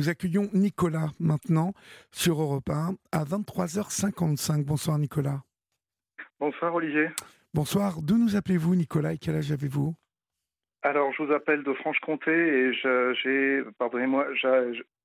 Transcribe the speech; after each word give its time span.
Nous 0.00 0.08
accueillons 0.08 0.48
Nicolas 0.52 1.08
maintenant 1.18 1.72
sur 2.12 2.40
Europe 2.40 2.70
1 2.70 2.94
à 3.10 3.24
23h55. 3.24 4.64
Bonsoir 4.64 4.96
Nicolas. 4.96 5.42
Bonsoir 6.38 6.72
Olivier. 6.72 7.08
Bonsoir. 7.52 8.00
D'où 8.00 8.16
nous 8.16 8.36
appelez-vous 8.36 8.76
Nicolas 8.76 9.14
et 9.14 9.18
quel 9.18 9.34
âge 9.34 9.50
avez-vous? 9.50 9.96
Alors 10.82 11.12
je 11.14 11.24
vous 11.24 11.32
appelle 11.32 11.64
de 11.64 11.74
Franche-Comté 11.74 12.30
et 12.30 12.72
j'ai, 12.74 13.64
pardonnez-moi, 13.80 14.28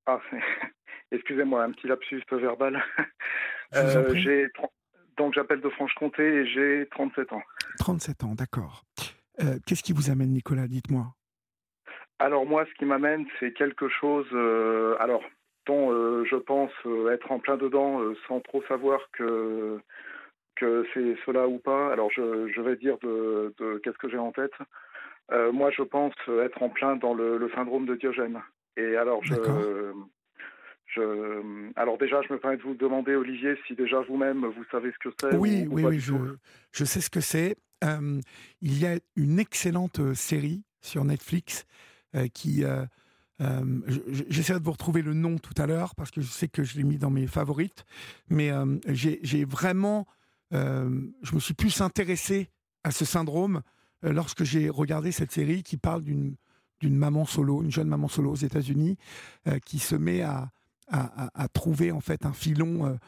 ah, 0.06 0.20
excusez-moi, 1.10 1.64
un 1.64 1.72
petit 1.72 1.88
lapsus 1.88 2.22
verbal. 2.30 2.80
Euh, 3.74 4.14
j'ai, 4.14 4.46
donc 5.16 5.34
j'appelle 5.34 5.60
de 5.60 5.68
Franche-Comté 5.70 6.22
et 6.22 6.46
j'ai 6.46 6.86
37 6.92 7.32
ans. 7.32 7.42
37 7.80 8.22
ans, 8.22 8.34
d'accord. 8.36 8.84
Euh, 9.42 9.58
qu'est-ce 9.66 9.82
qui 9.82 9.92
vous 9.92 10.10
amène 10.10 10.30
Nicolas? 10.30 10.68
Dites-moi. 10.68 11.12
Alors 12.18 12.46
moi, 12.46 12.64
ce 12.66 12.74
qui 12.78 12.84
m'amène, 12.84 13.26
c'est 13.40 13.52
quelque 13.52 13.88
chose, 13.88 14.26
euh, 14.32 14.96
alors 15.00 15.22
dont 15.66 15.90
euh, 15.92 16.24
je 16.30 16.36
pense 16.36 16.70
euh, 16.86 17.10
être 17.12 17.32
en 17.32 17.38
plein 17.38 17.56
dedans 17.56 18.00
sans 18.28 18.40
trop 18.40 18.62
savoir 18.64 19.00
que 19.12 19.78
que 20.56 20.86
c'est 20.94 21.16
cela 21.26 21.48
ou 21.48 21.58
pas. 21.58 21.92
Alors 21.92 22.10
je, 22.12 22.48
je 22.54 22.60
vais 22.60 22.76
dire 22.76 22.96
de, 23.02 23.52
de 23.58 23.78
qu'est-ce 23.82 23.98
que 23.98 24.08
j'ai 24.08 24.18
en 24.18 24.30
tête. 24.30 24.52
moi, 25.52 25.70
je 25.70 25.82
pense 25.82 26.14
être 26.44 26.62
en 26.62 26.68
plein 26.68 26.94
dans 26.96 27.14
le, 27.14 27.38
le 27.38 27.50
syndrome 27.50 27.86
de 27.86 27.96
Diogène. 27.96 28.40
Et 28.76 28.96
alors 28.96 29.24
je, 29.24 29.34
je, 30.86 31.70
alors 31.74 31.98
déjà, 31.98 32.22
je 32.22 32.32
me 32.32 32.38
permets 32.38 32.56
de 32.58 32.62
vous 32.62 32.74
demander, 32.74 33.16
Olivier, 33.16 33.56
si 33.66 33.74
déjà 33.74 34.00
vous-même 34.02 34.46
vous 34.46 34.64
savez 34.70 34.92
ce 34.92 35.08
que 35.08 35.14
c'est. 35.20 35.34
Oui, 35.36 35.66
oui, 35.68 35.84
oui, 35.84 35.98
je, 35.98 36.14
je 36.70 36.84
sais 36.84 37.00
ce 37.00 37.10
que 37.10 37.20
c'est. 37.20 37.56
il 37.82 38.80
y 38.80 38.86
a 38.86 38.96
une 39.16 39.40
excellente 39.40 40.14
série 40.14 40.62
sur 40.80 41.04
Netflix 41.04 41.66
qui 42.32 42.64
euh, 42.64 42.84
euh, 43.40 43.80
J'essaierai 44.28 44.60
de 44.60 44.64
vous 44.64 44.72
retrouver 44.72 45.02
le 45.02 45.14
nom 45.14 45.38
tout 45.38 45.54
à 45.56 45.66
l'heure 45.66 45.94
parce 45.94 46.10
que 46.10 46.20
je 46.20 46.28
sais 46.28 46.48
que 46.48 46.62
je 46.62 46.76
l'ai 46.76 46.84
mis 46.84 46.98
dans 46.98 47.10
mes 47.10 47.26
favorites, 47.26 47.84
mais 48.28 48.50
j'ai 48.88 49.44
vraiment, 49.44 50.06
je 50.52 51.34
me 51.34 51.40
suis 51.40 51.54
plus 51.54 51.80
intéressé 51.80 52.48
à 52.84 52.90
ce 52.90 53.04
syndrome 53.04 53.62
lorsque 54.02 54.44
j'ai 54.44 54.68
regardé 54.68 55.10
cette 55.10 55.32
série 55.32 55.62
qui 55.62 55.76
parle 55.76 56.02
d'une 56.04 56.36
maman 56.82 57.26
solo, 57.26 57.62
une 57.62 57.72
jeune 57.72 57.88
maman 57.88 58.08
solo 58.08 58.30
aux 58.30 58.36
États-Unis, 58.36 58.96
qui 59.64 59.80
se 59.80 59.96
met 59.96 60.22
à, 60.22 60.50
à, 60.86 61.30
à, 61.34 61.48
trouver 61.48 61.90
en 61.90 62.00
fait 62.00 62.26
un 62.26 62.32
filon 62.32 62.98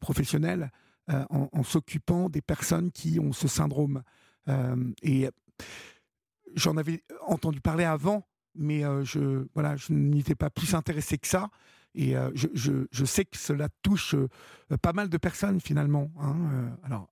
professionnel 0.00 0.72
en, 1.08 1.48
en 1.52 1.62
s'occupant 1.62 2.28
des 2.28 2.42
personnes 2.42 2.90
qui 2.90 3.20
ont 3.20 3.32
ce 3.32 3.46
syndrome. 3.46 4.02
et 5.02 5.28
j'en 6.54 6.76
avais 6.76 7.02
entendu 7.26 7.60
parler 7.60 7.84
avant, 7.84 8.26
mais 8.54 8.84
euh, 8.84 9.04
je 9.04 9.46
voilà, 9.54 9.76
je 9.76 9.92
n'y 9.92 10.20
étais 10.20 10.34
pas 10.34 10.50
plus 10.50 10.74
intéressé 10.74 11.18
que 11.18 11.26
ça. 11.26 11.50
Et 11.94 12.16
euh, 12.16 12.30
je, 12.34 12.48
je, 12.54 12.86
je, 12.90 13.04
sais 13.04 13.24
que 13.24 13.36
cela 13.36 13.68
touche 13.82 14.14
euh, 14.14 14.28
pas 14.82 14.92
mal 14.92 15.08
de 15.08 15.16
personnes 15.16 15.60
finalement. 15.60 16.10
Hein, 16.20 16.76
alors, 16.82 17.08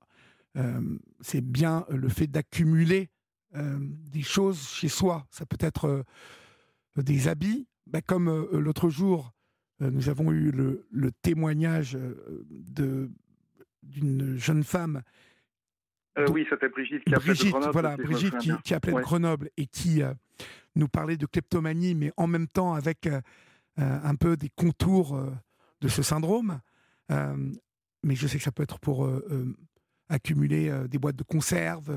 c'est 1.23 1.41
bien 1.41 1.87
le 1.89 2.11
fait 2.11 2.27
d'accumuler 2.27 3.09
des 3.55 4.23
choses 4.23 4.69
chez 4.69 4.89
soi. 4.89 5.27
Ça 5.31 5.47
peut 5.47 5.57
être 5.61 6.05
des 6.99 7.27
habits, 7.27 7.67
bah, 7.87 8.03
comme 8.03 8.49
l'autre 8.53 8.91
jour, 8.91 9.33
nous 9.81 10.11
avons 10.11 10.31
eu 10.31 10.51
le, 10.51 10.87
le 10.91 11.11
témoignage 11.11 11.97
de 12.51 13.11
d'une 13.83 14.37
jeune 14.37 14.63
femme 14.63 15.03
euh, 16.19 16.27
oui, 16.31 16.47
c'était 16.51 16.69
Brigitte 16.69 17.05
qui 17.05 17.15
appelait 17.15 17.35
de 17.35 17.51
Grenoble. 17.51 17.73
Voilà, 17.73 17.97
Brigitte 17.97 18.37
qui, 18.39 18.75
appelait 18.75 18.93
de 18.93 19.01
Grenoble 19.01 19.51
et 19.57 19.67
qui 19.67 20.03
euh, 20.03 20.13
nous 20.77 20.89
parlait 20.89 21.17
de 21.17 21.27
kleptomanie, 21.27 21.95
mais 21.95 22.13
en 22.17 22.27
même 22.27 22.47
temps 22.47 22.75
avec 22.75 23.07
euh, 23.07 23.21
un 23.77 24.15
peu 24.15 24.37
des 24.37 24.51
contours 24.51 25.19
de 25.81 25.89
ce 25.89 26.03
syndrome. 26.03 26.61
mais 27.09 28.15
je 28.15 28.27
sais 28.27 28.37
que 28.37 28.45
ça 28.45 28.53
peut 28.53 28.63
être 28.63 28.79
pour 28.79 29.09
accumuler 30.11 30.71
des 30.89 30.99
boîtes 30.99 31.17
de 31.17 31.23
conserve. 31.23 31.91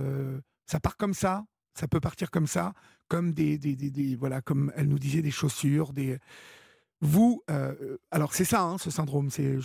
ça 0.65 0.79
part 0.79 0.95
comme 0.95 1.13
ça, 1.13 1.43
ça 1.73 1.87
peut 1.89 1.99
partir 1.99 2.31
comme 2.31 2.47
ça, 2.47 2.73
comme 3.09 3.33
des, 3.33 3.57
des, 3.57 3.75
des, 3.75 4.15
voilà, 4.15 4.41
comme 4.41 4.71
elle 4.77 4.87
nous 4.87 4.99
disait, 4.99 5.21
des 5.21 5.31
chaussures, 5.31 5.91
des. 5.91 6.17
Vous, 7.01 7.43
alors 8.09 8.33
c'est 8.33 8.45
ça, 8.45 8.61
hein, 8.63 8.77
ce 8.77 8.89
syndrome. 8.89 9.29
C'est, 9.29 9.57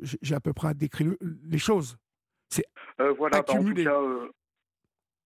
j'ai 0.00 0.34
à 0.34 0.40
peu 0.40 0.54
près 0.54 0.72
décrit 0.74 1.08
les 1.44 1.58
choses. 1.58 1.98
Euh, 3.00 3.12
voilà, 3.12 3.42
bah, 3.42 3.54
en 3.54 3.64
tout 3.64 3.74
cas, 3.74 4.00
euh, 4.00 4.28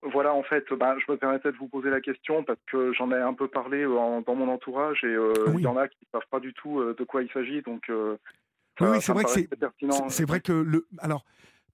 voilà, 0.02 0.34
en 0.34 0.42
fait, 0.42 0.64
bah, 0.72 0.96
je 1.04 1.10
me 1.10 1.16
permettais 1.16 1.52
de 1.52 1.56
vous 1.56 1.68
poser 1.68 1.90
la 1.90 2.00
question 2.00 2.44
parce 2.44 2.60
que 2.70 2.92
j'en 2.92 3.10
ai 3.10 3.20
un 3.20 3.34
peu 3.34 3.48
parlé 3.48 3.82
euh, 3.82 4.20
dans 4.26 4.34
mon 4.34 4.48
entourage 4.48 5.02
et 5.04 5.16
il 5.54 5.60
y 5.60 5.66
en 5.66 5.76
a 5.76 5.88
qui 5.88 5.98
ne 6.02 6.18
savent 6.18 6.28
pas 6.30 6.40
du 6.40 6.52
tout 6.54 6.82
de 6.82 7.04
quoi 7.04 7.22
il 7.22 7.30
s'agit. 7.32 7.62
Donc, 7.62 7.90
oui, 8.80 9.00
c'est 9.00 9.12
vrai 9.12 9.24
que 9.24 9.30
c'est 9.30 9.48
C'est 10.08 10.26
vrai 10.26 10.40
que 10.40 10.52
le. 10.52 10.86
Alors, 10.98 11.24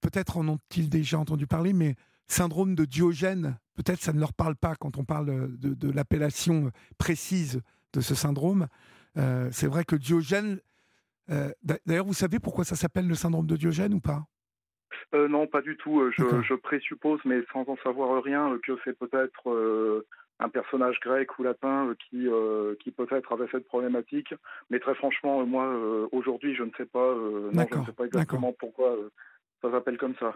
peut-être 0.01 0.37
en 0.37 0.49
ont-ils 0.49 0.89
déjà 0.89 1.19
entendu 1.19 1.47
parler, 1.47 1.73
mais 1.73 1.97
syndrome 2.27 2.75
de 2.75 2.85
Diogène, 2.85 3.59
peut-être 3.75 4.01
ça 4.01 4.13
ne 4.13 4.21
leur 4.21 4.33
parle 4.33 4.57
pas 4.57 4.75
quand 4.77 4.97
on 4.97 5.05
parle 5.05 5.27
de, 5.59 5.75
de 5.75 5.91
l'appellation 5.91 6.71
précise 6.99 7.61
de 7.93 8.01
ce 8.01 8.15
syndrome. 8.15 8.69
c'est 9.51 9.67
vrai 9.67 9.85
que 9.85 9.97
Diogène. 9.97 10.61
D'ailleurs, 11.29 12.07
vous 12.07 12.15
savez 12.15 12.39
pourquoi 12.39 12.65
ça 12.65 12.77
s'appelle 12.77 13.07
le 13.07 13.15
syndrome 13.15 13.47
de 13.47 13.57
Diogène 13.57 13.95
ou 13.95 14.01
pas? 14.01 14.25
Euh, 15.15 15.29
non, 15.29 15.47
pas 15.47 15.63
du 15.63 15.77
tout. 15.77 16.01
Euh, 16.01 16.11
je, 16.13 16.55
présuppose, 16.55 17.21
mais 17.25 17.43
sans 17.53 17.65
en 17.69 17.77
savoir 17.79 18.23
rien, 18.23 18.53
euh, 18.53 18.59
que 18.65 18.73
c'est 18.85 18.99
peut-être 18.99 20.05
un 20.41 20.49
personnage 20.49 20.99
grec 21.01 21.39
ou 21.39 21.43
latin 21.43 21.95
qui, 21.99 22.27
qui 22.81 22.91
peut-être 22.91 23.33
avait 23.33 23.49
cette 23.51 23.67
problématique. 23.67 24.35
Mais 24.71 24.81
très 24.81 24.95
franchement, 24.95 25.45
moi, 25.47 25.75
aujourd'hui, 26.13 26.55
je 26.55 26.65
ne 26.65 26.71
sais 26.77 26.87
pas, 26.87 27.15
non, 27.15 27.67
je 27.71 27.79
ne 27.79 27.85
sais 27.85 27.93
pas 27.93 28.07
exactement 28.07 28.53
pourquoi 28.59 28.97
ça 29.61 29.71
s'appelle 29.71 29.99
comme 29.99 30.17
ça. 30.19 30.35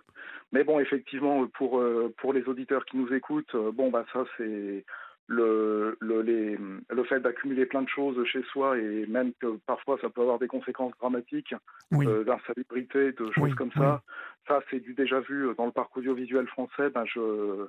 Mais 0.52 0.62
bon, 0.62 0.78
effectivement, 0.78 1.46
pour, 1.48 1.82
pour 2.18 2.32
les 2.32 2.44
auditeurs 2.44 2.84
qui 2.84 2.96
nous 2.96 3.12
écoutent, 3.12 3.56
bon, 3.74 3.90
bah 3.90 4.04
ça, 4.12 4.24
c'est 4.36 4.84
le, 5.28 5.96
le, 6.00 6.22
les, 6.22 6.56
le 6.56 7.04
fait 7.04 7.20
d'accumuler 7.20 7.66
plein 7.66 7.82
de 7.82 7.88
choses 7.88 8.22
chez 8.26 8.42
soi 8.44 8.78
et 8.78 9.06
même 9.06 9.32
que 9.40 9.56
parfois 9.66 9.98
ça 10.00 10.08
peut 10.08 10.20
avoir 10.20 10.38
des 10.38 10.46
conséquences 10.46 10.92
dramatiques 11.00 11.54
euh, 11.94 12.24
d'insalubrité, 12.24 13.12
de 13.12 13.30
choses 13.32 13.54
comme 13.54 13.72
ça, 13.72 14.02
ça 14.46 14.60
c'est 14.70 14.80
du 14.80 14.94
déjà 14.94 15.20
vu 15.20 15.48
dans 15.56 15.66
le 15.66 15.72
parc 15.72 15.96
audiovisuel 15.96 16.46
français. 16.46 16.90
Ben 16.90 17.04
je, 17.06 17.66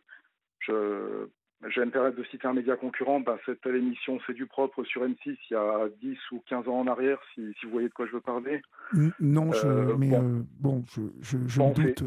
je, 0.59 1.27
je 1.67 1.81
me 1.81 1.89
permettre 1.89 2.17
de 2.17 2.23
citer 2.25 2.47
un 2.47 2.53
média 2.53 2.75
concurrent, 2.75 3.21
ben 3.21 3.37
cette 3.45 3.65
émission 3.65 4.19
C'est 4.27 4.33
du 4.33 4.45
propre 4.45 4.83
sur 4.83 5.03
M6 5.03 5.17
il 5.25 5.37
y 5.51 5.55
a 5.55 5.87
10 6.01 6.17
ou 6.33 6.43
15 6.47 6.67
ans 6.67 6.81
en 6.81 6.87
arrière, 6.87 7.19
si, 7.33 7.41
si 7.59 7.65
vous 7.65 7.71
voyez 7.71 7.89
de 7.89 7.93
quoi 7.93 8.05
je 8.05 8.11
veux 8.11 8.21
parler. 8.21 8.61
non, 9.19 9.51
je, 9.51 9.65
euh, 9.65 9.95
mais 9.97 10.11
bon, 10.59 10.83
euh, 10.99 11.01
je, 11.21 11.37
je, 11.47 11.59
me 11.59 11.73
doute. 11.73 12.03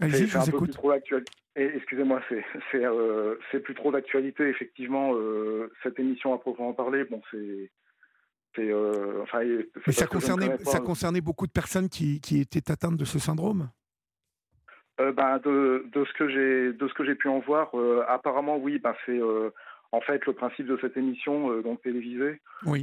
Allez-y, 0.00 0.26
je 0.26 0.38
vous 0.38 0.48
écoute. 0.48 0.78
Excusez-moi, 1.54 2.20
euh, 2.74 3.36
c'est 3.50 3.60
plus 3.60 3.74
trop 3.74 3.90
d'actualité. 3.90 4.48
Effectivement, 4.48 5.14
euh, 5.14 5.72
cette 5.82 5.98
émission 5.98 6.34
à 6.34 6.38
proprement 6.38 6.74
parler, 6.74 7.04
bon, 7.04 7.22
c'est. 7.30 7.70
Euh, 8.58 9.22
enfin, 9.22 9.40
Mais 9.86 9.92
ça 9.92 10.06
concernait, 10.06 10.56
ça 10.64 10.80
concernait 10.80 11.20
beaucoup 11.20 11.46
de 11.46 11.52
personnes 11.52 11.88
qui, 11.90 12.20
qui 12.20 12.40
étaient 12.40 12.70
atteintes 12.70 12.96
de 12.96 13.04
ce 13.04 13.18
syndrome? 13.18 13.68
Ben, 14.98 15.38
de, 15.44 15.84
de, 15.92 16.04
ce 16.06 16.12
que 16.14 16.26
j'ai 16.28 16.72
de 16.72 16.88
ce 16.88 16.94
que 16.94 17.04
j'ai 17.04 17.14
pu 17.14 17.28
en 17.28 17.40
voir, 17.40 17.70
apparemment 18.08 18.56
oui, 18.56 18.78
ben, 18.78 18.94
c'est 19.04 19.20
en 19.92 20.00
fait, 20.00 20.24
le 20.26 20.32
principe 20.32 20.66
de 20.66 20.78
cette 20.80 20.96
émission, 20.96 21.50
euh, 21.50 21.62
donc 21.62 21.82
télévisée, 21.82 22.40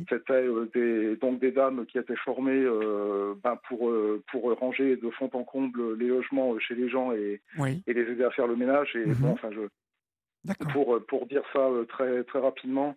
c'était 0.09 0.34
euh, 0.34 0.69
des, 0.74 1.16
donc 1.18 1.40
des 1.40 1.52
dames 1.52 1.86
qui 1.86 1.97
étaient 1.97 2.16
formées 2.16 2.64
euh, 2.64 3.34
ben, 3.44 3.58
pour, 3.68 3.91
pour 4.31 4.58
ranger 4.58 4.96
de 4.96 5.09
fond 5.12 5.30
en 5.34 5.44
comble 5.44 5.97
les 5.97 6.08
logements 6.08 6.58
chez 6.59 6.75
les 6.75 6.90
gens 6.90 7.12
et, 7.12 7.41
et 7.88 7.94
les 7.94 8.12
aider 8.12 8.24
à 8.24 8.31
faire 8.31 8.47
le 8.47 8.56
ménage. 8.56 8.96
Et 8.96 9.06
bon, 9.06 9.28
mhm. 9.28 9.34
enfin, 9.34 9.50
je, 9.52 10.53
pour, 10.72 11.00
pour 11.08 11.25
dire 11.28 11.44
ça 11.52 11.69
très, 11.90 12.24
très 12.24 12.40
rapidement, 12.40 12.96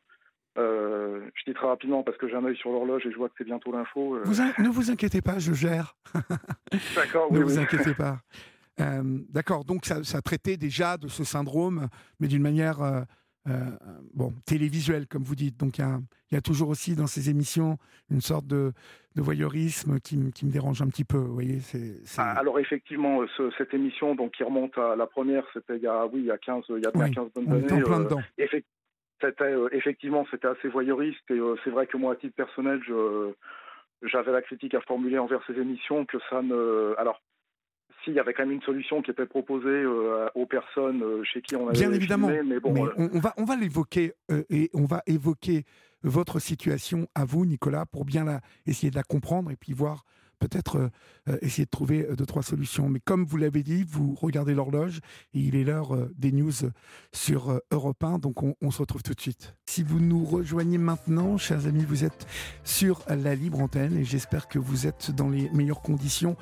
je 0.57 1.45
dis 1.47 1.55
très 1.55 1.67
rapidement 1.67 2.03
parce 2.03 2.17
que 2.17 2.29
j'ai 2.29 2.37
un 2.37 2.45
œil 2.45 2.57
sur 2.57 2.71
l'horloge 2.71 3.05
et 3.07 3.13
je 3.13 3.17
vois 3.17 3.29
que 3.29 3.35
c'est 3.39 3.45
bientôt 3.45 3.73
l'info. 3.73 4.19
ne 4.19 4.69
vous 4.69 4.91
inquiétez 4.91 5.21
pas, 5.21 5.39
je 5.39 5.53
gère. 5.53 5.97
D'accord, 6.95 7.33
Ne 7.33 7.41
vous 7.41 7.59
inquiétez 7.59 7.95
pas. 7.99 8.19
D'accord, 8.79 9.65
donc 9.65 9.85
ça, 9.85 10.05
ça, 10.05 10.23
traitait 10.23 10.57
déjà 10.57 10.97
de 10.97 11.09
ce 11.09 11.25
syndrome, 11.25 11.89
mais 12.21 12.29
d'une 12.29 12.43
manière 12.43 13.07
euh, 13.49 13.71
bon, 14.15 14.33
télévisuel, 14.45 15.07
comme 15.07 15.23
vous 15.23 15.37
dites. 15.37 15.59
Donc 15.59 15.79
il 15.79 15.85
y, 15.85 16.35
y 16.35 16.39
a, 16.39 16.41
toujours 16.41 16.69
aussi 16.69 16.97
dans 16.97 17.07
ces 17.07 17.31
émissions 17.31 17.79
une 18.11 18.21
sorte 18.21 18.47
de, 18.47 18.73
de 19.15 19.23
voyeurisme 19.23 20.01
qui, 20.01 20.19
qui, 20.33 20.47
me 20.47 20.51
dérange 20.51 20.83
un 20.83 20.89
petit 20.89 21.05
peu. 21.05 21.19
Vous 21.19 21.35
voyez, 21.35 21.61
c'est, 21.61 21.95
ah, 22.19 22.33
alors 22.33 22.59
effectivement, 22.59 23.21
ce, 23.37 23.51
cette 23.57 23.73
émission 23.73 24.15
donc 24.15 24.33
qui 24.33 24.43
remonte 24.43 24.77
à 24.79 24.97
la 24.97 25.07
première, 25.07 25.45
c'était 25.53 25.77
il 25.77 25.83
y 25.83 25.87
a 25.87 26.07
oui 26.07 26.21
il 26.21 26.27
y 26.27 26.31
a 26.31 26.39
15 26.39 26.65
il 26.71 26.83
y 26.83 26.87
a 26.87 26.91
bien 26.91 27.11
15 27.11 27.33
bonnes 27.35 27.53
années. 27.53 27.83
plein 27.83 28.01
dedans. 28.01 28.23
c'était 29.21 29.45
euh, 29.45 29.69
effectivement 29.73 30.27
c'était 30.31 30.49
assez 30.49 30.69
voyeuriste 30.69 31.31
et 31.31 31.35
euh, 31.39 31.57
c'est 31.65 31.71
vrai 31.71 31.87
que 31.87 31.97
moi 31.97 32.13
à 32.13 32.17
titre 32.17 32.35
personnel 32.35 32.81
j'avais 34.03 34.33
la 34.33 34.43
critique 34.43 34.75
à 34.75 34.81
formuler 34.81 35.19
envers 35.19 35.41
ces 35.47 35.55
émissions 35.55 36.05
que 36.05 36.19
ça 36.29 36.43
ne 36.43 36.95
alors 36.99 37.21
il 38.07 38.15
y 38.15 38.21
avait 38.21 38.33
quand 38.35 38.45
même 38.45 38.55
une 38.55 38.63
solution 38.63 39.03
qui 39.03 39.11
était 39.11 39.27
proposée 39.27 39.69
euh, 39.69 40.29
aux 40.35 40.47
personnes 40.47 41.03
euh, 41.03 41.23
chez 41.25 41.43
qui 41.43 41.57
on 41.57 41.69
avait 41.69 41.79
Bien 41.79 41.93
évidemment, 41.93 42.29
mais 42.29 42.61
bon, 42.61 42.87
euh, 42.87 42.91
on, 42.97 43.19
va 43.19 43.35
on 43.37 43.45
va 43.45 43.57
l'évoquer 43.57 44.13
et 44.51 44.71
on 44.75 44.85
va 44.85 45.03
évoquer 45.07 45.65
votre 46.03 46.39
situation 46.39 47.09
à 47.15 47.25
vous, 47.25 47.45
Nicolas, 47.45 47.87
pour 47.87 48.05
bien 48.05 48.25
la, 48.25 48.41
essayer 48.67 48.91
de 48.91 48.97
la 48.97 49.03
comprendre 49.03 49.51
et 49.51 49.57
puis 49.57 49.73
voir 49.73 50.05
peut-être 50.39 50.77
euh, 50.77 50.89
euh, 51.29 51.39
essayer 51.41 51.65
de 51.65 51.71
trouver 51.71 52.07
deux, 52.17 52.27
trois 52.27 52.43
solutions. 52.43 52.89
Mais 52.89 53.01
comme 53.01 53.25
vous 53.25 53.37
l'avez 53.37 53.63
dit, 53.63 53.85
vous 53.89 54.15
regardez 54.15 54.55
l'horloge 54.55 55.01
et 55.35 55.41
il 55.41 55.57
est 55.57 55.65
l'heure 55.65 55.97
des 56.17 56.33
news 56.33 56.53
sur 57.13 57.61
Europe 57.71 58.05
1, 58.05 58.19
donc 58.19 58.43
on, 58.43 58.55
on, 58.61 58.71
se 58.71 58.79
retrouve 58.79 59.03
tout 59.03 59.15
de 59.15 59.21
suite. 59.21 59.55
Si 59.67 59.83
vous 59.83 60.01
nous 60.01 60.25
rejoignez 60.25 60.79
maintenant, 60.79 61.39
chers 61.39 61.67
amis, 61.67 61.85
vous 61.85 62.05
êtes 62.05 62.27
sur 62.65 63.03
la 63.09 63.35
libre 63.35 63.61
antenne 63.61 63.97
et 63.97 64.05
j'espère 64.05 64.49
que 64.49 64.59
vous 64.59 64.87
êtes 64.87 65.11
dans 65.11 65.29
les 65.29 65.51
meilleures 65.51 65.83
conditions 65.83 66.37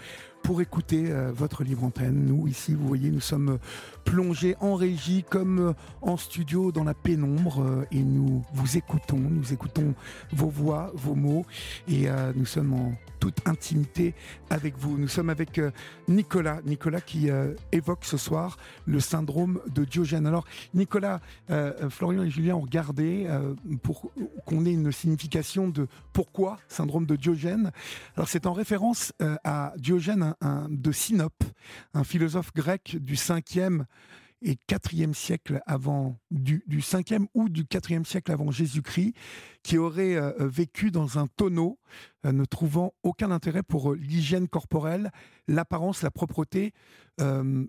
pour 0.44 0.61
écouter 0.61 1.06
euh, 1.08 1.32
votre 1.35 1.64
libre 1.64 1.85
antenne. 1.85 2.26
Nous, 2.26 2.46
ici, 2.46 2.75
vous 2.75 2.87
voyez, 2.87 3.11
nous 3.11 3.20
sommes 3.20 3.58
plongés 4.05 4.56
en 4.61 4.75
régie 4.75 5.25
comme 5.29 5.58
euh, 5.58 5.73
en 6.02 6.19
studio 6.19 6.70
dans 6.70 6.85
la 6.85 6.93
pénombre 6.93 7.62
euh, 7.62 7.87
et 7.91 8.02
nous 8.02 8.44
vous 8.52 8.76
écoutons, 8.76 9.17
nous 9.17 9.55
écoutons 9.55 9.94
vos 10.32 10.50
voix, 10.50 10.93
vos 10.94 11.14
mots 11.14 11.46
et 11.88 12.08
nous 12.35 12.44
sommes 12.44 12.75
en 12.75 12.93
toute 13.20 13.41
intimité 13.46 14.14
avec 14.50 14.76
vous. 14.76 14.99
Nous 14.99 15.08
sommes 15.08 15.31
avec 15.31 15.61
Nicolas, 16.08 16.61
Nicolas 16.67 17.00
qui 17.00 17.31
évoque 17.73 18.05
ce 18.05 18.19
soir 18.19 18.58
le 18.85 19.00
syndrome 19.00 19.61
de 19.75 19.85
Diogène. 19.85 20.26
Alors, 20.26 20.44
Nicolas, 20.75 21.20
Florian 21.88 22.23
et 22.23 22.31
Julien 22.31 22.56
ont 22.56 22.61
regardé 22.61 23.26
pour 23.82 24.12
qu'on 24.44 24.67
ait 24.67 24.73
une 24.73 24.93
signification 24.93 25.69
de 25.69 25.87
pourquoi 26.12 26.58
syndrome 26.69 27.06
de 27.06 27.17
Diogène. 27.17 27.70
Alors, 28.17 28.29
c'est 28.29 28.47
en 28.47 28.52
référence 28.52 29.12
à 29.44 29.73
Diogène, 29.79 30.33
de 30.42 30.92
Sinope, 30.92 31.44
un 31.94 32.04
philosophe 32.04 32.52
grec 32.54 32.96
du 33.00 33.14
5e 33.14 33.84
et 34.44 34.58
4e 34.69 35.14
siècle 35.14 35.60
avant, 35.66 36.19
du, 36.31 36.62
du 36.66 36.81
5e 36.81 37.26
ou 37.34 37.48
du 37.48 37.64
4e 37.64 38.04
siècle 38.04 38.31
avant 38.31 38.50
Jésus-Christ, 38.50 39.14
qui 39.62 39.78
aurait 39.78 40.16
euh, 40.16 40.32
vécu 40.38 40.90
dans 40.90 41.19
un 41.19 41.26
tonneau, 41.26 41.78
euh, 42.26 42.32
ne 42.32 42.44
trouvant 42.44 42.92
aucun 43.02 43.31
intérêt 43.31 43.62
pour 43.62 43.92
euh, 43.92 43.96
l'hygiène 43.96 44.46
corporelle, 44.46 45.10
l'apparence, 45.48 46.02
la 46.02 46.10
propreté 46.10 46.72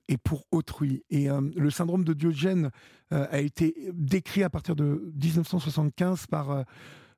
et 0.07 0.18
pour 0.18 0.47
autrui. 0.50 1.03
Et 1.11 1.27
le 1.56 1.69
syndrome 1.69 2.03
de 2.03 2.13
Diogène 2.13 2.71
a 3.11 3.39
été 3.39 3.91
décrit 3.94 4.41
à 4.41 4.50
partir 4.50 4.75
de 4.75 5.13
1975 5.13 6.25
par 6.25 6.65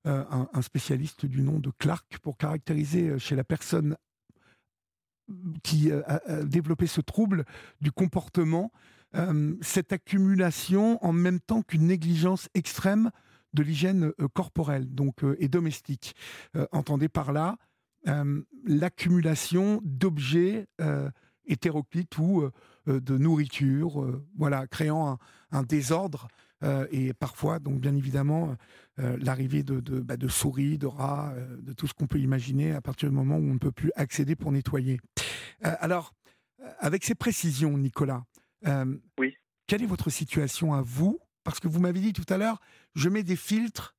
un, 0.03 0.61
spécialiste 0.61 1.25
du 1.25 1.41
nom 1.41 1.59
de 1.59 1.71
Clark 1.79 2.17
pour 2.21 2.38
caractériser 2.38 3.17
chez 3.17 3.38
la 3.38 3.45
personne 3.45 3.95
qui 5.63 5.91
euh, 5.91 6.01
a 6.07 6.44
développé 6.44 6.88
ce 6.88 7.01
trouble 7.01 7.45
du 7.81 7.91
comportement, 7.91 8.71
euh, 9.15 9.56
cette 9.62 9.94
accumulation 9.94 11.03
en 11.06 11.13
même 11.13 11.39
temps 11.39 11.62
qu'une 11.62 11.88
négligence 11.88 12.50
extrême 12.53 13.12
de 13.53 13.63
l'hygiène 13.63 14.12
euh, 14.19 14.27
corporelle 14.27 14.94
donc, 14.94 15.24
et 15.39 15.47
domestique. 15.47 16.15
entendez 16.71 17.09
par 17.09 17.31
là 17.31 17.57
l'accumulation 18.63 19.81
d'objets 19.83 20.68
hétéroclites 21.45 22.18
ou 22.18 22.50
de 22.85 23.18
nourriture, 23.18 24.21
voilà, 24.38 24.65
créant 24.68 25.18
un 25.51 25.63
désordre 25.63 26.29
euh, 26.63 26.88
et 26.91 27.13
parfois, 27.13 27.59
donc 27.59 27.79
bien 27.79 27.95
évidemment, 27.95 28.56
l'arrivée 28.97 29.63
de, 29.63 29.79
de, 29.79 29.99
bah, 29.99 30.17
de, 30.17 30.27
souris, 30.27 30.77
de 30.77 30.88
rats, 30.88 31.33
euh, 31.35 31.57
de 31.59 31.73
tout 31.73 31.88
ce 31.88 31.94
qu'on 31.94 32.07
peut 32.07 32.19
imaginer 32.19 32.73
à 32.73 32.81
partir 32.81 33.09
du 33.09 33.15
moment 33.15 33.35
où 33.38 33.49
on 33.49 33.53
ne 33.53 33.59
peut 33.59 33.71
plus 33.71 33.91
accéder 33.95 34.35
pour 34.35 34.51
nettoyer. 34.51 34.99
alors, 35.61 36.13
avec 36.79 37.03
ces 37.03 37.15
précisions, 37.15 37.77
Nicolas, 37.77 38.23
oui. 39.17 39.35
quelle 39.67 39.83
est 39.83 39.88
votre 39.88 40.09
situation 40.09 40.73
à 40.73 40.81
vous? 40.81 41.19
Parce 41.44 41.59
que 41.59 41.67
vous 41.67 41.79
m'avez 41.79 41.99
dit 41.99 42.13
tout 42.13 42.25
à 42.29 42.38
l'heure, 42.38 42.59
je 42.95 43.09
mets 43.09 43.23
des 43.23 43.35
filtres, 43.35 43.95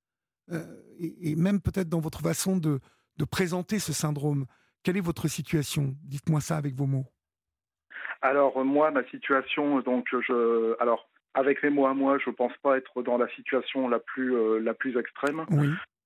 et, 0.98 1.30
et, 1.30 1.36
même 1.36 1.60
peut-être 1.60 1.88
dans 1.88 2.00
votre 2.00 2.20
façon 2.20 2.56
de, 2.56 2.80
de 3.16 3.24
présenter 3.24 3.78
ce 3.78 3.92
syndrome. 3.92 4.46
Quelle 4.82 4.96
est 4.96 5.02
votre 5.02 5.28
situation? 5.28 5.94
Dites-moi 6.02 6.40
ça 6.40 6.56
avec 6.56 6.74
vos 6.74 6.86
mots. 6.86 7.06
Alors 8.22 8.64
moi, 8.64 8.90
ma 8.90 9.04
situation, 9.08 9.80
donc 9.80 10.06
je, 10.10 10.80
alors 10.80 11.08
avec 11.38 11.62
mes 11.62 11.70
mots 11.70 11.86
à 11.86 11.94
moi, 11.94 12.18
je 12.18 12.28
ne 12.30 12.34
pense 12.34 12.56
pas 12.62 12.76
être 12.76 13.02
dans 13.02 13.16
la 13.16 13.28
situation 13.28 13.88
la 13.88 14.00
plus, 14.00 14.34
euh, 14.34 14.58
la 14.58 14.74
plus 14.74 14.98
extrême. 14.98 15.46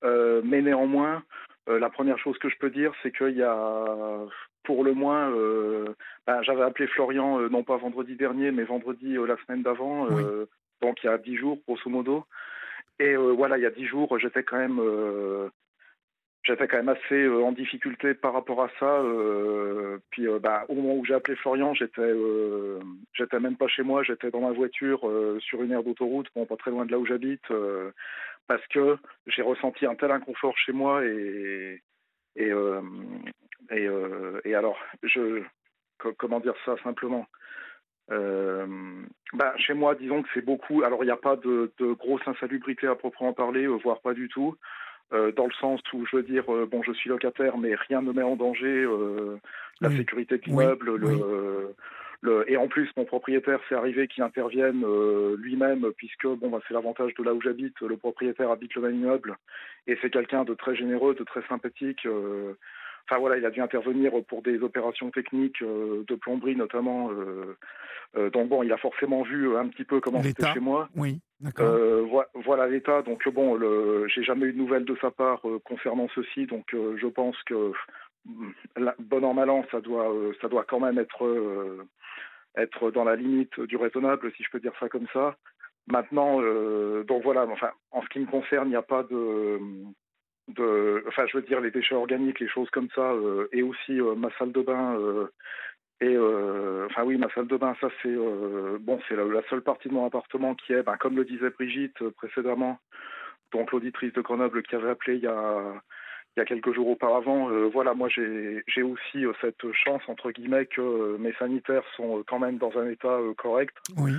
Euh, 0.05 0.43
mais 0.44 0.61
néanmoins, 0.61 1.23
euh, 1.69 1.79
la 1.79 1.88
première 1.88 2.19
chose 2.19 2.37
que 2.38 2.50
je 2.50 2.58
peux 2.58 2.70
dire, 2.70 2.93
c'est 3.02 3.17
qu'il 3.17 3.37
y 3.37 3.43
a, 3.43 3.87
pour 4.64 4.84
le 4.84 4.93
moins, 4.93 5.31
ben, 6.26 6.43
j'avais 6.43 6.62
appelé 6.62 6.87
Florian, 6.87 7.38
non 7.49 7.62
pas 7.62 7.79
vendredi 7.79 8.14
dernier, 8.14 8.50
mais 8.50 8.64
vendredi 8.64 9.14
la 9.14 9.37
semaine 9.38 9.62
d'avant, 9.62 10.06
donc 10.82 11.02
il 11.02 11.06
y 11.06 11.08
a 11.08 11.19
dix 11.19 11.37
jours, 11.37 11.58
grosso 11.67 11.88
modo. 11.88 12.25
Et 12.99 13.17
voilà, 13.17 13.58
il 13.58 13.62
y 13.62 13.67
a 13.67 13.70
dix 13.70 13.87
jours, 13.87 14.19
j'étais 14.19 14.43
quand 14.43 14.58
même 14.58 14.81
j'étais 16.44 16.66
quand 16.66 16.78
même 16.78 16.88
assez 16.88 17.22
euh, 17.22 17.42
en 17.42 17.52
difficulté 17.52 18.14
par 18.14 18.32
rapport 18.32 18.62
à 18.62 18.70
ça. 18.80 19.00
Euh, 19.00 19.98
puis 20.10 20.26
euh, 20.26 20.38
bah, 20.38 20.64
au 20.68 20.74
moment 20.74 20.96
où 20.96 21.04
j'ai 21.04 21.14
appelé 21.14 21.36
Florian, 21.36 21.74
j'étais 21.74 22.12
j'étais 23.14 23.40
même 23.40 23.56
pas 23.56 23.68
chez 23.68 23.82
moi, 23.82 24.02
j'étais 24.02 24.30
dans 24.30 24.40
ma 24.40 24.52
voiture 24.52 25.00
sur 25.40 25.62
une 25.62 25.72
aire 25.72 25.82
d'autoroute, 25.82 26.28
pas 26.30 26.56
très 26.56 26.70
loin 26.70 26.86
de 26.86 26.92
là 26.92 26.98
où 26.98 27.06
j'habite, 27.06 27.46
parce 28.48 28.66
que 28.68 28.96
j'ai 29.26 29.42
ressenti 29.42 29.86
un 29.86 29.94
tel 29.94 30.10
inconfort 30.10 30.56
chez 30.58 30.72
moi 30.72 31.04
et 31.04 31.82
et 32.36 32.50
et, 33.70 34.54
alors 34.54 34.78
je 35.02 35.42
comment 36.18 36.40
dire 36.40 36.54
ça 36.64 36.76
simplement. 36.82 37.26
bah, 38.08 39.54
chez 39.56 39.74
moi, 39.74 39.94
disons 39.94 40.22
que 40.22 40.28
c'est 40.34 40.44
beaucoup. 40.44 40.82
Alors, 40.82 41.04
il 41.04 41.06
n'y 41.06 41.12
a 41.12 41.16
pas 41.16 41.36
de 41.36 41.72
grosse 41.78 42.26
insalubrité 42.26 42.86
à 42.86 42.94
proprement 42.94 43.32
parler, 43.32 43.66
voire 43.66 44.00
pas 44.00 44.14
du 44.14 44.28
tout. 44.28 44.56
Euh, 45.12 45.30
dans 45.32 45.46
le 45.46 45.52
sens 45.52 45.80
où 45.92 46.06
je 46.06 46.16
veux 46.16 46.22
dire, 46.22 46.44
euh, 46.52 46.66
bon, 46.66 46.82
je 46.82 46.92
suis 46.92 47.10
locataire, 47.10 47.58
mais 47.58 47.74
rien 47.74 48.00
ne 48.00 48.12
met 48.12 48.22
en 48.22 48.36
danger 48.36 48.84
euh, 48.84 49.36
la 49.80 49.90
sécurité 49.90 50.38
de 50.38 50.44
l'immeuble. 50.44 50.96
Le, 50.96 51.74
le, 52.22 52.50
et 52.50 52.56
en 52.56 52.68
plus, 52.68 52.88
mon 52.96 53.04
propriétaire, 53.04 53.58
c'est 53.68 53.74
arrivé 53.74 54.06
qu'il 54.06 54.22
intervienne 54.22 54.84
lui-même, 55.36 55.90
puisque 55.96 56.26
bon, 56.26 56.50
bah, 56.50 56.60
c'est 56.66 56.72
l'avantage 56.72 57.12
de 57.14 57.24
là 57.24 57.34
où 57.34 57.42
j'habite. 57.42 57.78
Le 57.80 57.96
propriétaire 57.96 58.50
habite 58.50 58.74
le 58.74 58.82
même 58.82 58.94
immeuble, 58.94 59.36
et 59.86 59.98
c'est 60.00 60.10
quelqu'un 60.10 60.44
de 60.44 60.54
très 60.54 60.76
généreux, 60.76 61.14
de 61.14 61.24
très 61.24 61.42
sympathique. 61.48 62.06
Enfin 62.06 63.18
voilà, 63.18 63.36
il 63.38 63.44
a 63.44 63.50
dû 63.50 63.60
intervenir 63.60 64.12
pour 64.28 64.42
des 64.42 64.60
opérations 64.60 65.10
techniques 65.10 65.62
de 65.62 66.14
plomberie 66.14 66.54
notamment. 66.54 67.10
donc 68.14 68.48
bon, 68.48 68.62
il 68.62 68.72
a 68.72 68.78
forcément 68.78 69.22
vu 69.22 69.56
un 69.56 69.66
petit 69.66 69.84
peu 69.84 70.00
comment 70.00 70.22
c'était 70.22 70.52
chez 70.52 70.60
moi. 70.60 70.88
Oui. 70.94 71.20
Euh, 71.58 72.06
voilà 72.34 72.68
l'état. 72.68 73.02
Donc 73.02 73.28
bon, 73.28 73.58
j'ai 74.08 74.22
jamais 74.22 74.46
eu 74.46 74.52
de 74.52 74.58
nouvelles 74.58 74.84
de 74.84 74.96
sa 75.00 75.10
part 75.10 75.40
euh, 75.48 75.58
concernant 75.64 76.08
ceci. 76.14 76.46
Donc 76.46 76.72
euh, 76.74 76.96
je 76.96 77.06
pense 77.06 77.36
que 77.44 77.72
bon 79.00 79.24
an 79.24 79.34
mal 79.34 79.50
an, 79.50 79.64
ça 79.70 79.81
doit, 79.81 80.12
ça 80.40 80.48
doit 80.48 80.64
quand 80.64 80.81
même 80.81 80.98
être 80.98 81.86
être 82.56 82.90
dans 82.90 83.05
la 83.05 83.17
limite 83.17 83.58
du 83.60 83.76
raisonnable, 83.76 84.31
si 84.36 84.44
je 84.44 84.50
peux 84.50 84.60
dire 84.60 84.74
ça 84.78 84.88
comme 84.88 85.06
ça. 85.12 85.36
Maintenant, 85.88 86.40
donc 87.02 87.22
voilà. 87.24 87.46
Enfin, 87.46 87.70
en 87.90 88.02
ce 88.02 88.08
qui 88.08 88.20
me 88.20 88.26
concerne, 88.26 88.69
il 88.69 88.70
n'y 88.70 88.76
a 88.76 88.82
pas 88.82 89.02
de, 89.02 89.58
enfin, 91.08 91.26
je 91.26 91.36
veux 91.36 91.43
dire 91.43 91.60
les 91.60 91.72
déchets 91.72 91.96
organiques, 91.96 92.38
les 92.38 92.48
choses 92.48 92.70
comme 92.70 92.88
ça, 92.94 93.12
et 93.52 93.62
aussi 93.62 93.98
ma 94.17 94.31
salle 94.38 94.52
de 94.52 94.62
bain 94.62 94.96
et 96.02 96.16
euh, 96.16 96.86
enfin 96.90 97.04
oui, 97.04 97.16
ma 97.16 97.30
salle 97.30 97.46
de 97.46 97.56
bain, 97.56 97.76
ça 97.80 97.86
c'est 98.02 98.08
euh, 98.08 98.76
bon, 98.80 98.98
c'est 99.08 99.14
la, 99.14 99.24
seule 99.48 99.62
partie 99.62 99.88
de 99.88 99.94
mon 99.94 100.04
appartement 100.04 100.56
qui 100.56 100.72
est, 100.72 100.82
ben, 100.82 100.96
comme 100.96 101.14
le 101.14 101.24
disait 101.24 101.50
Brigitte 101.50 102.02
euh, 102.02 102.10
précédemment, 102.10 102.80
donc 103.52 103.70
l'auditrice 103.70 104.12
de 104.12 104.20
Grenoble 104.20 104.64
qui 104.64 104.74
avait 104.74 104.90
appelé 104.90 105.14
il 105.14 105.22
y 105.22 105.28
a 105.28 105.62
il 106.34 106.40
y 106.40 106.42
a 106.42 106.46
quelques 106.46 106.72
jours 106.72 106.88
auparavant. 106.88 107.50
voilà, 107.68 107.92
moi 107.92 108.08
j'ai 108.08 108.82
aussi 108.82 109.26
cette 109.42 109.70
chance 109.72 110.00
entre 110.08 110.30
guillemets 110.30 110.64
que 110.64 111.18
mes 111.18 111.34
sanitaires 111.34 111.84
sont 111.94 112.24
quand 112.26 112.38
même 112.38 112.56
dans 112.56 112.76
un 112.78 112.88
état 112.88 113.18
correct. 113.36 113.76
Oui. 113.98 114.12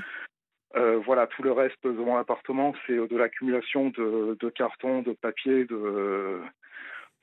voilà, 0.76 1.26
tout 1.26 1.42
le 1.42 1.52
reste 1.52 1.84
de 1.84 1.90
mon 1.90 2.16
appartement, 2.16 2.76
c'est 2.86 2.96
de 2.96 3.18
l'accumulation 3.18 3.90
de, 3.90 4.38
de 4.40 4.50
cartons, 4.50 5.02
de 5.02 5.14
papier, 5.14 5.66
de 5.66 6.40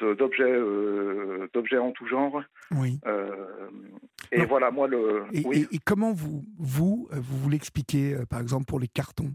d'objets 0.02 0.44
euh, 0.44 1.48
d'objets 1.52 1.78
en 1.78 1.92
tout 1.92 2.06
genre. 2.06 2.42
Oui. 2.72 2.98
Euh, 3.06 3.70
et 4.32 4.44
voilà, 4.44 4.70
moi 4.70 4.88
le. 4.88 5.24
Et, 5.32 5.42
oui. 5.44 5.66
et, 5.70 5.78
comment 5.78 6.12
vous 6.12 6.44
vous 6.58 7.08
euh, 7.12 7.16
vous, 7.20 7.38
vous 7.38 7.50
l'expliquez, 7.50 8.16
par 8.28 8.40
exemple 8.40 8.66
pour 8.66 8.80
les 8.80 8.88
cartons 8.88 9.32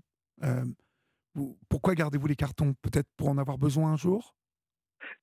vous, 1.36 1.58
Pourquoi 1.70 1.96
gardez-vous 1.96 2.28
les 2.28 2.36
cartons? 2.36 2.74
Peut-être 2.82 3.10
pour 3.18 3.30
en 3.30 3.38
avoir 3.38 3.58
besoin 3.58 3.94
un 3.94 3.98
jour? 3.98 4.36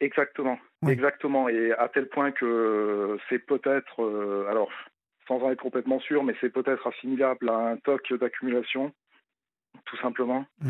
Exactement, 0.01 0.59
exactement. 0.87 1.49
Et 1.49 1.73
à 1.73 1.89
tel 1.89 2.09
point 2.09 2.33
que 2.33 3.19
c'est 3.29 3.39
peut-être, 3.39 4.47
alors 4.49 4.71
sans 5.27 5.41
en 5.41 5.51
être 5.51 5.63
complètement 5.63 6.01
sûr, 6.01 6.25
mais 6.25 6.35
c'est 6.41 6.51
peut-être 6.51 6.87
assimilable 6.87 7.49
à 7.49 7.71
un 7.71 7.77
toc 7.79 8.13
d'accumulation 8.13 8.93
tout 9.87 9.97
simplement. 9.99 10.45
Euh, 10.65 10.69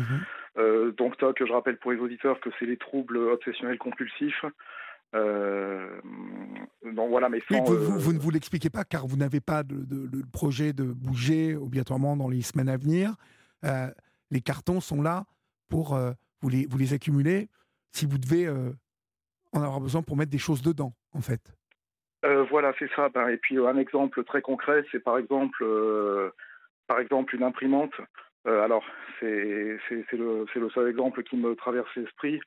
donc 0.55 1.17
TOC, 1.17 1.45
je 1.45 1.51
rappelle 1.51 1.77
pour 1.77 1.91
les 1.91 1.99
auditeurs 1.99 2.39
que 2.39 2.49
c'est 2.59 2.65
les 2.65 2.77
troubles 2.77 3.17
obsessionnels 3.17 3.77
compulsifs. 3.77 4.45
Euh, 5.15 6.01
donc 6.83 7.09
voilà, 7.09 7.29
mais 7.29 7.39
sans, 7.47 7.63
vous, 7.63 7.99
vous, 7.99 8.13
ne 8.13 8.19
vous 8.19 8.31
l'expliquez 8.31 8.69
pas 8.69 8.83
car 8.83 9.05
vous 9.05 9.17
n'avez 9.17 9.41
pas 9.41 9.63
de, 9.63 9.75
de, 9.85 10.23
projet 10.31 10.73
de 10.73 10.83
bouger 10.83 11.55
obligatoirement 11.55 12.17
dans 12.17 12.29
les 12.29 12.41
semaines 12.41 12.69
à 12.69 12.77
venir. 12.77 13.15
Euh, 13.63 13.87
les 14.31 14.41
cartons 14.41 14.81
sont 14.81 15.01
là 15.01 15.25
pour 15.69 15.97
vous 16.41 16.49
les, 16.49 16.65
vous 16.65 16.77
les 16.77 16.93
accumuler. 16.93 17.49
si 17.91 18.05
vous 18.05 18.17
devez 18.17 18.49
en 19.51 19.61
avoir 19.61 19.79
besoin 19.79 20.01
pour 20.01 20.17
mettre 20.17 20.31
des 20.31 20.39
choses 20.39 20.61
dedans, 20.61 20.93
en 21.13 21.21
fait. 21.21 21.53
voilà, 22.49 22.73
c'est 22.79 22.89
ça. 22.95 23.09
Ben, 23.09 23.27
et 23.29 23.37
puis 23.37 23.57
un 23.59 23.77
exemple 23.77 24.23
très 24.23 24.41
concret, 24.41 24.83
c'est 24.91 24.99
par 24.99 25.19
exemple, 25.19 25.63
par 26.87 26.99
exemple 26.99 27.35
une 27.35 27.43
imprimante. 27.43 27.93
Alors, 28.45 28.83
c'est 29.19 29.27
le, 30.11 30.45
le, 30.53 30.69
seul 30.69 30.89
exemple 30.89 31.23
qui 31.23 31.37
me 31.37 31.55
traverse 31.55 31.89
l'esprit. 31.95 32.41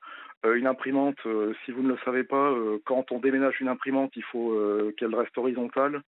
une 0.45 0.67
imprimante, 0.67 1.19
si 1.65 1.73
vous 1.73 1.83
ne 1.83 1.89
le 1.89 1.99
savez 2.05 2.25
pas, 2.25 2.55
quand 2.85 3.13
on 3.13 3.19
déménage 3.19 3.61
une 3.61 3.69
imprimante, 3.69 4.13
il 4.17 4.25
faut 4.25 4.55
qu'elle 4.97 5.15
reste 5.15 5.37
horizontale. 5.39 6.03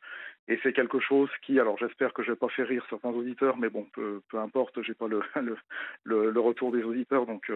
Et 0.48 0.58
c'est 0.62 0.72
quelque 0.72 1.00
chose 1.00 1.30
qui, 1.42 1.58
alors 1.58 1.76
j'espère 1.78 2.12
que 2.12 2.22
je 2.22 2.32
vais 2.32 2.36
pas 2.36 2.48
faire 2.48 2.68
rire 2.68 2.86
certains 2.88 3.10
auditeurs, 3.10 3.56
mais 3.56 3.68
bon, 3.68 3.86
peu, 3.92 4.20
peu 4.30 4.38
importe, 4.38 4.80
j'ai 4.82 4.94
pas 4.94 5.08
le, 5.08 5.20
le, 6.04 6.30
le, 6.30 6.40
retour 6.40 6.72
des 6.72 6.82
auditeurs, 6.82 7.26
donc. 7.26 7.50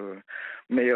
mais 0.68 0.92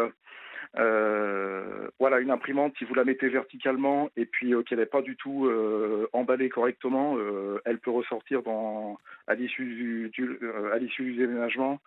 euh, 0.77 1.87
voilà, 1.99 2.19
une 2.19 2.31
imprimante, 2.31 2.73
si 2.77 2.85
vous 2.85 2.93
la 2.93 3.05
mettez 3.05 3.29
verticalement 3.29 4.09
et 4.17 4.25
puis 4.25 4.53
euh, 4.53 4.63
qu'elle 4.63 4.79
n'est 4.79 4.85
pas 4.85 5.01
du 5.01 5.15
tout 5.15 5.45
euh, 5.45 6.09
emballée 6.11 6.49
correctement, 6.49 7.17
elle 7.65 7.79
peut 7.79 7.91
ressortir 7.91 8.41
dans, 8.43 8.97
à 9.27 9.35
l'issue 9.35 10.09
du, 10.11 10.39
à 10.73 10.77
l'issue 10.77 11.03
du 11.03 11.13
déménagement, 11.15 11.79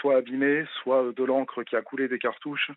soit 0.00 0.16
abîmée, 0.16 0.64
soit 0.82 1.12
de 1.14 1.24
l'encre 1.24 1.62
qui 1.64 1.76
a 1.76 1.82
coulé 1.82 2.08
des 2.08 2.18
cartouches. 2.18 2.70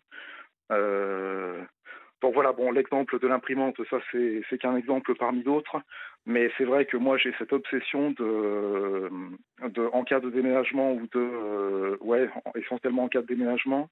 Donc 2.22 2.34
voilà, 2.34 2.52
bon, 2.52 2.70
l'exemple 2.70 3.18
de 3.18 3.26
l'imprimante, 3.26 3.76
ça 3.88 3.98
c'est 4.12 4.58
qu'un 4.58 4.76
exemple 4.76 5.14
parmi 5.14 5.42
d'autres, 5.42 5.80
mais 6.26 6.50
c'est 6.58 6.64
vrai 6.64 6.84
que 6.84 6.98
moi 6.98 7.16
j'ai 7.16 7.32
cette 7.38 7.52
obsession 7.52 8.10
de, 8.10 9.10
de, 9.68 9.88
en 9.92 10.04
cas 10.04 10.20
de 10.20 10.28
déménagement 10.28 10.92
ou 10.92 11.06
de, 11.06 11.18
euh, 11.18 11.96
ouais, 12.00 12.28
essentiellement 12.56 13.04
en 13.04 13.08
cas 13.08 13.22
de 13.22 13.26
déménagement, 13.26 13.88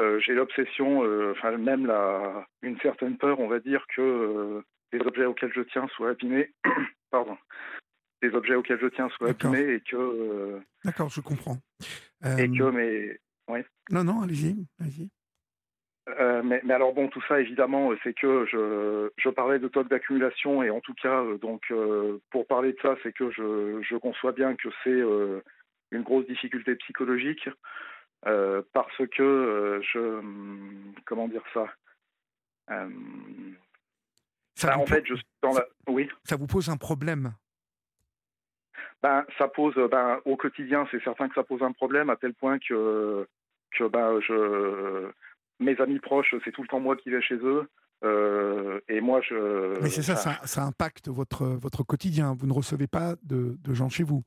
euh, 0.00 0.18
j'ai 0.18 0.34
l'obsession, 0.34 1.04
euh, 1.04 1.32
enfin 1.32 1.56
même 1.56 1.86
la, 1.86 2.46
une 2.62 2.78
certaine 2.80 3.16
peur, 3.16 3.38
on 3.38 3.48
va 3.48 3.60
dire 3.60 3.86
que 3.94 4.62
les 4.92 5.00
objets 5.00 5.24
auxquels 5.24 5.52
je 5.54 5.62
tiens 5.62 5.86
soient 5.94 6.10
abîmés, 6.10 6.52
pardon, 7.12 7.38
les 8.22 8.34
objets 8.34 8.56
auxquels 8.56 8.80
je 8.80 8.88
tiens 8.88 9.08
soient 9.10 9.30
abîmés 9.30 9.74
et 9.74 9.80
que. 9.80 10.60
D'accord, 10.84 11.10
je 11.10 11.20
comprends. 11.20 11.58
Et 12.38 12.48
que, 12.48 12.70
mais, 12.70 13.20
ouais. 13.48 13.64
Non, 13.90 14.02
non, 14.02 14.22
allez-y, 14.22 14.66
allez-y. 14.80 15.10
Euh, 16.08 16.42
mais, 16.42 16.60
mais, 16.64 16.74
alors 16.74 16.92
bon, 16.92 17.08
tout 17.08 17.22
ça 17.28 17.40
évidemment, 17.40 17.92
c'est 18.02 18.12
que 18.12 18.44
je, 18.46 19.10
je 19.16 19.28
parlais 19.28 19.60
de 19.60 19.68
taux 19.68 19.84
d'accumulation 19.84 20.62
et 20.62 20.70
en 20.70 20.80
tout 20.80 20.94
cas, 20.94 21.22
euh, 21.22 21.38
donc 21.38 21.62
euh, 21.70 22.18
pour 22.30 22.46
parler 22.48 22.72
de 22.72 22.78
ça, 22.82 22.96
c'est 23.02 23.12
que 23.12 23.30
je, 23.30 23.80
je, 23.88 23.96
conçois 23.96 24.32
bien 24.32 24.56
que 24.56 24.68
c'est 24.82 25.00
une 25.92 26.02
grosse 26.02 26.26
difficulté 26.26 26.74
psychologique 26.76 27.48
parce 28.22 29.06
que 29.12 29.80
je, 29.92 30.20
comment 31.04 31.28
dire 31.28 31.44
ça, 31.54 31.66
ça 34.56 34.68
ben, 34.68 34.78
en 34.78 34.86
fait, 34.86 35.06
je 35.06 35.14
dans 35.40 35.54
la, 35.54 35.64
oui. 35.86 36.08
Ça 36.24 36.34
vous 36.36 36.48
pose 36.48 36.68
un 36.68 36.76
problème? 36.76 37.32
Ben, 39.04 39.24
ça 39.38 39.46
pose, 39.46 39.74
ben, 39.90 40.20
au 40.24 40.36
quotidien, 40.36 40.86
c'est 40.90 41.02
certain 41.02 41.28
que 41.28 41.34
ça 41.34 41.44
pose 41.44 41.62
un 41.62 41.72
problème 41.72 42.10
à 42.10 42.16
tel 42.16 42.34
point 42.34 42.58
que 42.58 43.26
que 43.72 43.84
ben 43.84 44.20
je 44.20 45.10
mes 45.60 45.80
amis 45.80 45.98
proches, 45.98 46.34
c'est 46.44 46.52
tout 46.52 46.62
le 46.62 46.68
temps 46.68 46.80
moi 46.80 46.96
qui 46.96 47.10
vais 47.10 47.22
chez 47.22 47.36
eux. 47.36 47.68
Euh, 48.04 48.80
et 48.88 49.00
moi, 49.00 49.20
je. 49.20 49.80
Mais 49.80 49.88
c'est 49.88 50.02
ça, 50.02 50.16
ça, 50.16 50.62
impacte 50.62 51.08
votre, 51.08 51.44
votre 51.44 51.84
quotidien. 51.84 52.34
Vous 52.36 52.46
ne 52.46 52.52
recevez 52.52 52.86
pas 52.86 53.14
de, 53.22 53.56
gens 53.72 53.88
chez 53.88 54.02
vous 54.02 54.24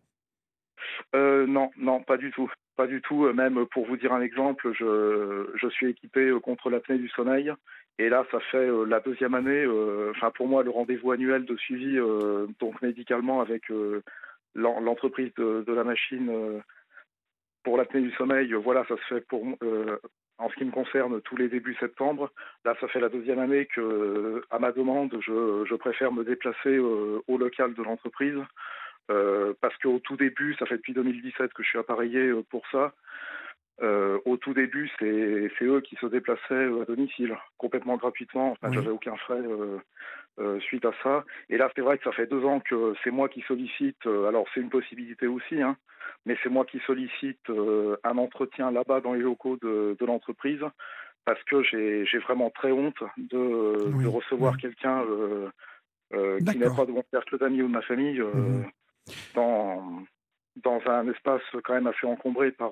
euh, 1.14 1.46
Non, 1.46 1.72
non, 1.78 2.02
pas 2.02 2.18
du 2.18 2.32
tout. 2.32 2.50
Pas 2.78 2.88
du 2.88 3.02
tout. 3.02 3.32
Même 3.34 3.66
pour 3.68 3.86
vous 3.86 3.98
dire 3.98 4.14
un 4.14 4.22
exemple, 4.22 4.72
je, 4.74 5.48
je 5.56 5.68
suis 5.70 5.88
équipé 5.88 6.32
contre 6.42 6.70
l'apnée 6.70 6.98
du 6.98 7.10
sommeil. 7.10 7.52
Et 7.98 8.10
là, 8.10 8.26
ça 8.32 8.40
fait 8.52 8.58
euh, 8.58 8.86
la 8.86 9.00
deuxième 9.00 9.34
année. 9.34 9.66
Enfin, 10.12 10.32
pour 10.32 10.48
moi, 10.48 10.64
le 10.64 10.70
rendez-vous 10.70 11.12
annuel 11.12 11.46
de 11.46 11.58
suivi, 11.58 11.98
donc 12.60 12.82
médicalement, 12.82 13.42
avec 13.42 13.64
l'entreprise 14.54 15.34
de, 15.38 15.66
de, 15.68 15.74
la 15.74 15.84
machine 15.84 16.62
pour 17.64 17.78
l'apnée 17.78 18.02
du 18.02 18.12
sommeil, 18.12 18.54
voilà, 18.54 18.86
ça 18.88 18.96
se 18.96 19.16
fait 19.16 19.22
pour 19.28 19.44
qui 20.66 20.80
me 20.80 20.84
concerne, 20.84 21.22
tous 21.22 21.36
les 21.38 21.48
débuts 21.48 21.76
septembre, 21.80 22.32
là, 22.64 22.76
ça 22.80 22.88
fait 22.88 23.00
la 23.00 23.10
deuxième 23.10 23.40
année 23.40 23.66
que, 23.66 24.44
à 24.52 24.60
ma 24.60 24.72
demande, 24.72 25.16
je, 25.22 25.76
préfère 25.76 26.12
me 26.12 26.24
déplacer 26.24 26.78
euh, 26.78 27.22
au 27.28 27.38
local 27.38 27.74
de 27.74 27.84
l'entreprise. 27.84 28.40
Euh, 29.12 29.54
parce 29.62 29.78
qu'au 29.78 30.00
tout 30.00 30.18
début, 30.18 30.56
ça 30.58 30.66
fait 30.66 30.78
depuis 30.78 30.94
2017 30.94 31.54
que 31.54 31.62
je 31.62 31.68
suis 31.68 31.78
appareillé 31.78 32.30
euh, 32.30 32.44
pour 32.50 32.64
ça. 32.72 32.94
au 34.26 34.38
tout 34.38 34.54
début, 34.54 34.90
c'est 34.98 35.64
eux 35.64 35.82
qui 35.82 35.96
se 35.98 36.08
déplaçaient 36.08 36.66
à 36.82 36.86
domicile, 36.88 37.38
complètement 37.58 37.98
gratuitement. 37.98 38.52
Enfin, 38.54 38.74
j'avais 38.74 38.90
aucun 38.90 39.16
frais 39.18 39.44
suite 40.60 40.86
à 40.86 40.92
ça. 41.02 41.24
Et 41.50 41.58
là, 41.58 41.72
c'est 41.76 41.82
vrai 41.82 41.98
que 41.98 42.04
ça 42.04 42.12
fait 42.12 42.28
deux 42.28 42.44
ans 42.44 42.60
que 42.60 42.94
c'est 43.04 43.12
moi 43.12 43.30
qui 43.30 43.42
sollicite. 43.42 44.06
alors, 44.06 44.46
c'est 44.54 44.62
une 44.62 44.70
possibilité 44.70 45.28
aussi, 45.28 45.62
hein, 45.62 45.78
mais 46.26 46.36
c'est 46.42 46.50
moi 46.50 46.66
qui 46.66 46.80
sollicite 46.86 47.50
euh, 47.50 47.98
un 48.04 48.18
entretien 48.18 48.72
là-bas 48.72 49.02
dans 49.02 49.14
les 49.14 49.22
locaux 49.22 49.58
de, 49.58 49.96
l'entreprise 50.06 50.62
parce 51.24 51.42
que 51.44 51.64
j'ai 51.64 52.20
vraiment 52.20 52.50
très 52.50 52.72
honte 52.72 53.02
de, 53.18 54.08
recevoir 54.08 54.58
quelqu'un 54.58 55.02
euh, 55.04 55.50
euh, 56.14 56.40
qui 56.40 56.58
n'est 56.58 56.76
pas 56.76 56.86
de 56.86 56.92
mon 56.92 57.04
cercle 57.12 57.38
d'amis 57.38 57.62
ou 57.62 57.68
de 57.68 57.74
ma 57.74 57.82
famille 57.82 58.20
mhm. 58.20 58.66
dans, 59.34 60.04
dans 60.64 60.80
un 60.88 61.08
espace 61.10 61.42
quand 61.64 61.74
même 61.74 61.88
assez 61.88 62.06
encombré 62.06 62.52
par, 62.52 62.72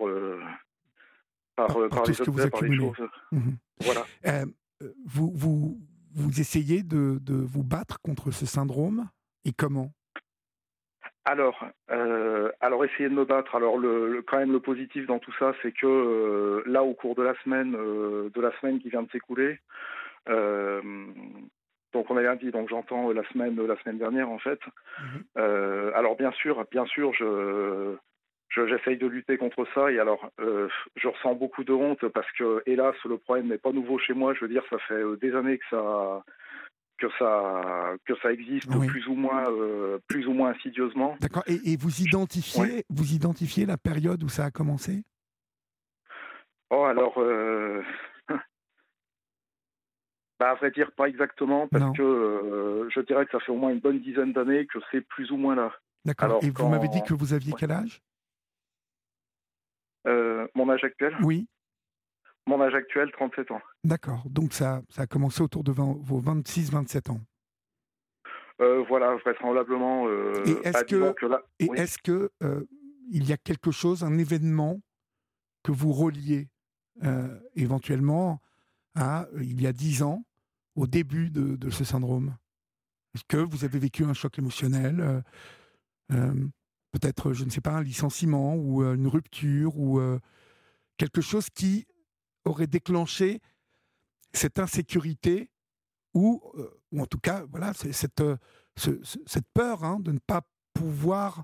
par, 1.55 1.67
par, 1.89 2.05
les 2.05 2.21
objets, 2.21 2.49
par 2.49 2.61
les 2.61 2.77
choses. 2.77 3.09
Mhm. 3.31 3.57
Voilà. 3.81 4.45
vous, 5.05 5.31
vous, 5.35 5.77
vous 6.15 6.39
essayez 6.39 6.83
de, 6.83 7.19
de 7.21 7.35
vous 7.35 7.63
battre 7.63 7.99
contre 8.01 8.31
ce 8.31 8.45
syndrome 8.45 9.09
et 9.45 9.51
comment? 9.51 9.91
Alors, 11.25 11.65
euh, 11.89 12.51
alors 12.59 12.83
essayer 12.83 13.07
de 13.07 13.13
me 13.13 13.23
battre. 13.25 13.55
Alors 13.55 13.77
le, 13.77 14.23
quand 14.27 14.37
même 14.37 14.51
le 14.51 14.59
positif 14.59 15.05
dans 15.07 15.19
tout 15.19 15.33
ça, 15.39 15.53
c'est 15.61 15.71
que 15.71 15.87
euh, 15.87 16.63
là 16.65 16.83
au 16.83 16.93
cours 16.93 17.15
de 17.15 17.23
la 17.23 17.33
semaine, 17.43 17.75
euh, 17.77 18.29
de 18.33 18.41
la 18.41 18.51
semaine 18.59 18.79
qui 18.79 18.89
vient 18.89 19.03
de 19.03 19.09
s'écouler, 19.11 19.59
donc 20.27 22.09
on 22.09 22.17
a 22.17 22.21
lundi, 22.21 22.49
donc 22.51 22.69
j'entends 22.69 23.11
la 23.11 23.23
semaine, 23.29 23.55
la 23.65 23.77
semaine 23.81 23.99
dernière 23.99 24.29
en 24.29 24.39
fait. 24.39 24.59
Mhm. 24.99 25.23
alors 25.95 26.15
bien 26.17 26.31
sûr, 26.31 26.65
bien 26.71 26.85
sûr, 26.85 27.13
je 27.13 27.95
j'essaye 28.55 28.97
de 28.97 29.07
lutter 29.07 29.37
contre 29.37 29.65
ça 29.73 29.91
et 29.91 29.99
alors 29.99 30.29
je 30.37 31.07
ressens 31.07 31.35
beaucoup 31.35 31.63
de 31.63 31.73
honte 31.73 32.07
parce 32.09 32.31
que 32.33 32.61
hélas 32.65 32.95
le 33.05 33.17
problème 33.17 33.47
n'est 33.47 33.57
pas 33.57 33.71
nouveau 33.71 33.97
chez 33.97 34.13
moi. 34.13 34.33
Je 34.33 34.41
veux 34.41 34.47
dire, 34.47 34.63
ça 34.69 34.77
fait 34.87 35.01
des 35.21 35.33
années 35.35 35.57
que 35.57 35.65
ça 35.71 36.23
que 36.97 37.07
ça 37.19 37.95
que 38.05 38.13
ça 38.21 38.31
existe 38.31 38.69
plus 38.87 39.07
ou 39.07 39.15
moins 39.15 39.43
euh, 39.49 39.99
plus 40.07 40.27
ou 40.27 40.33
moins 40.33 40.51
insidieusement. 40.51 41.17
D'accord. 41.19 41.43
Et, 41.47 41.75
vous 41.77 42.01
identifiez 42.01 42.85
vous 42.89 43.13
identifiez 43.13 43.65
la 43.65 43.77
période 43.77 44.23
où 44.23 44.29
ça 44.29 44.45
a 44.45 44.51
commencé? 44.51 45.03
Oh 46.69 46.83
alors. 46.85 47.17
Euh... 47.17 47.83
Bah, 50.39 50.49
à 50.49 50.55
vrai 50.55 50.71
dire, 50.71 50.91
pas 50.91 51.07
exactement, 51.07 51.67
parce 51.67 51.95
que 51.95 52.01
euh, 52.01 52.89
je 52.89 52.99
dirais 53.01 53.23
que 53.25 53.31
ça 53.31 53.39
fait 53.39 53.51
au 53.51 53.55
moins 53.55 53.69
une 53.69 53.79
bonne 53.79 53.99
dizaine 53.99 54.33
d'années 54.33 54.65
que 54.65 54.79
c'est 54.91 55.01
plus 55.01 55.31
ou 55.31 55.37
moins 55.37 55.55
là. 55.55 55.71
D'accord. 56.05 56.39
Et 56.41 56.49
vous 56.49 56.67
m'avez 56.67 56.87
dit 56.87 57.03
que 57.03 57.13
vous 57.13 57.33
aviez 57.33 57.53
quel 57.57 57.71
âge? 57.71 58.01
Euh, 60.07 60.47
Mon 60.55 60.69
âge 60.69 60.83
actuel 60.83 61.15
Oui. 61.21 61.47
Mon 62.45 62.61
âge 62.61 62.73
actuel, 62.75 63.09
37 63.13 63.51
ans. 63.51 63.61
D'accord. 63.83 64.23
Donc 64.29 64.53
ça, 64.53 64.81
ça 64.89 65.03
a 65.03 65.07
commencé 65.07 65.41
autour 65.41 65.63
de 65.63 65.71
vos 65.71 66.21
26-27 66.21 67.11
ans. 67.11 67.21
Euh, 68.61 68.83
voilà, 68.87 69.15
vraisemblablement. 69.15 70.07
Euh, 70.07 70.33
et 70.45 70.67
est-ce 70.67 70.83
que, 70.83 71.15
et 71.59 71.69
est-ce 71.75 71.97
que 71.97 72.31
il 73.09 73.27
y 73.27 73.33
a 73.33 73.37
quelque 73.37 73.71
chose, 73.71 74.03
un 74.03 74.17
événement 74.17 74.81
que 75.63 75.71
vous 75.71 75.93
reliez 75.93 76.49
éventuellement 77.55 78.41
à 78.95 79.27
il 79.37 79.61
y 79.61 79.67
a 79.67 79.73
10 79.73 80.03
ans, 80.03 80.23
au 80.75 80.85
début 80.85 81.29
de, 81.29 81.55
de 81.55 81.69
ce 81.69 81.85
syndrome? 81.85 82.35
Est-ce 83.15 83.23
que 83.27 83.37
vous 83.37 83.63
avez 83.63 83.79
vécu 83.79 84.03
un 84.03 84.13
choc 84.13 84.37
émotionnel 84.37 85.23
Peut-être, 86.93 87.33
je 87.33 87.43
ne 87.43 87.49
sais 87.49 87.59
pas, 87.59 87.71
un 87.71 87.83
licenciement 87.83 88.55
ou 88.55 88.83
une 88.83 89.07
rupture 89.07 89.77
ou 89.77 89.99
quelque 90.97 91.21
chose 91.21 91.49
qui 91.49 91.85
aurait 92.45 92.67
déclenché 92.67 93.41
cette 94.33 94.59
insécurité 94.59 95.49
ou, 96.13 96.41
euh, 96.55 96.69
ou 96.91 97.01
en 97.01 97.05
tout 97.05 97.19
cas, 97.19 97.43
voilà, 97.49 97.73
cette, 97.73 98.21
euh, 98.21 98.37
cette 98.75 99.47
peur 99.53 99.83
hein, 99.83 99.99
de 99.99 100.11
ne 100.11 100.19
pas 100.19 100.41
pouvoir 100.73 101.43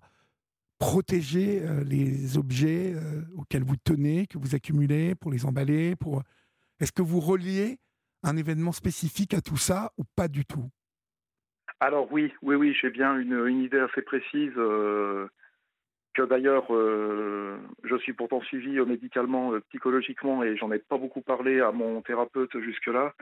protéger 0.79 1.61
euh, 1.63 1.83
les 1.83 2.37
objets 2.37 2.95
auxquels 3.35 3.63
vous 3.63 3.75
tenez, 3.77 4.27
que 4.27 4.37
vous 4.37 4.55
accumulez, 4.55 5.15
pour 5.15 5.31
les 5.31 5.45
emballer. 5.45 5.95
Est-ce 6.79 6.91
que 6.91 7.01
vous 7.01 7.19
reliez 7.19 7.79
un 8.23 8.37
événement 8.37 8.71
spécifique 8.71 9.33
à 9.33 9.41
tout 9.41 9.57
ça 9.57 9.91
ou 9.97 10.03
pas 10.15 10.27
du 10.27 10.45
tout? 10.45 10.69
Alors 11.79 12.11
oui, 12.11 12.33
oui, 12.41 12.55
oui, 12.55 12.75
j'ai 12.79 12.89
bien 12.89 13.17
une, 13.17 13.61
idée 13.61 13.79
assez 13.79 14.01
précise. 14.01 14.53
Que 16.13 16.23
d'ailleurs 16.23 16.67
je 16.69 17.95
suis 17.97 18.13
pourtant 18.13 18.41
suivi 18.41 18.79
médicalement, 18.81 19.53
psychologiquement, 19.69 20.43
et 20.43 20.57
j'en 20.57 20.71
ai 20.71 20.79
pas 20.79 20.97
beaucoup 20.97 21.21
parlé 21.21 21.61
à 21.61 21.71
mon 21.71 22.01
thérapeute 22.01 22.57
jusque-là. 22.59 23.13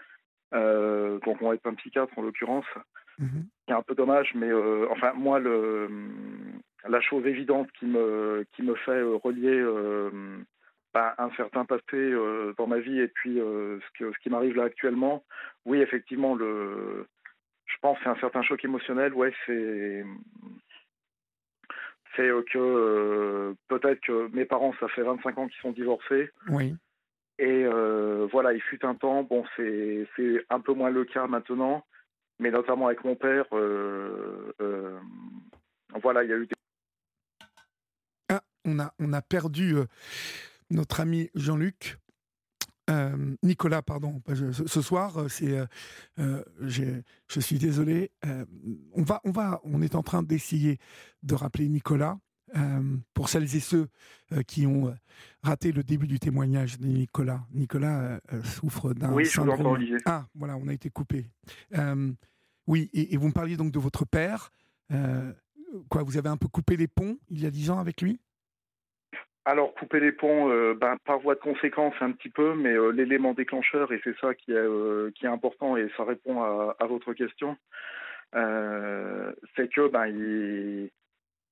donc 0.51 1.41
on 1.41 1.49
va 1.49 1.55
être 1.55 1.67
un 1.67 1.75
psychiatre 1.75 2.17
en 2.17 2.21
l'occurrence. 2.21 2.65
Mhm. 3.19 3.45
C'est 3.67 3.73
un 3.73 3.81
peu 3.81 3.95
dommage, 3.95 4.31
mais 4.35 4.51
enfin 4.89 5.13
moi 5.13 5.39
le 5.39 5.89
la 6.87 7.01
chose 7.01 7.25
évidente 7.25 7.69
qui 7.73 7.85
me 7.85 8.45
qui 8.53 8.63
me 8.63 8.75
fait 8.75 9.01
relier 9.01 9.63
bah, 10.93 11.13
un 11.17 11.29
certain 11.31 11.65
passé 11.65 12.13
dans 12.57 12.67
ma 12.67 12.79
vie 12.79 12.99
et 12.99 13.09
puis 13.09 13.35
ce, 13.35 13.99
que, 13.99 14.11
ce 14.11 14.17
qui 14.19 14.29
m'arrive 14.29 14.55
là 14.55 14.63
actuellement, 14.63 15.23
oui 15.65 15.81
effectivement 15.81 16.35
le 16.35 17.05
je 17.67 17.75
pense 17.81 17.97
que 17.97 18.03
c'est 18.03 18.09
un 18.09 18.19
certain 18.19 18.41
choc 18.41 18.63
émotionnel. 18.63 19.13
Ouais, 19.13 19.33
c'est 19.45 20.03
c'est 22.17 22.27
que 22.51 22.57
euh, 22.57 23.53
peut-être 23.67 24.01
que 24.01 24.29
mes 24.35 24.45
parents, 24.45 24.73
ça 24.79 24.87
fait 24.89 25.03
25 25.03 25.37
ans 25.37 25.47
qu'ils 25.47 25.61
sont 25.61 25.71
divorcés. 25.71 26.31
Oui. 26.49 26.75
Et 27.39 27.63
euh, 27.65 28.27
voilà, 28.31 28.53
il 28.53 28.61
fut 28.61 28.83
un 28.83 28.95
temps, 28.95 29.23
bon, 29.23 29.45
c'est 29.55 30.07
un 30.49 30.59
peu 30.59 30.73
moins 30.73 30.89
le 30.89 31.05
cas 31.05 31.27
maintenant, 31.27 31.85
mais 32.39 32.49
notamment 32.49 32.87
avec 32.87 33.03
mon 33.03 33.15
père, 33.15 33.45
euh, 33.53 34.51
voilà, 36.01 36.23
il 36.23 36.29
y 36.29 36.33
a 36.33 36.37
eu 36.37 36.47
des... 36.47 36.55
Ah, 38.29 38.41
on 38.65 38.79
a, 38.79 38.91
on 38.99 39.13
a 39.13 39.21
perdu 39.21 39.75
notre 40.71 40.99
ami 40.99 41.29
Jean-Luc. 41.35 41.97
Euh, 42.89 43.35
Nicolas, 43.43 43.81
pardon, 43.81 44.21
ce 44.33 44.81
soir, 44.81 45.17
euh, 45.17 45.27
c'est, 45.27 45.57
euh, 46.19 46.43
je 46.67 47.39
suis 47.39 47.57
désolé. 47.59 48.11
on 48.93 49.03
va, 49.03 49.21
on 49.25 49.31
va, 49.31 49.59
on 49.63 49.81
est 49.81 49.95
en 49.95 50.03
train 50.03 50.23
d'essayer 50.23 50.79
de 51.23 51.35
rappeler 51.35 51.67
Nicolas. 51.67 52.17
pour 53.13 53.27
celles 53.27 53.55
et 53.55 53.59
ceux 53.59 53.89
qui 54.47 54.65
ont 54.65 54.95
raté 55.43 55.71
le 55.73 55.83
début 55.83 56.07
du 56.07 56.19
témoignage 56.19 56.79
de 56.79 56.87
Nicolas, 56.87 57.45
Nicolas 57.51 58.21
souffre 58.43 58.93
d'un 58.93 59.11
oui, 59.11 59.25
syndrome. 59.25 59.85
ah, 60.05 60.25
voilà, 60.33 60.55
on 60.55 60.67
a 60.67 60.73
été 60.73 60.89
coupé. 60.89 61.29
oui, 62.67 62.89
et, 62.93 63.13
et, 63.13 63.17
vous 63.17 63.27
me 63.27 63.33
parliez 63.33 63.57
donc 63.57 63.71
de 63.71 63.79
votre 63.79 64.05
père. 64.05 64.51
quoi, 65.89 66.03
vous 66.03 66.17
avez 66.17 66.29
un 66.29 66.37
peu 66.37 66.47
coupé 66.47 66.77
les 66.77 66.87
ponts 66.87 67.17
il 67.29 67.41
y 67.41 67.45
a 67.45 67.51
dix 67.51 67.69
ans 67.69 67.79
avec 67.79 68.01
lui? 68.01 68.21
Alors, 69.47 69.73
couper 69.73 70.01
les 70.01 70.11
ponts, 70.11 70.51
euh, 70.51 70.73
ben, 70.73 70.97
par 71.05 71.19
voie 71.19 71.35
de 71.35 71.39
conséquence 71.39 71.93
un 72.01 72.11
petit 72.11 72.27
peu, 72.27 72.53
mais 72.53 72.73
euh, 72.73 72.89
l'élément 72.89 73.33
déclencheur, 73.33 73.93
et 73.93 74.01
c'est 74.03 74.17
ça 74.19 74.33
qui 74.35 74.51
est, 74.51 74.55
euh, 74.55 75.09
qui 75.15 75.23
est 75.25 75.29
important, 75.29 75.77
et 75.77 75.87
ça 75.95 76.03
répond 76.03 76.43
à, 76.43 76.85
votre 76.85 77.13
question, 77.13 77.55
c'est 78.33 79.69
que 79.69 79.87
ben, 79.87 80.07
il, 80.07 80.89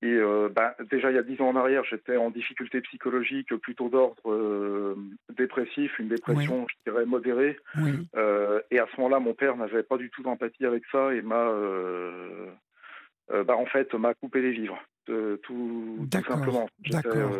ben, 0.01 0.73
déjà 0.91 1.09
il 1.09 1.15
y 1.15 1.17
a 1.17 1.23
dix 1.23 1.39
ans 1.39 1.47
en 1.47 1.55
arrière, 1.55 1.85
j'étais 1.85 2.17
en 2.17 2.31
difficulté 2.31 2.81
psychologique 2.81 3.55
plutôt 3.55 3.87
d'ordre 3.87 4.97
dépressif, 5.33 5.97
une 5.97 6.09
dépression, 6.09 6.67
je 6.67 6.91
dirais, 6.91 7.05
modérée. 7.05 7.57
et 8.71 8.79
à 8.79 8.87
ce 8.91 8.97
moment-là, 8.97 9.19
mon 9.21 9.33
père 9.33 9.55
n'avait 9.55 9.83
pas 9.83 9.97
du 9.97 10.09
tout 10.09 10.21
d'empathie 10.21 10.65
avec 10.65 10.83
ça 10.91 11.13
et 11.13 11.21
m'a, 11.21 11.49
ben, 13.29 13.53
en 13.53 13.65
fait, 13.67 13.93
m'a 13.93 14.13
coupé 14.15 14.41
les 14.41 14.51
vivres. 14.51 14.83
tout, 15.05 15.39
tout 15.41 16.23
simplement. 16.27 16.67
D'accord. 16.89 17.31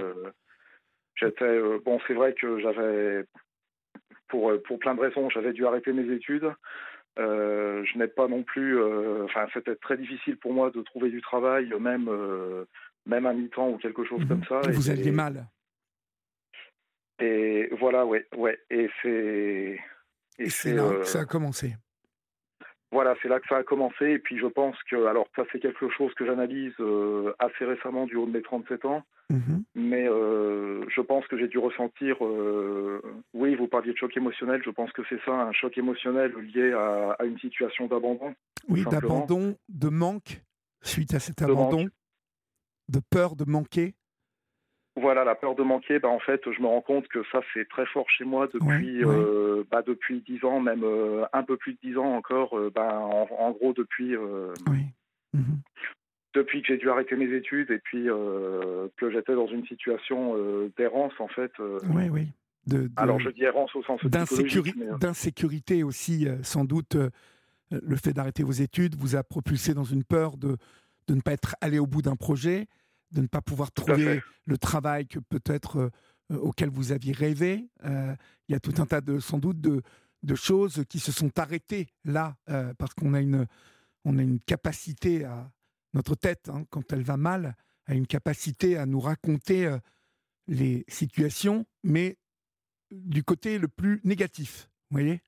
J'étais 1.15 1.45
euh, 1.45 1.79
bon, 1.83 1.99
c'est 2.07 2.13
vrai 2.13 2.33
que 2.33 2.59
j'avais 2.59 3.25
pour 4.27 4.51
euh, 4.51 4.61
pour 4.67 4.79
plein 4.79 4.95
de 4.95 5.01
raisons, 5.01 5.29
j'avais 5.29 5.53
dû 5.53 5.65
arrêter 5.65 5.93
mes 5.93 6.13
études. 6.13 6.51
Euh, 7.17 7.83
je 7.85 7.97
n'ai 7.97 8.07
pas 8.07 8.27
non 8.27 8.43
plus, 8.43 8.77
enfin, 9.23 9.47
c'était 9.53 9.75
très 9.75 9.95
difficile 9.95 10.37
pour 10.37 10.53
moi 10.53 10.69
de 10.71 10.81
trouver 10.81 11.09
du 11.09 11.21
travail, 11.21 11.73
même 11.79 12.09
même 13.05 13.25
à 13.25 13.33
mi-temps 13.33 13.69
ou 13.69 13.77
quelque 13.77 14.03
chose 14.03 14.25
comme 14.27 14.43
ça. 14.45 14.59
Vous 14.71 14.89
aviez 14.89 15.11
mal. 15.11 15.47
Et 17.19 17.69
voilà, 17.79 18.05
ouais, 18.05 18.27
ouais. 18.35 18.59
Et 18.69 18.89
c'est. 19.01 19.79
Et, 20.37 20.49
c'est 20.49 20.73
là 20.73 20.89
que 20.99 21.05
ça 21.05 21.21
a 21.21 21.25
commencé 21.25 21.75
voilà, 22.95 23.13
c'est 23.21 23.27
là 23.27 23.41
que 23.41 23.47
ça 23.49 23.57
a 23.57 23.63
commencé. 23.63 24.05
Et 24.05 24.19
puis 24.19 24.39
je 24.39 24.47
pense 24.47 24.81
que, 24.89 25.05
alors 25.05 25.27
ça 25.35 25.43
c'est 25.51 25.59
quelque 25.59 25.89
chose 25.89 26.13
que 26.13 26.25
j'analyse 26.25 26.73
euh, 26.79 27.33
assez 27.39 27.65
récemment 27.65 28.05
du 28.05 28.15
haut 28.15 28.25
de 28.25 28.31
mes 28.31 28.41
37 28.41 28.85
ans. 28.85 29.03
Mhm. 29.29 29.64
Mais 29.85 30.07
euh, 30.09 30.83
je 30.89 31.01
pense 31.01 31.25
que 31.27 31.37
j'ai 31.37 31.47
dû 31.47 31.57
ressentir, 31.57 32.17
euh, 32.25 33.01
oui, 33.33 33.55
vous 33.55 33.67
parliez 33.67 33.93
de 33.93 33.97
choc 33.97 34.15
émotionnel, 34.17 34.61
je 34.65 34.71
pense 34.71 34.91
que 34.91 35.03
c'est 35.09 35.19
ça, 35.25 35.31
un 35.31 35.51
choc 35.51 35.77
émotionnel 35.77 36.33
lié 36.53 36.73
à, 36.73 37.23
une 37.23 37.37
situation 37.37 37.87
d'abandon. 37.87 38.33
Oui, 38.67 38.83
d'abandon, 38.89 39.55
de 39.69 39.89
manque 39.89 40.41
suite 40.81 41.13
à 41.13 41.19
cet 41.19 41.41
abandon, 41.41 41.87
de 42.89 42.99
peur 43.09 43.35
de 43.35 43.45
manquer. 43.45 43.93
Voilà, 44.97 45.23
la 45.23 45.35
peur 45.35 45.55
de 45.55 45.63
manquer, 45.63 45.99
bah, 45.99 46.07
en 46.07 46.19
fait, 46.19 46.41
je 46.49 46.61
me 46.61 46.67
rends 46.67 46.81
compte 46.81 47.07
que 47.09 47.21
ça, 47.31 47.41
c'est 47.53 47.67
très 47.67 47.85
fort 47.85 48.09
chez 48.09 48.23
moi 48.23 48.47
depuis 48.51 49.03
euh, 49.03 49.63
bah, 49.69 49.83
depuis 49.85 50.23
dix 50.25 50.43
ans, 50.45 50.61
même 50.61 50.83
euh, 50.83 51.25
un 51.33 51.43
peu 51.43 51.57
plus 51.57 51.73
de 51.73 51.79
dix 51.83 51.97
ans 51.97 52.15
encore, 52.15 52.57
bah, 52.73 52.97
en, 52.99 53.51
gros 53.51 53.73
depuis, 53.73 54.15
mhm. 55.33 55.59
Depuis 56.35 56.61
que 56.61 56.67
j'ai 56.67 56.77
dû 56.77 56.89
arrêter 56.89 57.15
mes 57.15 57.33
études 57.33 57.71
et 57.71 57.79
puis 57.79 58.05
que 58.05 59.11
j'étais 59.11 59.33
dans 59.33 59.47
une 59.47 59.65
situation 59.65 60.35
d'errance, 60.77 61.13
en 61.19 61.27
fait. 61.27 61.51
oui, 61.89 62.09
oui. 62.09 62.27
De, 62.67 62.89
Alors, 62.95 63.19
je 63.19 63.29
dis 63.29 63.43
errance 63.43 63.75
au 63.75 63.83
sens 63.83 64.03
d'insécurité 64.05 65.83
aussi, 65.83 66.27
sans 66.41 66.65
doute. 66.65 66.97
le 67.71 67.95
fait 67.95 68.13
d'arrêter 68.13 68.43
vos 68.43 68.51
études 68.51 68.95
vous 68.95 69.15
a 69.15 69.23
propulsé 69.23 69.73
dans 69.73 69.83
une 69.83 70.03
peur 70.03 70.37
de, 70.37 70.57
de 71.07 71.15
ne 71.15 71.21
pas 71.21 71.33
être 71.33 71.55
allé 71.61 71.79
au 71.79 71.87
bout 71.87 72.01
d'un 72.01 72.15
projet, 72.15 72.67
de 73.11 73.21
ne 73.21 73.27
pas 73.27 73.41
pouvoir 73.41 73.71
trouver 73.71 74.21
le 74.45 74.57
travail 74.57 75.07
que 75.07 75.19
peut-être 75.19 75.77
euh, 75.77 75.89
euh, 76.31 76.37
auquel 76.37 76.69
vous 76.69 76.91
aviez 76.91 77.13
rêvé. 77.13 77.69
Euh, 77.85 78.15
il 78.47 78.53
y 78.53 78.55
a 78.55 78.59
tout 78.59 78.73
un 78.77 78.85
tas 78.85 79.01
de 79.01 79.19
sans 79.19 79.37
doute 79.37 79.61
de, 79.61 79.81
de 80.23 80.35
choses 80.35 80.83
qui 80.89 80.99
se 80.99 81.11
sont 81.11 81.37
arrêtées 81.39 81.87
là 82.03 82.35
parce 82.77 82.93
qu'on 82.93 83.13
a 83.13 83.21
une 83.21 83.47
on 84.03 84.17
a 84.19 84.21
une 84.21 84.39
capacité 84.39 85.25
à 85.25 85.49
notre 85.95 86.15
tête 86.15 86.49
hein, 86.49 86.63
quand 86.69 86.93
elle 86.93 87.03
va 87.03 87.17
mal 87.17 87.55
a 87.87 87.93
une 87.93 88.07
capacité 88.07 88.77
à 88.77 88.85
nous 88.85 88.99
raconter 88.99 89.69
les 90.47 90.85
situations, 90.87 91.65
mais 91.83 92.17
du 92.91 93.23
côté 93.23 93.59
le 93.59 93.67
plus 93.67 94.01
négatif. 94.03 94.69
Vous 94.89 94.97
voyez? 94.97 95.21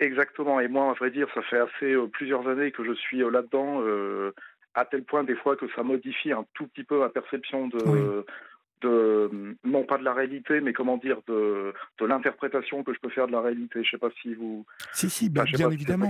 Exactement. 0.00 0.58
Et 0.60 0.68
moi, 0.68 0.90
à 0.90 0.94
vrai 0.94 1.10
dire, 1.10 1.28
ça 1.34 1.42
fait 1.42 1.58
assez 1.58 1.94
plusieurs 2.12 2.48
années 2.48 2.72
que 2.72 2.84
je 2.84 2.94
suis 2.94 3.18
là-dedans 3.18 3.80
à 4.74 4.84
tel 4.84 5.04
point 5.04 5.24
des 5.24 5.36
fois 5.36 5.56
que 5.56 5.66
ça 5.74 5.82
modifie 5.82 6.32
un 6.32 6.44
tout 6.54 6.66
petit 6.66 6.84
peu 6.84 6.98
ma 6.98 7.08
perception 7.08 7.68
de, 7.68 8.24
de 8.82 9.56
non 9.64 9.84
pas 9.84 9.98
de 9.98 10.04
la 10.04 10.12
réalité, 10.12 10.60
mais 10.60 10.72
comment 10.72 10.96
dire 10.96 11.20
de, 11.26 11.72
de 11.98 12.04
l'interprétation 12.04 12.82
que 12.82 12.92
je 12.92 12.98
peux 12.98 13.08
faire 13.08 13.26
de 13.26 13.32
la 13.32 13.40
réalité. 13.40 13.74
Je 13.74 13.78
ne 13.80 13.84
sais 13.92 13.98
pas 13.98 14.10
si 14.20 14.34
vous. 14.34 14.66
Si 14.92 15.08
si, 15.08 15.30
bien, 15.30 15.44
évidemment. 15.70 16.08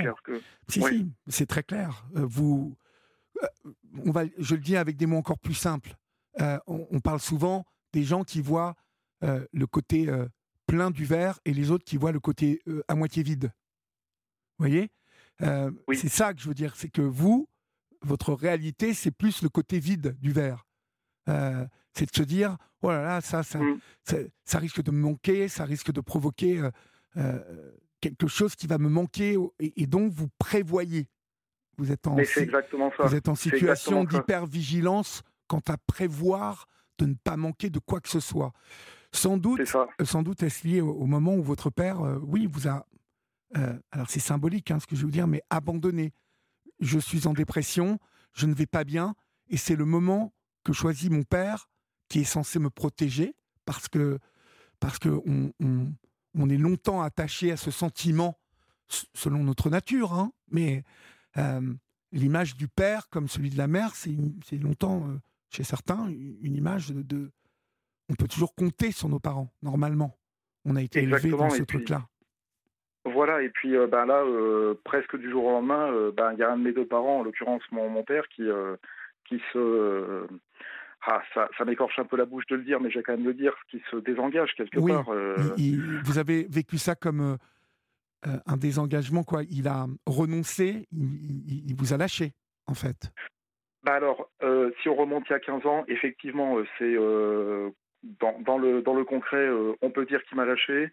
Si 0.69 0.81
si, 0.81 1.07
c'est 1.29 1.47
très 1.47 1.63
clair. 1.63 2.05
Euh, 2.17 2.25
vous, 2.25 2.75
euh, 2.75 2.84
on 4.05 4.11
va, 4.11 4.25
je 4.39 4.55
le 4.55 4.61
dis 4.61 4.77
avec 4.77 4.97
des 4.97 5.07
mots 5.07 5.19
encore 5.19 5.39
plus 5.39 5.55
simples. 5.55 5.97
Euh, 6.41 6.59
on, 6.67 7.01
parle 7.01 7.21
souvent 7.21 7.65
des 7.93 8.03
gens 8.03 8.25
qui 8.25 8.41
voient 8.41 8.75
le 9.23 9.67
côté 9.67 10.11
plein 10.67 10.91
du 10.91 11.05
verre 11.05 11.39
et 11.45 11.55
les 11.55 11.71
autres 11.71 11.85
qui 11.85 11.97
voient 11.97 12.13
le 12.13 12.21
côté 12.21 12.63
à 12.89 12.95
moitié 12.95 13.23
vide. 13.23 13.53
Vous 14.59 14.67
voyez? 14.67 14.91
C'est 15.39 16.09
ça 16.09 16.35
que 16.35 16.41
je 16.41 16.49
veux 16.49 16.55
dire, 16.55 16.77
c'est 16.77 16.91
que 16.91 17.01
vous, 17.01 17.49
votre 18.03 18.35
réalité, 18.35 18.95
c'est 18.95 19.11
plus 19.11 19.43
le 19.43 19.49
côté 19.49 19.79
vide 19.79 20.17
du 20.21 20.33
verre. 20.33 20.67
Euh, 21.29 21.67
c'est 21.95 22.11
de 22.11 22.17
se 22.17 22.23
dire, 22.23 22.57
oh 22.83 22.91
là 22.91 23.03
là, 23.03 23.21
ça, 23.21 23.43
ça, 23.43 23.59
mm. 23.59 23.81
ça, 24.45 24.59
risque 24.59 24.83
de 24.83 24.91
me 24.91 25.01
manquer, 25.01 25.49
ça 25.49 25.65
risque 25.65 25.93
de 25.93 26.01
provoquer 26.01 26.59
euh, 26.59 26.71
euh, 27.17 27.73
quelque 28.01 28.27
chose 28.27 28.55
qui 28.55 28.67
va 28.67 28.79
me 28.79 28.89
manquer, 28.89 29.37
et, 29.59 29.87
donc 29.87 30.13
vous 30.13 30.29
prévoyez. 30.39 31.09
Vous 31.79 31.93
êtes 31.93 32.07
en, 32.07 32.17
Vous 32.17 33.15
êtes 33.15 33.29
en 33.29 33.35
situation 33.35 34.05
d'hypervigilance 34.05 35.23
quant 35.47 35.63
à 35.69 35.77
prévoir 35.77 36.67
de 36.99 37.07
ne 37.07 37.15
pas 37.15 37.37
manquer 37.37 37.71
de 37.71 37.79
quoi 37.79 38.01
que 38.01 38.09
ce 38.09 38.21
soit. 38.21 38.53
Sans 39.13 39.37
doute, 39.37 39.61
sans 40.03 40.23
doute 40.23 40.43
est-ce 40.43 40.67
lié 40.67 40.81
au, 40.81 41.07
moment 41.07 41.35
où 41.35 41.43
votre 41.43 41.71
père, 41.71 42.01
oui, 42.23 42.47
vous 42.51 42.69
a, 42.69 42.87
alors 43.93 44.09
c'est 44.09 44.21
symbolique 44.21 44.71
hein, 44.71 44.81
ce 44.81 44.87
que 44.87 44.97
je 44.97 45.01
vais 45.01 45.07
vous 45.07 45.13
dire, 45.13 45.27
mais 45.27 45.43
abandonné. 45.51 46.13
Je 46.81 46.99
suis 46.99 47.27
en 47.27 47.33
dépression, 47.33 47.99
je 48.33 48.47
ne 48.47 48.55
vais 48.55 48.67
pas 48.67 48.85
bien, 48.85 49.15
et 49.49 49.57
c'est 49.57 49.77
le 49.77 49.85
moment 49.85 50.33
que 50.65 50.73
choisit 50.73 51.11
mon 51.11 51.23
père, 51.23 51.69
qui 52.09 52.21
est 52.21 52.25
censé 52.25 52.59
me 52.59 52.71
protéger, 52.71 53.35
parce 53.65 53.89
que 53.89 54.19
parce 54.81 54.99
que 54.99 55.09
on, 55.09 56.51
est 56.51 56.59
longtemps 56.59 57.01
attaché 57.01 57.53
à 57.53 57.57
ce 57.57 57.71
sentiment, 57.71 58.39
selon 59.15 59.45
notre 59.45 59.71
nature, 59.71 60.13
hein, 60.13 60.33
mais 60.51 60.85
euh, 61.39 61.61
l'image 62.13 62.57
du 62.57 62.69
père 62.69 63.09
comme 63.11 63.29
celui 63.29 63.51
de 63.51 63.59
la 63.59 63.67
mère, 63.67 63.95
c'est 63.95 64.59
longtemps, 64.59 65.09
euh, 65.09 65.17
chez 65.51 65.65
certains, 65.65 66.09
une 66.09 66.57
image 66.57 66.89
de, 66.89 67.31
On 68.09 68.15
peut 68.15 68.29
toujours 68.29 68.55
compter 68.55 68.93
sur 68.93 69.09
nos 69.09 69.21
parents, 69.21 69.53
normalement. 69.63 70.17
On 70.65 70.77
a 70.77 70.83
été 70.83 71.03
élevé 71.03 71.31
dans 71.31 71.51
ce 71.51 71.63
truc-là. 71.63 72.07
Voilà, 73.05 73.43
et 73.43 73.51
puis 73.51 73.77
euh, 73.77 73.87
ben 73.87 74.07
là, 74.07 74.23
euh, 74.23 74.81
presque 74.83 75.17
du 75.19 75.31
jour 75.31 75.45
au 75.45 75.51
lendemain, 75.51 75.93
euh, 75.93 76.11
ben, 76.11 76.33
il 76.33 76.39
y 76.39 76.43
a 76.43 76.51
un 76.51 76.57
de 76.57 76.63
mes 76.63 76.73
deux 76.73 76.87
parents, 76.87 77.21
en 77.21 77.23
l'occurrence 77.23 77.63
mon, 77.71 77.91
mon 77.91 78.03
père, 78.03 78.27
qui, 78.29 78.45
qui 79.29 79.43
se 79.53 80.27
ah, 81.07 81.23
ça, 81.35 81.51
ça 81.59 81.67
m'écorche 81.67 81.99
un 81.99 82.07
peu 82.07 82.17
la 82.17 82.25
bouche 82.25 82.47
de 82.47 82.57
le 82.57 82.63
dire, 82.63 82.81
mais 82.81 82.91
j'ai 82.91 83.03
quand 83.03 83.13
même 83.13 83.27
le 83.27 83.35
dire, 83.35 83.53
qui 83.71 83.83
se 83.91 83.97
désengage 83.97 84.55
quelque 84.57 84.81
part. 84.81 85.11
vous 86.05 86.19
avez 86.19 86.47
vécu 86.49 86.79
ça 86.79 86.95
comme 86.95 87.37
un 88.47 88.57
désengagement, 88.57 89.23
quoi. 89.25 89.43
Il 89.51 89.69
a 89.69 89.87
renoncé, 90.07 90.87
il, 90.93 91.75
vous 91.77 91.93
a 91.93 91.97
lâché, 91.97 92.33
en 92.67 92.75
fait. 92.75 93.13
Bah 93.83 93.95
alors, 93.95 94.31
si 94.83 94.89
on 94.89 94.95
remonte 94.95 95.25
il 95.29 95.33
y 95.33 95.37
a 95.37 95.41
15 95.41 95.67
ans, 95.67 95.85
effectivement, 95.89 96.57
c'est 96.79 96.95
dans, 96.95 98.59
le, 98.59 98.83
dans 98.83 98.95
le 98.95 99.05
concret, 99.05 99.49
on 99.83 99.91
peut 99.91 100.07
dire 100.07 100.23
qu'il 100.25 100.37
m'a 100.37 100.45
lâché. 100.45 100.91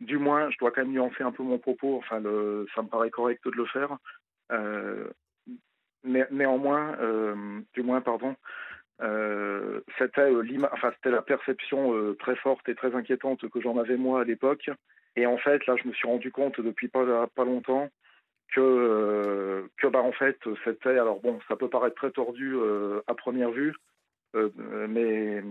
du 0.00 0.18
moins, 0.18 0.50
je 0.50 0.58
dois 0.58 0.70
quand 0.70 0.82
même 0.82 0.92
nuancer 0.92 1.22
un 1.22 1.32
peu 1.32 1.42
mon 1.42 1.58
propos. 1.58 1.98
Enfin, 1.98 2.22
ça 2.74 2.82
me 2.82 2.88
paraît 2.88 3.10
correct 3.10 3.44
de 3.44 3.50
le 3.50 3.66
faire. 3.66 3.98
Néanmoins, 6.04 6.96
du 7.74 7.82
moins, 7.82 8.00
pardon, 8.00 8.34
c'était 9.98 10.30
enfin, 10.72 10.92
c'était 10.94 11.10
la 11.10 11.22
perception 11.22 12.14
très 12.18 12.36
forte 12.36 12.68
et 12.68 12.74
très 12.74 12.94
inquiétante 12.94 13.48
que 13.48 13.60
j'en 13.60 13.78
avais 13.78 13.96
moi 13.96 14.20
à 14.20 14.24
l'époque. 14.24 14.70
Et 15.16 15.26
en 15.26 15.36
fait, 15.36 15.66
là, 15.66 15.76
je 15.82 15.88
me 15.88 15.92
suis 15.92 16.08
rendu 16.08 16.30
compte 16.30 16.60
depuis 16.60 16.88
pas, 16.88 17.26
pas 17.34 17.44
longtemps 17.44 17.88
que, 18.54 19.68
que 19.78 19.86
bah, 19.86 20.00
en 20.00 20.12
fait, 20.12 20.38
c'était. 20.64 20.98
Alors 20.98 21.20
bon, 21.20 21.38
ça 21.48 21.56
peut 21.56 21.68
paraître 21.68 21.96
très 21.96 22.10
tordu 22.10 22.56
à 23.06 23.14
première 23.14 23.50
vue, 23.50 23.74
mais 24.34 25.42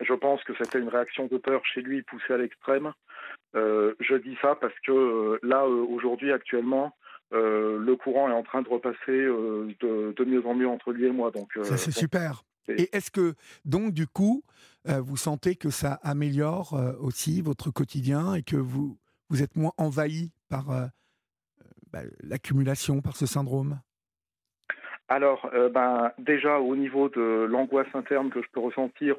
je 0.00 0.14
pense 0.14 0.42
que 0.44 0.52
c'était 0.60 0.78
une 0.78 0.88
réaction 0.88 1.26
de 1.26 1.38
peur 1.38 1.64
chez 1.64 1.82
lui 1.82 2.02
poussée 2.02 2.32
à 2.32 2.38
l'extrême. 2.38 2.92
je 3.54 4.16
dis 4.16 4.36
ça 4.40 4.54
parce 4.54 4.78
que 4.86 5.38
là, 5.42 5.66
aujourd'hui, 5.66 6.32
actuellement, 6.32 6.94
le 7.32 7.94
courant 7.94 8.28
est 8.28 8.34
en 8.34 8.42
train 8.42 8.62
de 8.62 8.68
repasser 8.68 8.96
de, 9.08 10.12
de, 10.12 10.24
mieux 10.24 10.44
en 10.46 10.54
mieux 10.54 10.68
entre 10.68 10.92
lui 10.92 11.06
et 11.06 11.12
moi. 11.12 11.30
Donc, 11.30 11.50
ça, 11.62 11.76
c'est 11.76 11.90
super. 11.90 12.42
Et 12.68 12.94
est-ce 12.96 13.10
que, 13.10 13.34
donc, 13.64 13.92
du 13.92 14.06
coup, 14.06 14.42
vous 14.84 15.16
sentez 15.16 15.56
que 15.56 15.70
ça 15.70 15.94
améliore 16.02 16.78
aussi 17.00 17.42
votre 17.42 17.70
quotidien 17.70 18.34
et 18.34 18.42
que 18.42 18.56
vous, 18.56 18.98
vous 19.28 19.42
êtes 19.42 19.56
moins 19.56 19.72
envahi 19.76 20.32
par 20.48 20.66
bah, 21.92 22.00
l'accumulation, 22.20 23.00
par 23.00 23.16
ce 23.16 23.26
syndrome? 23.26 23.80
Alors, 25.08 25.50
ben, 25.72 26.12
déjà 26.18 26.60
au 26.60 26.76
niveau 26.76 27.08
de 27.08 27.46
l'angoisse 27.50 27.92
interne 27.94 28.30
que 28.30 28.40
je 28.40 28.46
peux 28.52 28.60
ressentir, 28.60 29.16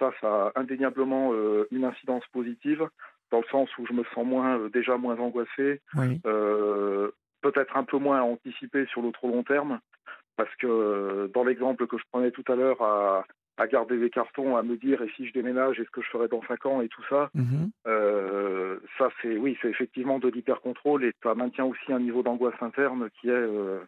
ça, 0.00 0.10
ça 0.20 0.46
a 0.46 0.52
indéniablement 0.56 1.32
une 1.70 1.84
incidence 1.84 2.24
positive, 2.32 2.88
dans 3.30 3.38
le 3.38 3.46
sens 3.50 3.68
où 3.78 3.86
je 3.86 3.92
me 3.92 4.02
sens 4.14 4.26
moins, 4.26 4.68
déjà 4.70 4.96
moins 4.96 5.18
angoissé, 5.18 5.80
peut-être 6.24 7.76
un 7.76 7.84
peu 7.84 7.98
moins 7.98 8.22
anticipé 8.22 8.86
sur 8.86 9.02
le 9.02 9.12
trop 9.12 9.28
long 9.28 9.44
terme, 9.44 9.80
parce 10.36 10.54
que 10.56 11.30
dans 11.34 11.44
l'exemple 11.44 11.86
que 11.86 11.98
je 11.98 12.04
prenais 12.10 12.30
tout 12.30 12.44
à 12.48 12.56
l'heure, 12.56 12.80
à, 12.82 13.24
à 13.58 13.66
garder 13.66 13.98
des 13.98 14.10
cartons, 14.10 14.56
à 14.56 14.62
me 14.62 14.76
dire 14.76 15.02
et 15.02 15.10
si 15.16 15.26
je 15.26 15.32
déménage, 15.32 15.78
est-ce 15.78 15.90
que 15.90 16.02
je 16.02 16.08
ferai 16.08 16.28
dans 16.28 16.42
5 16.42 16.66
ans 16.66 16.80
et 16.80 16.88
tout 16.88 17.02
ça. 17.08 17.30
Mmh 17.34 17.66
euh, 17.86 18.78
ça, 18.96 19.10
c'est 19.20 19.36
oui, 19.36 19.58
c'est 19.60 19.68
effectivement 19.68 20.18
de 20.18 20.28
l'hyper-contrôle 20.28 21.04
et 21.04 21.12
ça 21.22 21.34
maintient 21.34 21.64
aussi 21.64 21.92
un 21.92 21.98
niveau 21.98 22.22
d'angoisse 22.22 22.60
interne 22.60 23.10
qui 23.20 23.28
est, 23.28 23.32
euh, 23.32 23.80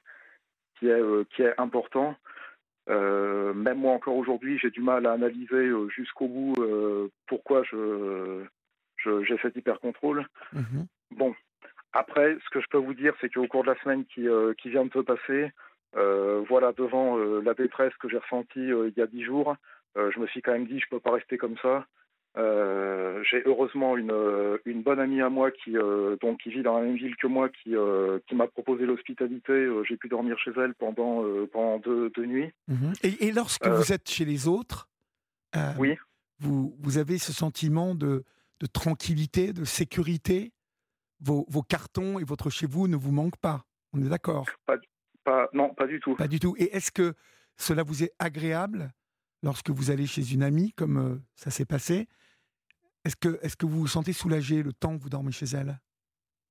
qui 0.78 0.88
est, 0.88 1.00
euh, 1.00 1.24
qui 1.30 1.42
est 1.42 1.54
important. 1.58 2.16
même 2.88 3.78
moi 3.78 3.92
encore 3.92 4.16
aujourd'hui, 4.16 4.58
j'ai 4.58 4.70
du 4.70 4.80
mal 4.80 5.06
à 5.06 5.12
analyser 5.12 5.70
jusqu'au 5.88 6.28
bout 6.28 6.54
pourquoi 7.26 7.62
je, 7.64 8.44
j'ai 8.98 9.38
cet 9.38 9.56
hyper-contrôle. 9.56 10.26
Mmh 10.52 10.84
bon, 11.12 11.34
après, 11.92 12.36
ce 12.44 12.50
que 12.50 12.60
je 12.60 12.66
peux 12.68 12.78
vous 12.78 12.94
dire, 12.94 13.14
c'est 13.20 13.32
qu'au 13.32 13.46
cours 13.46 13.62
de 13.62 13.70
la 13.70 13.80
semaine 13.80 14.04
qui, 14.04 14.26
qui 14.58 14.70
vient 14.70 14.84
de 14.84 14.92
se 14.92 14.98
passer, 14.98 15.42
euh, 15.42 15.48
voilà, 16.48 16.72
devant 16.72 17.18
euh, 17.18 17.40
la 17.42 17.54
détresse 17.54 17.92
que 18.00 18.08
j'ai 18.08 18.18
ressentie 18.18 18.72
euh, 18.72 18.88
il 18.88 18.98
y 18.98 19.02
a 19.02 19.06
dix 19.06 19.22
jours, 19.22 19.56
je 19.96 20.18
me 20.18 20.26
suis 20.26 20.42
quand 20.42 20.52
même 20.52 20.66
dit, 20.66 20.80
je 20.80 20.88
peux 20.90 20.98
pas 20.98 21.12
rester 21.12 21.38
comme 21.38 21.56
ça. 21.58 21.86
j'ai 22.36 23.42
heureusement 23.46 23.96
une, 23.96 24.12
une 24.64 24.82
bonne 24.82 24.98
amie 24.98 25.20
à 25.20 25.30
moi 25.30 25.52
qui 25.52 25.74
donc 26.20 26.40
qui 26.42 26.50
vit 26.50 26.62
dans 26.62 26.78
la 26.78 26.84
même 26.84 26.96
ville 26.96 27.14
que 27.14 27.28
moi 27.28 27.48
qui 27.48 27.76
qui 28.26 28.34
m'a 28.34 28.48
proposé 28.48 28.86
l'hospitalité. 28.86 29.68
j'ai 29.88 29.96
pu 29.96 30.08
dormir 30.08 30.36
chez 30.40 30.50
elle 30.56 30.74
pendant 30.74 31.22
pendant 31.52 31.78
deux, 31.78 32.10
nuits. 32.18 32.50
Mhm. 32.66 32.92
Et, 33.04 33.28
et, 33.28 33.32
lorsque 33.32 33.66
vous 33.68 33.92
êtes 33.92 34.10
chez 34.10 34.24
les 34.24 34.48
autres, 34.48 34.88
oui, 35.78 35.96
vous 36.40 36.76
vous 36.80 36.98
avez 36.98 37.18
ce 37.18 37.32
sentiment 37.32 37.94
de, 37.94 38.24
de 38.58 38.66
tranquillité, 38.66 39.52
de 39.52 39.64
sécurité? 39.64 40.50
Vos, 41.20 41.46
vos, 41.48 41.62
cartons 41.62 42.18
et 42.18 42.24
votre 42.24 42.50
chez 42.50 42.66
vous 42.66 42.88
ne 42.88 42.96
vous 42.96 43.12
manquent 43.12 43.40
pas? 43.40 43.64
On 43.92 44.02
est 44.02 44.08
d'accord? 44.08 44.44
Non, 45.52 45.74
pas 45.74 45.86
du 45.86 46.00
tout. 46.00 46.14
Pas 46.16 46.28
du 46.28 46.40
tout. 46.40 46.54
Et 46.58 46.74
est-ce 46.76 46.90
que 46.90 47.14
cela 47.56 47.82
vous 47.82 48.02
est 48.02 48.12
agréable 48.18 48.90
lorsque 49.42 49.70
vous 49.70 49.90
allez 49.90 50.06
chez 50.06 50.32
une 50.32 50.42
amie, 50.42 50.72
comme 50.72 50.98
euh, 50.98 51.16
ça 51.34 51.50
s'est 51.50 51.66
passé? 51.66 52.08
Est-ce 53.04 53.16
que, 53.16 53.38
est 53.42 53.56
que 53.56 53.66
vous 53.66 53.80
vous 53.80 53.86
sentez 53.86 54.12
soulagé 54.12 54.62
le 54.62 54.72
temps 54.72 54.96
que 54.96 55.02
vous 55.02 55.10
dormez 55.10 55.32
chez 55.32 55.46
elle? 55.46 55.78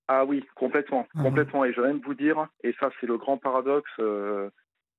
Ah 0.08 0.26
oui, 0.26 0.46
complètement. 0.56 1.08
Ah 1.16 1.24
complètement. 1.24 1.66
Et 1.66 1.74
je 1.74 1.82
vais 1.82 1.88
même 1.88 2.02
vous 2.02 2.14
dire, 2.14 2.48
et 2.64 2.74
ça 2.80 2.90
c'est 3.00 3.08
le 3.08 3.18
grand 3.18 3.38
paradoxe, 3.38 3.90
euh, 4.00 4.50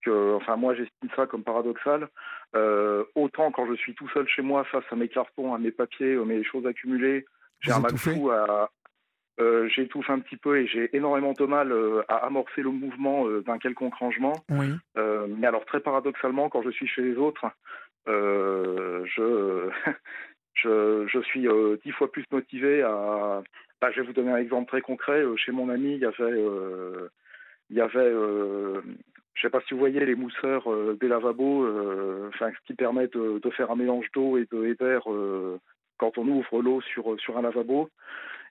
que, 0.02 0.34
enfin 0.34 0.56
moi 0.56 0.74
j'estime 0.74 1.10
ça 1.14 1.26
comme 1.26 1.44
paradoxal, 1.44 2.08
euh, 2.56 3.04
autant 3.14 3.52
quand 3.52 3.66
je 3.66 3.74
suis 3.74 3.94
tout 3.94 4.08
seul 4.10 4.26
chez 4.28 4.42
moi 4.42 4.64
face 4.64 4.84
à 4.90 4.96
mes 4.96 5.08
cartons, 5.08 5.54
à 5.54 5.58
mes 5.58 5.70
papiers, 5.70 6.16
à 6.16 6.24
mes 6.24 6.42
choses 6.42 6.66
accumulées, 6.66 7.26
j'ai 7.60 7.72
un 7.72 7.80
mal 7.80 7.96
fou 7.96 8.30
à, 8.30 8.70
euh, 9.40 9.68
j'étouffe 9.68 10.10
un 10.10 10.20
petit 10.20 10.36
peu 10.36 10.58
et 10.58 10.66
j'ai 10.68 10.94
énormément 10.96 11.32
de 11.32 11.44
mal 11.44 11.72
euh, 11.72 12.02
à 12.08 12.18
amorcer 12.26 12.62
le 12.62 12.70
mouvement 12.70 13.26
euh, 13.26 13.42
d'un 13.42 13.58
quelconque 13.58 13.94
rangement. 13.94 14.34
Oui. 14.48 14.68
mais 15.38 15.46
alors 15.46 15.64
très 15.64 15.80
paradoxalement, 15.80 16.48
quand 16.48 16.62
je 16.62 16.70
suis 16.70 16.86
chez 16.86 17.02
les 17.02 17.16
autres, 17.16 17.44
je, 18.06 19.70
je, 20.54 21.06
je 21.08 21.20
suis 21.22 21.48
dix 21.84 21.92
fois 21.92 22.10
plus 22.10 22.24
motivé 22.30 22.82
à. 22.82 23.42
Bah, 23.80 23.90
je 23.90 24.00
vais 24.00 24.06
vous 24.06 24.12
donner 24.12 24.30
un 24.30 24.36
exemple 24.36 24.68
très 24.68 24.80
concret. 24.80 25.24
chez 25.36 25.52
mon 25.52 25.68
ami, 25.68 25.94
il 25.94 26.00
y 26.00 26.06
avait, 26.06 26.44
il 27.70 27.76
y 27.76 27.80
avait, 27.80 28.12
je 29.34 29.40
sais 29.42 29.50
pas 29.50 29.60
si 29.62 29.74
vous 29.74 29.80
voyez 29.80 30.04
les 30.06 30.14
mousseurs 30.14 30.64
des 30.96 31.08
lavabos, 31.08 31.66
enfin 32.28 32.50
ce 32.50 32.66
qui 32.66 32.74
permet 32.74 33.08
de, 33.08 33.40
de 33.40 33.50
faire 33.50 33.70
un 33.72 33.76
mélange 33.76 34.06
d'eau 34.14 34.38
et 34.38 34.46
d'air 34.74 35.02
quand 35.98 36.18
on 36.18 36.26
ouvre 36.28 36.62
l'eau 36.62 36.80
sur 36.80 37.18
sur 37.20 37.38
un 37.38 37.42
lavabo. 37.42 37.88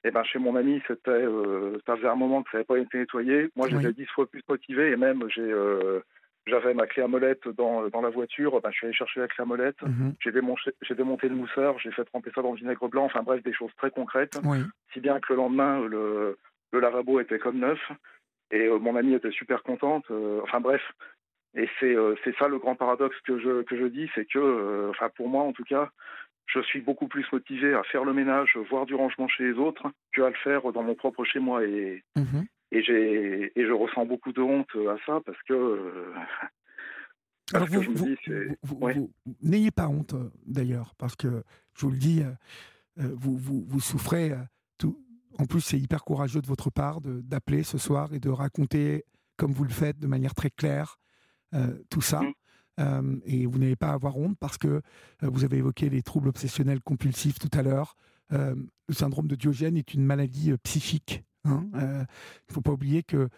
Et 0.06 0.10
eh 0.10 0.12
ben 0.12 0.23
chez 0.23 0.38
mon 0.38 0.58
ami, 0.58 0.82
c'était 0.86 1.12
euh, 1.12 1.77
ça 1.86 1.95
faisait 1.95 2.10
un 2.10 2.15
moment 2.15 2.43
que 2.43 2.49
ça 2.51 2.58
n'avait 2.58 2.65
pas 2.65 2.77
été 2.77 2.97
nettoyé. 2.97 3.49
Moi, 3.56 3.69
j'étais 3.69 3.93
dix 3.93 4.06
fois 4.08 4.25
plus 4.25 4.43
motivé 4.49 4.91
et 4.91 4.97
même 4.97 5.23
j'ai 5.29 5.41
euh, 5.41 6.01
j'avais 6.45 6.73
ma 6.73 6.88
clé 6.88 7.03
à 7.03 7.08
molette 7.08 7.47
dans, 7.47 7.88
dans 7.88 8.01
la 8.01 8.10
voiture. 8.10 8.60
Ben, 8.62 8.69
je 8.71 8.75
suis 8.75 8.88
allé 8.88 8.93
chercher 8.93 9.21
la 9.21 9.27
clé 9.29 9.43
à 9.43 9.45
molette. 9.45 9.82
Mhm. 9.82 10.13
J'ai 10.19 10.32
démonté, 10.34 10.71
démonté 10.91 11.29
le 11.29 11.36
mousseur. 11.36 11.79
J'ai 11.79 11.91
fait 11.91 12.03
tremper 12.03 12.32
ça 12.36 12.41
dans 12.41 12.51
le 12.51 12.58
vinaigre 12.58 12.89
blanc. 12.89 13.06
Enfin 13.06 13.23
bref, 13.23 13.41
des 13.43 13.53
choses 13.53 13.71
très 13.77 13.91
concrètes. 13.91 14.38
Si 14.91 14.99
bien 14.99 15.19
que 15.21 15.32
le 15.32 15.38
lendemain, 15.38 15.79
le, 15.88 16.38
le 16.73 16.79
lavabo 16.82 17.21
était 17.21 17.39
comme 17.39 17.60
neuf 17.60 17.79
et 18.51 18.67
euh, 18.67 18.77
mon 18.77 18.95
ami 18.95 19.13
était 19.13 19.32
super 19.32 19.63
contente. 19.63 20.06
Euh, 20.12 20.41
enfin 20.43 20.60
bref. 20.60 20.82
Et 21.56 21.69
c'est 21.79 21.95
euh, 21.95 22.15
c'est 22.23 22.36
ça 22.38 22.47
le 22.47 22.58
grand 22.58 22.75
paradoxe 22.75 23.15
que 23.25 23.39
je 23.39 23.62
que 23.63 23.77
je 23.77 23.86
dis, 23.86 24.10
c'est 24.15 24.25
que 24.25 24.89
enfin 24.89 25.10
pour 25.15 25.29
moi 25.29 25.43
en 25.43 25.53
tout 25.53 25.63
cas, 25.63 25.91
je 26.45 26.62
suis 26.62 26.82
beaucoup 26.82 27.08
plus 27.08 27.25
motivé 27.32 27.73
à 27.73 27.84
faire 27.84 28.03
le 28.03 28.13
ménage, 28.13 28.58
voir 28.69 28.86
du 28.86 28.95
rangement 28.95 29.27
chez 29.27 29.43
les 29.43 29.53
autres, 29.53 29.88
qu'à 30.13 30.29
le 30.29 30.36
faire 30.43 30.71
dans 30.71 30.84
mon 30.84 30.95
propre 30.95 31.23
chez 31.23 31.39
moi. 31.39 31.63
Et, 31.65 32.03
mhm. 32.15 32.45
et, 32.71 32.84
j'ai, 32.84 33.51
et 33.56 33.65
je 33.65 33.71
ressens 33.71 34.06
beaucoup 34.06 34.34
de 34.34 34.41
honte 34.41 34.75
à 34.75 34.97
ça 35.06 35.19
parce 35.25 35.41
que. 35.43 36.13
parce 37.51 37.69
que 37.69 38.56
vous, 38.63 39.12
n'ayez 39.41 39.71
pas 39.71 39.88
honte 39.88 40.15
d'ailleurs, 40.45 40.93
parce 40.97 41.15
que 41.15 41.43
je 41.75 41.86
vous 41.86 41.91
le 41.91 41.97
dis, 41.97 42.23
euh, 42.99 43.10
vous, 43.15 43.38
vous, 43.38 43.79
souffrez. 43.79 44.32
Euh, 44.32 44.38
tout. 44.77 44.99
En 45.39 45.45
plus, 45.45 45.62
c'est 45.62 45.79
hyper 45.79 46.03
courageux 46.03 46.41
de 46.41 46.47
votre 46.47 46.69
part 46.69 47.01
d'appeler 47.01 47.63
ce 47.63 47.77
soir 47.77 48.13
et 48.13 48.19
de 48.19 48.29
raconter, 48.29 49.03
comme 49.38 49.51
vous 49.51 49.63
le 49.63 49.71
faites, 49.71 49.97
de 49.97 50.08
manière 50.08 50.36
très 50.36 50.51
claire, 50.51 50.97
euh, 51.53 51.73
tout 51.89 52.01
ça. 52.01 52.21
Mm. 52.21 52.34
Euh, 52.80 53.20
et 53.26 53.46
vous 53.46 53.60
n'avez 53.60 53.76
pas 53.76 53.90
à 53.90 53.94
avoir 53.94 54.18
honte 54.18 54.38
parce 54.40 54.58
que 54.58 54.68
euh, 54.68 54.82
vous 55.22 55.44
avez 55.44 55.58
évoqué 55.58 55.90
les 55.90 56.02
troubles 56.02 56.30
obsessionnels 56.30 56.82
compulsifs 56.82 57.40
tout 57.40 57.52
à 57.54 57.62
l'heure. 57.62 57.96
Euh, 58.32 58.56
le 58.88 58.94
syndrome 58.94 59.28
de 59.28 59.36
Diogène 59.36 59.78
est 59.78 59.94
une 59.94 60.06
maladie 60.06 60.54
psychique. 60.64 61.24
Hein. 61.46 61.68
Il 61.74 61.80
ne 61.80 62.54
faut 62.54 62.62
pas 62.62 62.72
oublier 62.72 63.04
que 63.04 63.30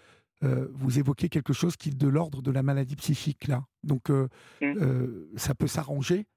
vous 0.42 1.00
évoquez 1.00 1.28
quelque 1.28 1.54
chose 1.54 1.76
qui 1.76 1.90
est 1.90 1.98
de 1.98 2.08
l'ordre 2.08 2.44
de 2.44 2.52
la 2.52 2.62
maladie 2.62 2.96
psychique 2.96 3.48
là. 3.48 3.66
Donc 3.84 4.10
mmh. 4.10 5.38
ça 5.38 5.56
peut 5.56 5.66
s'arranger. 5.66 6.28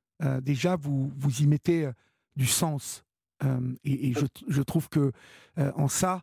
déjà, 0.41 0.77
vous, 0.77 1.13
vous 1.15 1.43
y 1.43 1.47
mettez 1.47 1.91
du 2.37 2.47
sens. 2.47 3.05
et, 3.85 4.15
je, 4.15 4.25
je, 4.47 4.63
trouve 4.63 4.89
que 4.89 5.13
en 5.57 5.89
ça, 5.89 6.23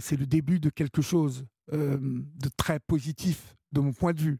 c'est 0.00 0.16
le 0.16 0.26
début 0.26 0.60
de 0.60 0.70
quelque 0.70 1.02
chose 1.02 1.44
de 1.70 2.48
très 2.56 2.80
positif 2.80 3.54
de 3.72 3.80
mon 3.80 3.92
point 3.92 4.14
de 4.14 4.20
vue 4.22 4.38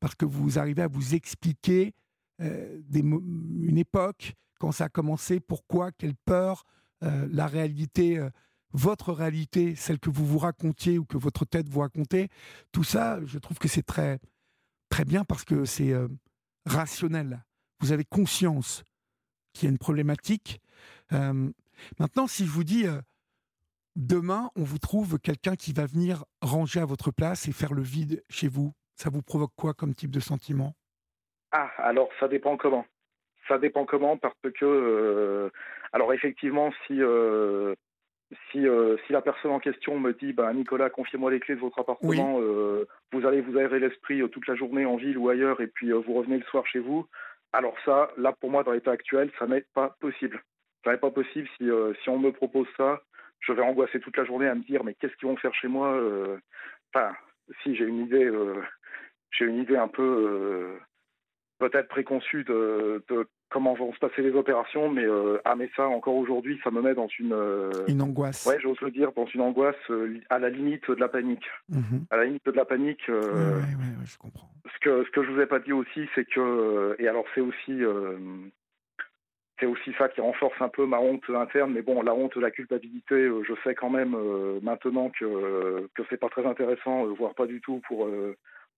parce 0.00 0.14
que 0.14 0.24
vous 0.24 0.58
arrivez 0.58 0.82
à 0.82 0.88
vous 0.88 1.14
expliquer 1.14 1.94
euh, 2.40 2.80
une 2.94 3.78
époque, 3.78 4.34
quand 4.60 4.72
ça 4.72 4.84
a 4.84 4.88
commencé, 4.88 5.40
pourquoi, 5.40 5.92
quelle 5.92 6.14
peur, 6.14 6.64
euh, 7.02 7.28
la 7.30 7.46
réalité, 7.46 8.18
euh, 8.18 8.30
votre 8.72 9.12
réalité, 9.12 9.74
celle 9.74 9.98
que 9.98 10.10
vous 10.10 10.26
vous 10.26 10.38
racontiez 10.38 10.98
ou 10.98 11.04
que 11.04 11.16
votre 11.16 11.44
tête 11.44 11.68
vous 11.68 11.80
racontait, 11.80 12.28
tout 12.72 12.84
ça, 12.84 13.18
je 13.24 13.38
trouve 13.38 13.58
que 13.58 13.68
c'est 13.68 13.82
très, 13.82 14.20
très 14.88 15.04
bien 15.04 15.24
parce 15.24 15.44
que 15.44 15.64
c'est 15.64 15.94
rationnel. 16.66 17.44
Vous 17.80 17.92
avez 17.92 18.04
conscience 18.04 18.84
qu'il 19.52 19.64
y 19.64 19.66
a 19.68 19.70
une 19.70 19.78
problématique. 19.78 20.60
maintenant, 21.10 22.26
si 22.26 22.44
je 22.44 22.50
vous 22.50 22.64
dis 22.64 22.84
demain, 23.96 24.50
on 24.54 24.64
vous 24.64 24.78
trouve 24.78 25.18
quelqu'un 25.18 25.56
qui 25.56 25.72
va 25.72 25.86
venir 25.86 26.24
ranger 26.42 26.80
à 26.80 26.84
votre 26.84 27.10
place 27.10 27.48
et 27.48 27.52
faire 27.52 27.72
le 27.72 27.82
vide 27.82 28.22
chez 28.28 28.48
vous, 28.48 28.74
ça 28.98 29.10
vous 29.10 29.22
provoque 29.22 29.52
quoi 29.56 29.74
comme 29.74 29.94
type 29.94 30.10
de 30.10 30.20
sentiment? 30.20 30.74
Ah, 31.52 31.70
alors 31.78 32.10
ça 32.20 32.28
dépend 32.28 32.56
comment. 32.56 32.84
Ça 33.46 33.58
dépend 33.58 33.86
comment 33.86 34.18
parce 34.18 34.34
que, 34.54 35.50
alors 35.92 36.12
effectivement, 36.12 36.70
si 36.86 37.00
si, 38.50 38.66
euh, 38.66 38.96
si 39.06 39.12
la 39.12 39.22
personne 39.22 39.52
en 39.52 39.60
question 39.60 39.98
me 39.98 40.12
dit 40.12 40.32
bah, 40.32 40.52
Nicolas, 40.52 40.90
confiez-moi 40.90 41.30
les 41.30 41.40
clés 41.40 41.54
de 41.54 41.60
votre 41.60 41.78
appartement, 41.78 42.38
euh, 42.40 42.86
vous 43.12 43.26
allez 43.26 43.40
vous 43.40 43.56
aérer 43.56 43.80
l'esprit 43.80 44.20
euh, 44.20 44.28
toute 44.28 44.46
la 44.46 44.54
journée 44.54 44.84
en 44.84 44.96
ville 44.96 45.16
ou 45.16 45.28
ailleurs 45.28 45.60
et 45.60 45.66
puis 45.66 45.90
vous 45.92 46.14
revenez 46.14 46.38
le 46.38 46.44
soir 46.44 46.66
chez 46.66 46.78
vous, 46.78 47.06
alors 47.52 47.74
ça, 47.84 48.10
là 48.18 48.34
pour 48.38 48.50
moi, 48.50 48.64
dans 48.64 48.72
l'état 48.72 48.90
actuel, 48.90 49.30
ça 49.38 49.46
n'est 49.46 49.64
pas 49.74 49.96
possible. 50.00 50.42
Ça 50.84 50.92
n'est 50.92 50.98
pas 50.98 51.10
possible 51.10 51.48
si, 51.56 51.68
si 52.02 52.08
on 52.08 52.18
me 52.18 52.30
propose 52.30 52.68
ça, 52.76 53.00
je 53.40 53.52
vais 53.52 53.62
angoisser 53.62 54.00
toute 54.00 54.16
la 54.16 54.24
journée 54.24 54.48
à 54.48 54.54
me 54.54 54.62
dire 54.62 54.84
mais 54.84 54.94
qu'est-ce 54.94 55.14
qu'ils 55.16 55.28
vont 55.28 55.36
faire 55.36 55.54
chez 55.54 55.68
moi 55.68 55.98
Enfin, 56.94 57.14
si 57.62 57.74
j'ai 57.74 57.84
une 57.84 58.00
idée, 58.00 58.30
j'ai 59.30 59.44
une 59.44 59.58
idée 59.58 59.76
un 59.76 59.88
peu 59.88 60.78
peut-être 61.58 61.88
préconçue 61.88 62.44
de, 62.44 63.04
de 63.08 63.26
comment 63.50 63.74
vont 63.74 63.92
se 63.92 63.98
passer 63.98 64.22
les 64.22 64.32
opérations, 64.32 64.90
mais 64.90 65.04
euh, 65.04 65.38
ah 65.44 65.56
mais 65.56 65.70
ça 65.76 65.86
encore 65.86 66.16
aujourd'hui, 66.16 66.60
ça 66.62 66.70
me 66.70 66.82
met 66.82 66.94
dans 66.94 67.08
une 67.18 67.32
euh, 67.32 67.70
une 67.88 68.02
angoisse. 68.02 68.46
Ouais, 68.46 68.58
j'ose 68.60 68.80
le 68.80 68.90
dire, 68.90 69.12
dans 69.12 69.26
une 69.26 69.40
angoisse 69.40 69.76
euh, 69.90 70.20
à 70.30 70.38
la 70.38 70.50
limite 70.50 70.90
de 70.90 71.00
la 71.00 71.08
panique. 71.08 71.46
Mhm. 71.68 72.06
À 72.10 72.16
la 72.16 72.24
limite 72.24 72.46
de 72.46 72.52
la 72.52 72.64
panique. 72.64 73.02
Oui, 73.08 73.14
ouais, 73.14 74.04
je 74.04 74.18
comprends. 74.18 74.50
Ce 74.74 74.78
que 74.80 75.04
ce 75.04 75.10
que 75.10 75.24
je 75.24 75.30
vous 75.30 75.40
ai 75.40 75.46
pas 75.46 75.60
dit 75.60 75.72
aussi, 75.72 76.08
c'est 76.14 76.26
que 76.26 76.96
et 76.98 77.08
alors 77.08 77.24
c'est 77.34 77.40
aussi 77.40 77.82
c'est 79.58 79.66
aussi 79.66 79.92
ça 79.98 80.08
qui 80.08 80.20
renforce 80.20 80.60
un 80.60 80.68
peu 80.68 80.86
ma 80.86 81.00
honte 81.00 81.28
interne, 81.30 81.72
mais 81.72 81.82
bon, 81.82 82.02
la 82.02 82.14
honte, 82.14 82.36
la 82.36 82.50
culpabilité, 82.50 83.28
je 83.46 83.54
sais 83.64 83.74
quand 83.74 83.90
même 83.90 84.16
maintenant 84.62 85.10
que 85.10 85.88
que 85.94 86.02
c'est 86.10 86.20
pas 86.20 86.28
très 86.28 86.46
intéressant, 86.46 87.06
voire 87.14 87.34
pas 87.34 87.46
du 87.46 87.60
tout 87.60 87.80
pour 87.88 88.06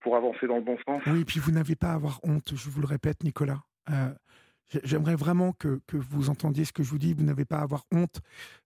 pour 0.01 0.17
avancer 0.17 0.47
dans 0.47 0.57
le 0.57 0.63
bon 0.63 0.77
sens. 0.87 1.03
Oui, 1.07 1.21
et 1.21 1.25
puis 1.25 1.41
vous 1.41 1.53
n'avez 1.53 1.77
pas 1.77 1.91
à 1.91 1.95
avoir 1.95 2.21
honte, 2.23 2.55
je 2.55 2.71
vous 2.71 2.81
le 2.81 2.87
répète, 2.87 3.23
Nicolas. 3.25 3.63
J'aimerais 4.85 5.17
vraiment 5.17 5.53
que, 5.53 5.81
que, 5.87 5.97
vous 5.97 6.31
entendiez 6.31 6.65
ce 6.65 6.73
que 6.73 6.83
je 6.83 6.91
vous 6.91 6.99
dis. 6.99 7.13
Vous 7.13 7.25
n'avez 7.25 7.45
pas 7.45 7.59
à 7.59 7.63
avoir 7.63 7.87
honte. 7.93 8.21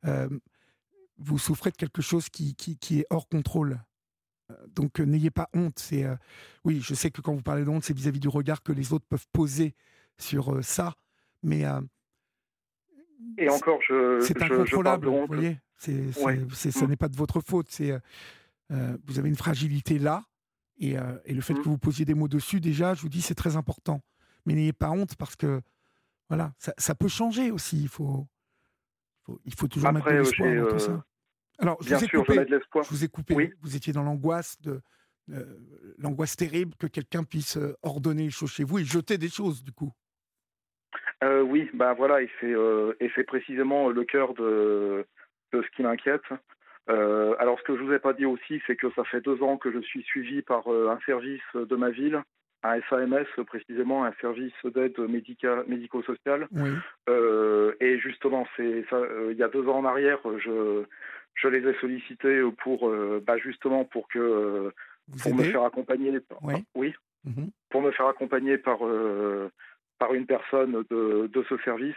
Euh, 0.05 0.29
vous 1.17 1.39
souffrez 1.39 1.71
de 1.71 1.77
quelque 1.77 2.03
chose 2.03 2.29
qui, 2.29 2.55
qui, 2.55 2.77
qui 2.77 3.01
est 3.01 3.07
hors 3.09 3.29
contrôle. 3.29 3.81
Euh, 4.51 4.55
donc 4.75 5.01
euh, 5.01 5.05
n'ayez 5.05 5.31
pas 5.31 5.49
honte. 5.55 5.79
C'est 5.79 6.05
oui, 6.65 6.81
je 6.83 6.95
sais 6.95 7.11
que 7.11 7.23
quand 7.23 7.33
vous 7.33 7.43
parlez 7.43 7.65
de 7.65 7.71
honte, 7.71 7.85
c'est 7.85 7.97
vis-à-vis 7.97 8.21
du 8.21 8.29
regard 8.29 8.63
que 8.63 8.73
les 8.73 8.93
autres 8.93 9.07
peuvent 9.09 9.27
poser 9.33 9.75
sur 10.19 10.63
ça, 10.63 10.95
mais 11.43 11.65
et 13.39 13.49
encore, 13.49 13.81
je 13.89 14.21
c'est 14.21 14.41
incontrôlable. 14.43 15.09
vous 15.09 15.27
voyez, 15.27 15.59
ce 15.79 15.91
mm. 15.91 16.89
n'est 16.89 16.97
pas 16.97 17.09
de 17.09 17.17
votre 17.17 17.41
faute. 17.41 17.69
C'est 17.71 17.99
vous 18.69 19.19
avez 19.19 19.29
une 19.31 19.37
fragilité 19.37 19.99
là, 19.99 20.23
et, 20.79 20.97
et 21.25 21.35
le 21.35 21.41
fait 21.41 21.55
mm. 21.55 21.59
que 21.59 21.69
vous 21.69 21.79
posiez 21.79 22.05
des 22.05 22.15
mots 22.15 22.29
dessus, 22.29 22.61
déjà, 22.61 22.95
je 22.95 23.03
vous 23.03 23.09
dis, 23.09 23.23
c'est 23.23 23.35
très 23.35 23.57
important. 23.57 24.03
Mais 24.47 24.55
n'ayez 24.55 24.73
pas 24.73 24.91
honte 24.91 25.17
parce 25.17 25.37
que 25.37 25.61
voilà, 26.29 26.53
ça, 26.59 26.95
peut 26.95 27.09
changer 27.09 27.51
aussi. 27.51 27.81
Il 27.83 27.89
faut, 27.89 28.27
il 29.45 29.55
faut 29.55 29.69
toujours 29.69 29.93
mettre 29.93 30.11
de 30.11 30.17
l'espoir 30.17 30.55
dans 30.55 30.67
tout 30.69 30.79
ça. 30.79 30.93
Euh, 30.93 30.99
Alors, 31.59 31.83
je 31.83 31.95
vous 31.95 32.05
ai 32.05 32.09
coupé. 32.09 32.35
Je, 32.35 32.89
vous 32.89 33.05
ai 33.05 33.09
coupé. 33.09 33.53
Vous 33.61 33.77
étiez 33.77 33.93
dans 33.93 34.03
l'angoisse 34.03 34.61
de 34.63 34.81
euh, 35.31 35.45
l'angoisse 35.99 36.37
terrible 36.37 36.75
que 36.77 36.87
quelqu'un 36.87 37.25
puisse 37.25 37.57
euh, 37.57 37.77
ordonner 37.83 38.25
les 38.25 38.31
choses 38.31 38.53
chez 38.53 38.65
vous 38.65 38.79
et 38.79 38.85
jeter 38.85 39.19
des 39.19 39.29
choses, 39.29 39.63
du 39.63 39.73
coup. 39.73 39.93
oui, 41.23 41.71
bah 41.75 41.95
voilà, 41.95 42.23
et 42.23 42.31
c'est 42.41 42.55
et 43.01 43.11
c'est 43.15 43.25
précisément 43.25 43.89
le 43.89 44.05
cœur 44.05 44.35
de, 44.35 45.07
de 45.53 45.63
ce 45.63 45.77
qui 45.77 45.83
m'inquiète. 45.83 46.23
Alors, 46.89 47.59
ce 47.59 47.65
que 47.65 47.77
je 47.77 47.83
vous 47.83 47.93
ai 47.93 47.99
pas 47.99 48.13
dit 48.13 48.27
aussi, 48.27 48.61
c'est 48.67 48.77
que 48.77 48.91
ça 48.93 49.05
fait 49.05 49.21
deux 49.21 49.43
ans 49.43 49.57
que 49.57 49.73
je 49.73 49.81
suis 49.81 50.03
suivi 50.03 50.43
par 50.43 50.69
un 50.69 50.99
service 51.07 51.43
de 51.55 51.77
ma 51.77 51.91
ville 51.91 52.23
un 52.65 52.81
SAMS, 52.89 53.45
précisément 53.47 54.05
un 54.05 54.13
service 54.21 54.55
d'aide 54.65 54.99
médico-sociale. 54.99 56.49
Euh, 57.09 57.75
et 57.81 57.99
justement, 57.99 58.47
c'est. 58.57 58.85
Euh, 58.93 59.29
il 59.33 59.39
y 59.39 59.43
a 59.43 59.49
deux 59.49 59.69
ans 59.69 59.79
en 59.79 59.85
arrière, 59.85 60.19
je, 60.39 60.85
je 61.35 61.49
les 61.49 61.69
ai 61.69 61.75
sollicités 61.79 62.43
pour, 62.63 62.89
euh, 62.89 63.23
bah 63.25 63.37
justement, 63.37 63.85
pour 63.85 64.09
que 64.09 64.73
pour 65.23 65.35
me 65.35 65.45
faire 65.45 65.65
accompagner. 65.65 66.19
Oui. 66.75 66.95
Mhm. 67.25 67.51
Pour 67.71 67.83
me 67.83 67.91
faire 67.91 68.07
accompagner 68.07 68.57
par 68.59 68.79
par 69.99 70.15
une 70.15 70.27
personne 70.27 70.85
de, 70.91 71.27
de 71.27 71.45
ce 71.49 71.57
service. 71.59 71.95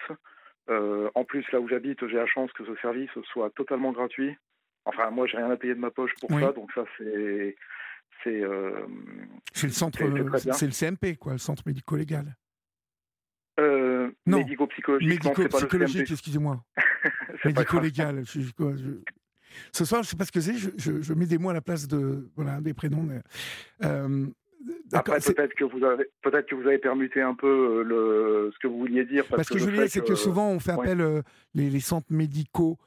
en 0.69 1.23
plus, 1.23 1.49
là 1.53 1.61
où 1.61 1.69
j'habite, 1.69 2.05
j'ai 2.07 2.17
la 2.17 2.27
chance 2.27 2.51
que 2.51 2.65
ce 2.65 2.75
service 2.81 3.09
soit 3.31 3.49
totalement 3.51 3.93
gratuit. 3.93 4.35
Enfin, 4.87 5.09
moi, 5.11 5.27
j'ai 5.27 5.37
rien 5.37 5.51
à 5.51 5.57
payer 5.57 5.75
de 5.75 5.79
ma 5.79 5.91
poche 5.91 6.11
pour 6.19 6.29
ça, 6.31 6.51
donc 6.53 6.71
ça, 6.73 6.83
c'est 6.97 7.55
euh, 8.25 8.85
c'est 9.53 9.67
le 9.67 9.73
centre, 9.73 9.99
c'est 10.53 10.65
le 10.65 10.71
CMP, 10.71 11.17
quoi, 11.17 11.33
le 11.33 11.37
centre 11.37 11.63
médico-légal. 11.65 12.35
Euh, 13.59 14.11
non, 14.25 14.39
médico-psychologique. 14.39 15.09
Médico-psychologique, 15.09 16.11
excusez-moi. 16.11 16.63
Médico-légal. 17.45 18.23
Ce 19.71 19.85
soir, 19.85 20.03
je 20.03 20.07
ne 20.07 20.11
sais 20.11 20.17
pas 20.17 20.25
ce 20.25 20.31
que 20.31 20.41
c'est, 20.41 20.55
je, 20.55 21.13
mets 21.13 21.25
des 21.25 21.37
mots 21.37 21.49
à 21.49 21.53
la 21.53 21.61
place 21.61 21.87
de, 21.87 22.29
voilà, 22.35 22.61
des 22.61 22.73
prénoms. 22.73 23.07
Euh, 23.83 24.27
Après, 24.93 25.19
peut-être 25.19 25.55
que, 25.55 25.63
vous 25.63 25.83
avez, 25.83 26.05
peut 26.21 26.31
que 26.31 26.55
vous 26.55 26.67
avez 26.67 26.77
permuté 26.77 27.21
un 27.21 27.33
peu 27.33 27.83
le, 27.83 28.51
ce 28.53 28.59
que 28.59 28.67
vous 28.67 28.77
vouliez 28.79 29.05
dire. 29.05 29.25
Parce, 29.27 29.49
que, 29.49 29.57
je 29.57 29.63
voulais 29.63 29.77
dire, 29.77 29.89
c'est 29.89 30.05
que 30.05 30.15
souvent, 30.15 30.49
on 30.49 30.59
fait 30.59 30.73
appel 30.73 31.23
les, 31.55 31.69
les, 31.69 31.79
centres 31.79 32.11
médicaux 32.11 32.77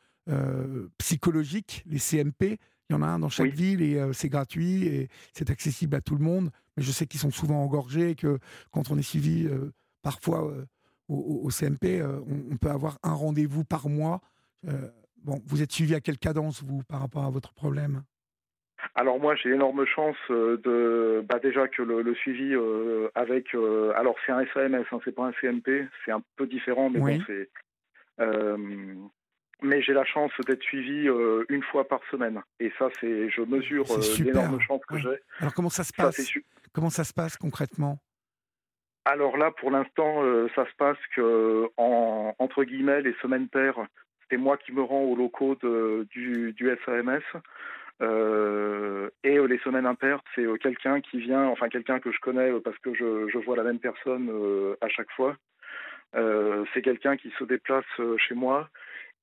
psychologiques, 0.98 1.82
les 1.86 1.98
CMP, 1.98 2.58
il 2.90 2.94
y 2.94 2.96
en 2.96 3.02
a 3.02 3.06
un 3.06 3.20
dans 3.20 3.28
chaque 3.28 3.52
ville 3.52 3.82
et 3.82 4.00
euh, 4.00 4.12
c'est 4.12 4.28
gratuit 4.28 4.86
et 4.88 5.08
c'est 5.32 5.48
accessible 5.50 5.94
à 5.94 6.00
tout 6.00 6.16
le 6.16 6.24
monde. 6.24 6.50
Mais 6.76 6.82
je 6.82 6.90
sais 6.90 7.06
qu'ils 7.06 7.20
sont 7.20 7.30
souvent 7.30 7.62
engorgés 7.62 8.10
et 8.10 8.14
que 8.16 8.38
quand 8.72 8.90
on 8.90 8.98
est 8.98 9.02
suivi 9.02 9.46
euh, 9.46 9.70
parfois 10.02 10.44
euh, 10.44 10.64
au, 11.08 11.48
CMP, 11.50 12.02
on, 12.02 12.56
peut 12.56 12.70
avoir 12.70 12.98
un 13.02 13.14
rendez-vous 13.14 13.64
par 13.64 13.88
mois. 13.88 14.20
bon, 15.24 15.42
vous 15.44 15.60
êtes 15.60 15.72
suivi 15.72 15.96
à 15.96 16.00
quelle 16.00 16.18
cadence, 16.18 16.62
vous, 16.62 16.84
par 16.84 17.00
rapport 17.00 17.24
à 17.24 17.30
votre 17.30 17.52
problème? 17.52 18.04
Alors 18.94 19.18
moi 19.18 19.34
j'ai 19.34 19.50
énorme 19.50 19.84
chance 19.86 20.16
de 20.30 21.24
bah 21.28 21.40
déjà 21.40 21.66
que 21.66 21.82
le, 21.82 22.14
suivi 22.14 22.54
avec 23.16 23.52
alors 23.96 24.14
c'est 24.24 24.30
un 24.30 24.46
SAMS 24.54 24.84
hein, 24.92 25.00
c'est 25.04 25.14
pas 25.14 25.26
un 25.26 25.32
CMP 25.40 25.88
c'est 26.04 26.12
un 26.12 26.22
peu 26.36 26.46
différent 26.46 26.90
mais 26.90 27.00
bon 27.00 27.20
c'est 27.26 27.50
mais 29.62 29.82
j'ai 29.82 29.92
la 29.92 30.04
chance 30.04 30.32
d'être 30.46 30.62
suivi 30.62 31.08
euh, 31.08 31.44
une 31.48 31.62
fois 31.62 31.86
par 31.86 32.00
semaine. 32.10 32.42
Et 32.58 32.72
ça, 32.78 32.88
c'est, 33.00 33.28
je 33.30 33.42
mesure 33.42 33.86
euh, 33.90 34.00
l'énorme 34.24 34.60
chance 34.60 34.80
que 34.88 34.98
j'ai. 34.98 35.18
Alors 35.38 35.54
comment 35.54 35.70
ça 35.70 35.84
se 35.84 35.92
passe 35.92 36.32
Comment 36.72 36.90
ça 36.90 37.04
se 37.04 37.12
passe 37.12 37.36
concrètement? 37.36 37.98
Alors 39.04 39.36
là, 39.36 39.50
pour 39.50 39.70
l'instant, 39.70 40.22
euh, 40.22 40.48
ça 40.54 40.66
se 40.66 40.74
passe 40.76 40.98
que 41.14 41.68
en, 41.76 42.34
entre 42.38 42.64
guillemets 42.64 43.02
les 43.02 43.14
semaines 43.22 43.48
paires, 43.48 43.80
c'est 44.30 44.36
moi 44.36 44.56
qui 44.56 44.72
me 44.72 44.82
rends 44.82 45.02
aux 45.02 45.16
locaux 45.16 45.56
de, 45.62 46.06
du, 46.10 46.52
du 46.52 46.70
SAMS. 46.84 47.20
et 49.24 49.38
les 49.48 49.58
semaines 49.64 49.86
impaires, 49.86 50.20
c'est 50.34 50.46
quelqu'un 50.60 51.00
qui 51.00 51.18
vient, 51.18 51.46
enfin 51.46 51.68
quelqu'un 51.68 51.98
que 51.98 52.12
je 52.12 52.20
connais 52.20 52.52
parce 52.60 52.78
que 52.78 52.94
je, 52.94 53.28
je 53.28 53.38
vois 53.38 53.56
la 53.56 53.64
même 53.64 53.80
personne 53.80 54.30
à 54.80 54.88
chaque 54.88 55.10
fois. 55.10 55.36
c'est 56.14 56.82
quelqu'un 56.82 57.16
qui 57.16 57.32
se 57.38 57.44
déplace 57.44 57.84
chez 58.18 58.34
moi 58.34 58.68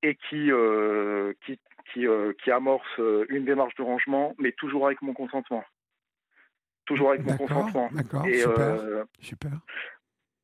et 0.04 0.16
qui, 0.30 0.52
euh, 0.52 1.34
qui, 1.46 1.60
qui, 1.92 2.08
euh, 2.08 2.34
qui, 2.44 2.52
amorce 2.52 2.86
euh, 3.00 3.26
une 3.30 3.46
démarche 3.46 3.76
de 3.76 3.84
rangement, 3.84 4.36
mais 4.38 4.52
toujours 4.54 4.86
avec 4.88 5.02
mon 5.02 5.14
consentement. 5.14 5.64
Toujours 6.86 7.10
avec 7.12 7.26
mon 7.26 7.36
consentement. 7.38 7.90
D'accord, 7.92 8.26
super, 8.26 9.06
super. 9.20 9.52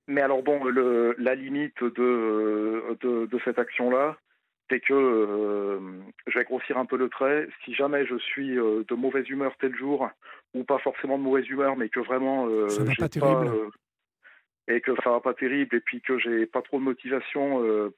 Mais 0.07 0.21
alors 0.21 0.43
bon, 0.43 0.63
le, 0.65 1.15
la 1.17 1.35
limite 1.35 1.81
de, 1.81 2.97
de, 2.99 3.25
de 3.25 3.39
cette 3.45 3.57
action-là, 3.57 4.17
c'est 4.69 4.81
que 4.81 5.79
je 6.27 6.37
vais 6.37 6.43
grossir 6.43 6.77
un 6.77 6.85
peu 6.85 6.97
le 6.97 7.07
trait. 7.07 7.47
Si 7.63 7.73
jamais 7.73 8.05
je 8.05 8.17
suis 8.17 8.55
de 8.55 8.95
mauvaise 8.95 9.29
humeur 9.29 9.53
tel 9.59 9.73
jour, 9.75 10.09
ou 10.53 10.65
pas 10.65 10.79
forcément 10.79 11.17
de 11.17 11.23
mauvaise 11.23 11.47
humeur, 11.47 11.77
mais 11.77 11.87
que 11.87 12.01
vraiment 12.01 12.49
ça 12.67 12.83
pas 12.97 13.07
terrible 13.07 13.71
et 14.67 14.81
que 14.81 14.91
ça 15.03 15.09
va 15.09 15.19
pas 15.19 15.33
terrible 15.33 15.75
et 15.75 15.81
puis 15.81 16.01
que 16.01 16.17
j'ai 16.19 16.45
pas 16.45 16.61
trop 16.61 16.79
de 16.79 16.83
motivation 16.83 17.63
euh, 17.63 17.93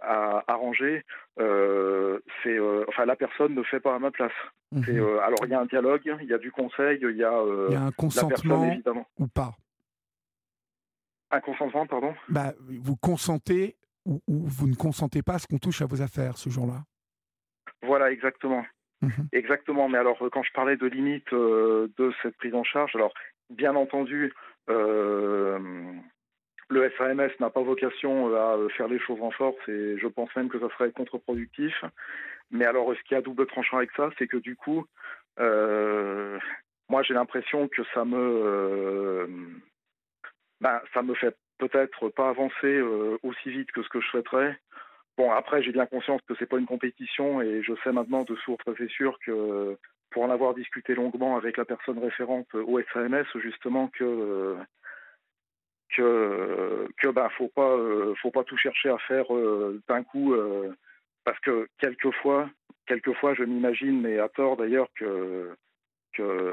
à 0.00 0.42
arranger, 0.48 1.04
euh, 1.38 2.18
c'est 2.42 2.58
euh, 2.58 2.84
enfin 2.88 3.04
la 3.04 3.16
personne 3.16 3.54
ne 3.54 3.62
fait 3.62 3.80
pas 3.80 3.94
à 3.94 3.98
ma 3.98 4.10
place. 4.10 4.32
Mhm. 4.70 5.18
alors 5.24 5.40
il 5.44 5.50
y 5.50 5.54
a 5.54 5.60
un 5.60 5.66
dialogue, 5.66 6.02
il 6.20 6.28
y 6.28 6.34
a 6.34 6.38
du 6.38 6.52
conseil, 6.52 6.98
il 7.00 7.16
y 7.16 7.24
a, 7.24 7.42
il 7.68 7.72
y 7.72 7.76
a 7.76 7.82
un 7.82 7.92
consentement 7.92 8.64
évidemment. 8.64 9.06
ou 9.18 9.26
pas? 9.26 9.52
Un 11.30 11.40
consentement, 11.40 11.86
pardon? 11.86 12.14
Bah, 12.28 12.52
vous 12.68 12.96
consentez 12.96 13.76
ou, 14.04 14.20
vous 14.26 14.66
ne 14.66 14.74
consentez 14.74 15.22
pas 15.22 15.34
à 15.34 15.38
ce 15.38 15.46
qu'on 15.46 15.58
touche 15.58 15.82
à 15.82 15.86
vos 15.86 16.02
affaires 16.02 16.36
ce 16.38 16.48
jour-là? 16.50 16.82
Voilà, 17.82 18.10
exactement. 18.10 18.64
Mhm. 19.02 19.28
Exactement, 19.32 19.88
mais 19.88 19.98
alors 19.98 20.18
quand 20.32 20.42
je 20.42 20.52
parlais 20.52 20.76
de 20.76 20.86
limite 20.86 21.32
de 21.32 22.12
cette 22.22 22.36
prise 22.36 22.54
en 22.54 22.64
charge, 22.64 22.96
alors 22.96 23.14
bien 23.50 23.74
entendu, 23.76 24.32
le 26.70 26.92
SAMS 26.98 27.30
n'a 27.40 27.50
pas 27.50 27.62
vocation 27.62 28.34
à 28.34 28.56
faire 28.76 28.88
les 28.88 28.98
choses 28.98 29.20
en 29.22 29.30
force 29.30 29.56
et 29.68 29.96
je 29.98 30.06
pense 30.06 30.34
même 30.36 30.48
que 30.48 30.60
ça 30.60 30.68
serait 30.70 30.92
contre-productif. 30.92 31.74
Mais 32.50 32.64
alors, 32.64 32.94
ce 32.94 33.02
qui 33.02 33.14
a 33.14 33.20
double 33.20 33.46
tranchant 33.46 33.78
avec 33.78 33.90
ça, 33.96 34.10
c'est 34.18 34.26
que 34.26 34.36
du 34.36 34.56
coup, 34.56 34.86
moi 35.38 37.02
j'ai 37.02 37.14
l'impression 37.14 37.68
que 37.68 37.82
ça 37.94 38.04
me, 38.04 39.28
ben, 40.60 40.80
ça 40.92 41.02
me 41.02 41.14
fait 41.14 41.36
peut-être 41.58 42.08
pas 42.10 42.28
avancer 42.28 42.80
aussi 43.22 43.50
vite 43.50 43.72
que 43.72 43.82
ce 43.82 43.88
que 43.88 44.00
je 44.00 44.08
souhaiterais. 44.08 44.58
Bon, 45.16 45.32
après, 45.32 45.62
j'ai 45.62 45.72
bien 45.72 45.86
conscience 45.86 46.22
que 46.28 46.34
c'est 46.38 46.46
pas 46.46 46.58
une 46.58 46.66
compétition 46.66 47.42
et 47.42 47.62
je 47.62 47.72
sais 47.82 47.90
maintenant 47.90 48.22
de 48.22 48.36
source 48.36 48.64
c'est 48.76 48.90
sûr 48.90 49.18
que 49.26 49.76
pour 50.10 50.22
en 50.22 50.30
avoir 50.30 50.54
discuté 50.54 50.94
longuement 50.94 51.36
avec 51.36 51.56
la 51.56 51.64
personne 51.64 51.98
référente 51.98 52.54
au 52.54 52.80
SAMS, 52.92 53.26
justement 53.36 53.88
que 53.88 54.56
que 55.96 56.88
que 56.98 57.08
bah 57.08 57.30
faut 57.36 57.48
pas 57.48 57.76
faut 58.20 58.30
pas 58.30 58.44
tout 58.44 58.56
chercher 58.58 58.90
à 58.90 58.98
faire 58.98 59.26
d'un 59.88 60.02
coup 60.02 60.34
parce 61.24 61.40
que 61.40 61.66
quelquefois 61.78 62.50
quelquefois 62.86 63.34
je 63.34 63.44
m'imagine 63.44 64.00
mais 64.02 64.18
à 64.18 64.28
tort 64.28 64.58
d'ailleurs 64.58 64.88
que 64.94 65.56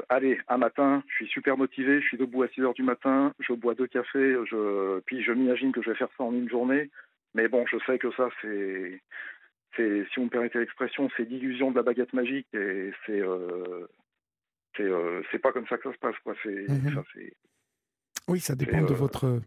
allez 0.08 0.40
un 0.48 0.56
matin 0.58 1.02
je 1.08 1.16
suis 1.16 1.28
super 1.28 1.58
motivé 1.58 2.00
je 2.00 2.06
suis 2.06 2.16
debout 2.16 2.44
à 2.44 2.48
6 2.48 2.62
heures 2.62 2.74
du 2.74 2.82
matin 2.82 3.32
je 3.40 3.52
bois 3.52 3.74
deux 3.74 3.86
cafés 3.86 4.36
puis 5.04 5.22
je 5.22 5.32
m'imagine 5.32 5.72
que 5.72 5.82
je 5.82 5.90
vais 5.90 5.96
faire 5.96 6.08
ça 6.16 6.24
en 6.24 6.32
une 6.32 6.48
journée. 6.48 6.90
Mais 7.36 7.48
bon, 7.48 7.66
je 7.66 7.76
sais 7.84 7.98
que 7.98 8.10
ça, 8.12 8.30
c'est 8.40 9.02
si 9.76 10.14
vous 10.16 10.24
me 10.24 10.30
permettez 10.30 10.58
l'expression, 10.58 11.08
c'est 11.16 11.24
l'illusion 11.24 11.70
de 11.70 11.76
la 11.76 11.82
baguette 11.82 12.12
magique 12.12 12.48
et 12.54 12.92
c'est, 13.04 13.20
euh, 13.20 13.86
c'est, 14.76 14.82
euh, 14.84 15.22
c'est 15.30 15.38
pas 15.38 15.52
comme 15.52 15.66
ça 15.66 15.76
que 15.78 15.84
ça 15.84 15.92
se 15.94 15.98
passe, 15.98 16.16
quoi. 16.24 16.34
C'est, 16.42 16.66
Mhm. 16.68 16.94
ça, 16.94 17.02
c'est, 17.14 17.36
Oui, 18.28 18.40
ça 18.40 18.54
dépend 18.54 18.82
de 18.82 18.92
euh, 18.92 18.96
votre 18.96 19.40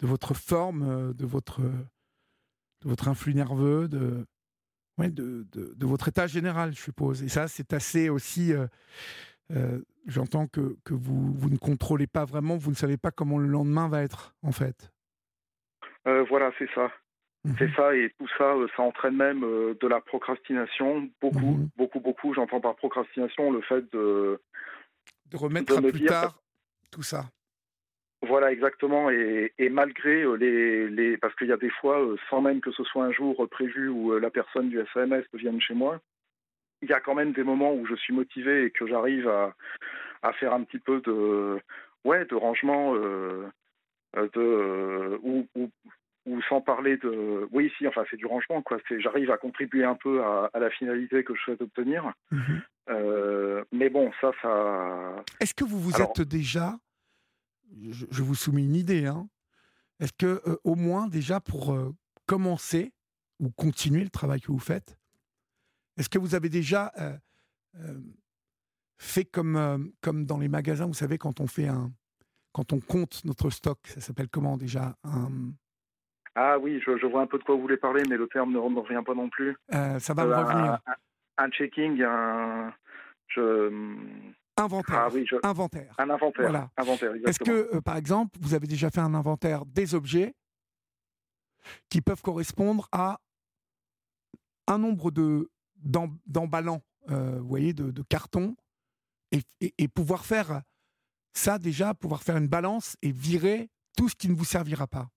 de 0.00 0.06
votre 0.06 0.34
forme, 0.34 0.82
euh, 0.82 1.12
de 1.12 1.26
votre 1.26 1.60
de 1.60 2.88
votre 2.88 3.08
influx 3.08 3.34
nerveux, 3.34 3.88
de 3.88 4.24
ouais, 4.98 5.10
de, 5.10 5.46
de, 5.52 5.74
de 5.74 5.86
votre 5.86 6.08
état 6.08 6.26
général, 6.26 6.72
je 6.74 6.80
suppose. 6.80 7.22
Et 7.22 7.28
ça, 7.28 7.48
c'est 7.48 7.72
assez 7.72 8.08
aussi. 8.08 8.52
euh, 8.54 9.80
J'entends 10.06 10.46
que, 10.46 10.76
que 10.84 10.94
vous, 10.94 11.32
vous 11.34 11.50
ne 11.50 11.58
contrôlez 11.58 12.06
pas 12.06 12.24
vraiment, 12.24 12.56
vous 12.56 12.70
ne 12.70 12.76
savez 12.76 12.96
pas 12.96 13.10
comment 13.10 13.38
le 13.38 13.46
lendemain 13.48 13.88
va 13.88 14.02
être, 14.02 14.34
en 14.42 14.52
fait. 14.52 14.90
euh, 16.06 16.24
voilà, 16.24 16.50
c'est 16.58 16.68
ça. 16.74 16.90
Mhm. 17.44 17.54
C'est 17.58 17.70
ça, 17.74 17.94
et 17.96 18.10
tout 18.18 18.28
ça, 18.36 18.54
euh, 18.54 18.68
ça 18.76 18.82
entraîne 18.82 19.16
même 19.16 19.42
euh, 19.44 19.74
de 19.80 19.86
la 19.88 20.00
procrastination, 20.00 21.08
beaucoup, 21.22 21.38
Mhm. 21.56 21.68
beaucoup, 21.76 22.00
beaucoup. 22.00 22.34
J'entends 22.34 22.60
par 22.60 22.76
procrastination 22.76 23.50
le 23.50 23.62
fait 23.62 23.90
de, 23.92 24.38
De 25.30 25.36
remettre 25.36 25.72
de 25.72 25.78
à 25.86 25.90
plus 25.90 26.00
dire- 26.00 26.08
tard 26.10 26.38
tout 26.90 27.02
ça. 27.02 27.24
Voilà, 28.22 28.52
exactement. 28.52 29.08
Et, 29.10 29.54
et 29.58 29.70
malgré 29.70 30.22
euh, 30.22 30.34
les, 30.34 30.88
les 30.90 31.16
parce 31.16 31.34
qu'il 31.36 31.46
y 31.46 31.52
a 31.52 31.56
des 31.56 31.70
fois, 31.70 32.04
sans 32.28 32.42
même 32.42 32.60
que 32.60 32.70
ce 32.72 32.84
soit 32.84 33.04
un 33.04 33.12
jour 33.12 33.48
prévu 33.50 33.88
où 33.88 34.18
la 34.18 34.28
personne 34.30 34.68
du 34.68 34.78
SAMS 34.92 35.22
vienne 35.32 35.60
chez 35.62 35.72
moi, 35.72 35.98
il 36.82 36.90
y 36.90 36.92
a 36.92 37.00
quand 37.00 37.14
même 37.14 37.32
des 37.32 37.42
moments 37.44 37.72
où 37.74 37.86
je 37.86 37.94
suis 37.94 38.12
motivé 38.12 38.64
et 38.66 38.70
que 38.70 38.86
j'arrive 38.86 39.26
à, 39.28 39.54
à 40.22 40.32
faire 40.34 40.52
un 40.52 40.62
petit 40.64 40.78
peu 40.78 41.00
de, 41.00 41.58
ouais, 42.04 42.26
de 42.26 42.34
rangement, 42.34 42.94
euh, 42.96 43.48
de, 44.14 44.28
euh, 44.36 45.18
ou, 45.22 45.46
ou, 45.54 45.70
ou 46.26 46.40
sans 46.48 46.60
parler 46.60 46.96
de, 46.98 47.48
oui, 47.50 47.72
si, 47.78 47.86
enfin, 47.88 48.04
c'est 48.10 48.16
du 48.16 48.26
rangement, 48.26 48.62
quoi. 48.62 48.78
J'arrive 48.98 49.30
à 49.30 49.38
contribuer 49.38 49.84
un 49.84 49.94
peu 49.96 50.22
à, 50.22 50.50
à 50.52 50.58
la 50.58 50.70
finalité 50.70 51.24
que 51.24 51.34
je 51.34 51.40
souhaite 51.42 51.62
obtenir. 51.62 52.12
Mhm. 52.30 52.62
Euh, 52.90 53.64
mais 53.72 53.88
bon, 53.88 54.10
ça, 54.20 54.30
ça, 54.42 55.24
Est-ce 55.40 55.54
que 55.54 55.64
vous 55.64 55.80
vous 55.80 55.94
Alors- 55.96 56.10
êtes 56.10 56.22
déjà, 56.28 56.78
je, 57.90 58.04
je 58.10 58.22
vous 58.22 58.34
soumets 58.34 58.64
une 58.64 58.74
idée, 58.76 59.06
hein, 59.06 59.28
est-ce 60.00 60.12
que 60.12 60.42
euh, 60.46 60.56
au 60.64 60.74
moins 60.74 61.06
déjà 61.08 61.40
pour 61.40 61.72
euh, 61.72 61.94
commencer 62.26 62.92
ou 63.38 63.50
continuer 63.50 64.02
le 64.04 64.10
travail 64.10 64.40
que 64.40 64.50
vous 64.52 64.58
faites, 64.58 64.98
est-ce 65.96 66.08
que 66.08 66.18
vous 66.18 66.34
avez 66.34 66.48
déjà 66.48 66.92
fait 68.98 69.24
comme, 69.24 69.92
comme 70.00 70.26
dans 70.26 70.38
les 70.38 70.48
magasins, 70.48 70.86
vous 70.86 70.94
savez, 70.94 71.18
quand 71.18 71.40
on 71.40 71.46
fait 71.46 71.68
un, 71.68 71.92
quand 72.52 72.72
on 72.72 72.80
compte 72.80 73.24
notre 73.24 73.50
stock, 73.50 73.78
ça 73.86 74.00
s'appelle 74.00 74.28
comment 74.28 74.56
déjà 74.56 74.96
un, 75.04 75.30
ah 76.34 76.58
oui, 76.58 76.80
je, 76.84 76.96
je 76.98 77.06
vois 77.06 77.22
un 77.22 77.26
peu 77.26 77.38
de 77.38 77.44
quoi 77.44 77.54
vous 77.54 77.60
voulez 77.62 77.76
parler, 77.76 78.02
mais 78.08 78.16
le 78.16 78.28
terme 78.28 78.52
ne 78.52 78.58
me 78.58 78.80
revient 78.80 79.02
pas 79.04 79.14
non 79.14 79.28
plus. 79.28 79.56
euh, 79.74 79.98
Ça 79.98 80.14
va 80.14 80.22
Euh, 80.22 80.26
me 80.28 80.34
un- 80.34 80.44
revenir. 80.44 80.78
Un, 80.86 81.44
un 81.44 81.50
checking, 81.50 82.02
un, 82.02 82.72
je, 83.28 83.70
Inventaire. 84.56 84.98
ah 84.98 85.08
oui, 85.12 85.24
je- 85.28 85.36
Inventaire. 85.42 85.94
un 85.98 86.10
inventaire. 86.10 86.50
Voilà. 86.50 86.70
Inventaire, 86.76 87.12
Est-ce 87.26 87.38
que, 87.38 87.74
euh, 87.76 87.80
par 87.80 87.96
exemple, 87.96 88.36
vous 88.40 88.52
avez 88.54 88.66
déjà 88.66 88.90
fait 88.90 89.00
un 89.00 89.14
inventaire 89.14 89.64
des 89.64 89.94
objets 89.94 90.34
qui 91.88 92.00
peuvent 92.02 92.22
correspondre 92.22 92.88
à 92.92 93.18
un 94.66 94.78
nombre 94.78 95.10
de 95.10 95.50
d'em- 95.76 96.18
d'emballants, 96.26 96.82
euh, 97.10 97.38
vous 97.40 97.48
voyez, 97.48 97.72
de, 97.72 97.90
de 97.90 98.02
cartons, 98.02 98.54
et, 99.32 99.40
et- 99.60 99.74
et 99.78 99.88
pouvoir 99.88 100.24
faire 100.26 100.62
ça 101.32 101.58
déjà, 101.58 101.94
pouvoir 101.94 102.22
faire 102.22 102.36
une 102.36 102.48
balance 102.48 102.96
et 103.02 103.12
virer 103.12 103.70
tout 103.96 104.08
ce 104.08 104.14
qui 104.14 104.28
ne 104.28 104.34
vous 104.34 104.44
servira 104.44 104.86
pas? 104.86 105.08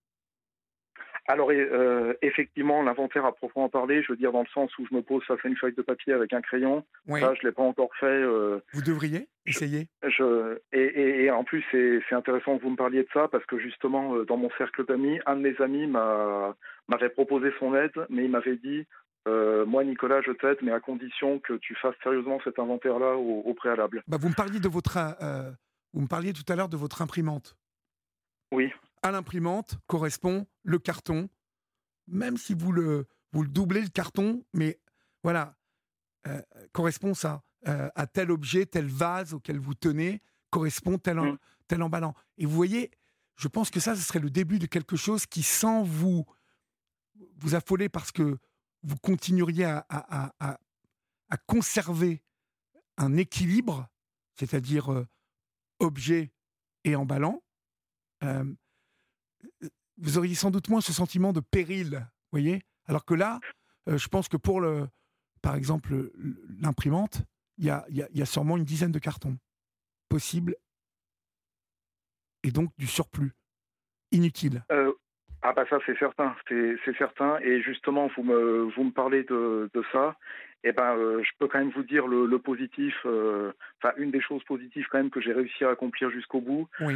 Alors, 1.28 1.52
euh, 1.52 2.14
effectivement, 2.22 2.82
l'inventaire 2.84 3.24
à 3.26 3.34
proprement 3.34 3.70
parler, 3.70 4.04
je 4.04 4.12
veux 4.12 4.18
dire 4.18 4.34
dans 4.34 4.42
le 4.42 4.48
sens 4.54 4.78
où 4.78 4.86
je 4.90 4.94
me 4.94 5.02
pose 5.02 5.24
face 5.24 5.40
à 5.44 5.48
une 5.48 5.56
feuille 5.56 5.74
de 5.74 5.82
papier 5.82 6.12
avec 6.12 6.34
un 6.34 6.42
crayon, 6.42 6.86
Oui. 7.08 7.22
ça, 7.22 7.34
je 7.36 7.48
l'ai 7.48 7.54
pas 7.54 7.64
encore 7.64 7.96
fait. 7.98 8.06
euh, 8.08 8.60
Vous 8.74 8.82
devriez 8.82 9.30
essayer. 9.46 9.88
je, 10.06 10.58
et, 10.74 10.82
et- 10.82 11.24
et 11.26 11.32
en 11.32 11.46
plus, 11.46 11.64
c'est 11.72 12.02
intéressant 12.14 12.58
que 12.58 12.64
vous 12.64 12.72
me 12.72 12.76
parliez 12.76 13.04
de 13.04 13.08
ça 13.14 13.30
parce 13.30 13.46
que 13.46 13.58
justement, 13.58 14.16
euh, 14.16 14.26
dans 14.26 14.36
mon 14.36 14.50
cercle 14.58 14.86
d'amis, 14.86 15.20
un 15.26 15.38
de 15.38 15.42
mes 15.42 15.62
amis 15.62 15.88
m'a- 15.88 16.56
m'avait 16.90 17.10
proposé 17.10 17.52
son 17.58 17.74
aide, 17.74 17.94
mais 18.10 18.26
il 18.26 18.32
m'avait 18.32 18.58
dit 18.58 18.86
euh, 19.30 19.66
Moi, 19.66 19.86
Nicolas, 19.86 20.22
je 20.22 20.34
t'aide, 20.34 20.58
mais 20.62 20.74
à 20.74 20.82
condition 20.82 21.40
que 21.40 21.54
tu 21.54 21.74
fasses 21.76 21.96
sérieusement 22.04 22.42
cet 22.44 22.60
inventaire-là 22.60 23.16
au, 23.16 23.40
au 23.46 23.54
préalable. 23.54 24.04
Bah, 24.10 24.18
vous 24.20 24.28
me 24.28 24.36
parliez 24.36 24.60
de 24.60 24.68
votre, 24.68 24.98
euh, 25.22 25.50
vous 25.94 26.02
me 26.02 26.08
parliez 26.08 26.34
tout 26.34 26.44
à 26.52 26.58
l'heure 26.58 26.68
de 26.68 26.76
votre 26.76 27.02
imprimante. 27.02 27.56
Oui. 28.52 28.70
À 29.04 29.12
l'imprimante 29.12 29.78
correspond 29.88 30.48
le 30.64 30.80
carton, 30.80 31.30
même 32.08 32.38
si 32.38 32.54
vous 32.54 32.72
le, 32.72 33.08
vous 33.32 33.44
le 33.44 33.50
doublez 33.50 33.82
le 33.82 33.90
carton, 33.90 34.44
mais 34.54 34.80
voilà, 35.24 35.56
euh, 36.28 36.42
correspond 36.72 37.14
ça 37.14 37.44
euh, 37.68 37.90
à 37.96 38.08
tel 38.08 38.32
objet, 38.32 38.66
tel 38.66 38.88
vase 38.88 39.34
auquel 39.34 39.58
vous 39.60 39.74
tenez, 39.74 40.22
correspond 40.50 40.98
tel, 40.98 41.20
en- 41.20 41.34
Mm. 41.34 41.38
tel 41.68 41.82
emballant. 41.84 42.14
Et 42.38 42.46
vous 42.46 42.56
voyez, 42.56 42.92
je 43.38 43.48
pense 43.48 43.70
que 43.70 43.80
ça, 43.80 43.96
ce 43.96 44.02
serait 44.02 44.20
le 44.20 44.30
début 44.30 44.60
de 44.60 44.66
quelque 44.66 44.96
chose 44.98 45.26
qui, 45.26 45.44
sans 45.44 45.84
vous, 45.84 46.26
vous 47.38 47.56
affoler 47.56 47.88
parce 47.90 48.12
que 48.12 48.38
vous 48.84 48.98
continueriez 48.98 49.64
à, 49.66 49.86
à- 49.90 50.26
à- 50.26 50.34
à- 50.52 50.60
à 51.30 51.38
conserver 51.38 52.22
un 52.98 53.16
équilibre, 53.16 53.88
c'est-à-dire 54.36 54.92
euh, 54.92 55.08
objet 55.80 56.34
et 56.84 56.96
emballant, 56.96 57.42
euh, 58.24 58.44
vous 59.98 60.18
auriez 60.18 60.36
sans 60.36 60.52
doute 60.52 60.70
moins 60.70 60.82
ce 60.82 60.94
sentiment 60.94 61.34
de 61.34 61.40
péril, 61.40 61.90
vous 62.00 62.40
voyez? 62.40 62.64
Alors 62.88 63.06
que 63.06 63.14
là, 63.14 63.40
euh, 63.90 63.98
je 63.98 64.08
pense 64.08 64.28
que 64.28 64.38
pour, 64.38 64.60
le, 64.62 64.88
par 65.42 65.56
exemple, 65.56 65.92
le- 65.92 66.14
l'imprimante, 66.62 67.22
il 67.58 67.66
y 67.66 67.70
a, 67.70 67.86
il 67.90 67.98
y 67.98 68.02
a- 68.04 68.08
il 68.12 68.18
y 68.18 68.22
a 68.22 68.26
sûrement 68.26 68.58
une 68.58 68.64
dizaine 68.66 68.92
de 68.92 69.00
cartons 69.00 69.38
possibles 70.10 70.56
et 72.44 72.52
donc 72.52 72.72
du 72.78 72.88
surplus 72.88 73.32
inutile. 74.12 74.64
Euh, 74.72 74.92
ah 75.42 75.54
bah 75.54 75.66
ça 75.70 75.78
c'est 75.86 75.98
certain, 75.98 76.36
c'est 76.50 76.98
certain. 76.98 77.38
Et 77.40 77.62
justement, 77.62 78.10
vous 78.16 78.24
me 78.24 78.64
vous 78.76 78.84
me 78.86 78.92
parlez 78.92 79.24
de, 79.24 79.70
de 79.74 79.84
ça. 79.92 80.18
Et 80.66 80.72
ben, 80.72 80.96
euh, 80.96 81.22
je 81.24 81.30
peux 81.40 81.48
quand 81.50 81.60
même 81.60 81.72
vous 81.76 81.84
dire 81.84 82.08
le, 82.08 82.26
le 82.26 82.40
positif. 82.40 82.96
Enfin, 83.06 83.94
une 83.98 84.12
des 84.12 84.22
choses 84.22 84.44
positives 84.46 84.86
quand 84.90 84.98
même 84.98 85.10
que 85.10 85.20
j'ai 85.20 85.34
réussi 85.34 85.66
à 85.66 85.70
accomplir 85.70 86.10
jusqu'au 86.10 86.40
bout, 86.40 86.70
Oui. 86.80 86.96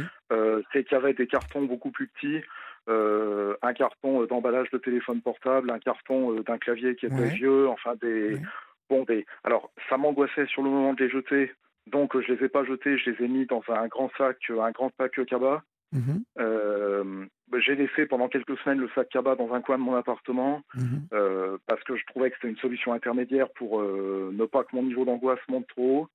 c'est 0.72 0.84
qu'il 0.84 0.92
y 0.92 0.94
avait 0.94 1.12
des 1.12 1.26
cartons 1.26 1.64
beaucoup 1.66 1.90
plus 1.90 2.08
petits. 2.08 2.40
Euh, 2.88 3.54
un 3.62 3.72
carton 3.74 4.22
euh, 4.22 4.26
d'emballage 4.26 4.70
de 4.70 4.78
téléphone 4.78 5.20
portable, 5.20 5.70
un 5.70 5.78
carton 5.78 6.32
euh, 6.34 6.42
d'un 6.42 6.58
clavier 6.58 6.96
qui 6.96 7.06
était 7.06 7.14
Ouais. 7.14 7.34
vieux, 7.34 7.68
enfin 7.68 7.94
des 8.00 8.34
Ouais. 8.34 8.42
bon 8.90 9.04
des. 9.04 9.26
Alors 9.44 9.70
ça 9.88 9.96
m'angoissait 9.96 10.46
sur 10.46 10.62
le 10.62 10.70
moment 10.70 10.94
de 10.94 11.04
les 11.04 11.10
jeter, 11.10 11.52
donc 11.86 12.18
je 12.20 12.32
les 12.32 12.44
ai 12.44 12.48
pas 12.48 12.64
jetés, 12.64 12.98
je 12.98 13.10
les 13.10 13.24
ai 13.24 13.28
mis 13.28 13.46
dans 13.46 13.62
un 13.68 13.86
grand 13.88 14.10
sac, 14.16 14.38
un 14.50 14.70
grand 14.70 14.90
sac 14.98 15.24
cabas. 15.26 15.62
Mhm, 15.92 16.22
Euh, 16.38 17.24
j'ai 17.60 17.74
laissé 17.74 18.04
pendant 18.04 18.28
quelques 18.28 18.58
semaines 18.58 18.78
le 18.78 18.90
sac 18.94 19.08
cabas 19.08 19.36
dans 19.36 19.54
un 19.54 19.62
coin 19.62 19.78
de 19.78 19.82
mon 19.82 19.94
appartement 19.94 20.60
mhm. 20.74 21.08
euh, 21.14 21.56
parce 21.66 21.82
que 21.84 21.96
je 21.96 22.04
trouvais 22.06 22.28
que 22.30 22.36
c'était 22.36 22.50
une 22.52 22.58
solution 22.58 22.92
intermédiaire 22.92 23.48
pour 23.54 23.80
euh, 23.80 24.30
ne 24.34 24.44
pas 24.44 24.64
que 24.64 24.76
mon 24.76 24.82
niveau 24.82 25.06
d'angoisse 25.06 25.40
monte 25.48 25.66
trop 25.68 26.00
haut. 26.02 26.08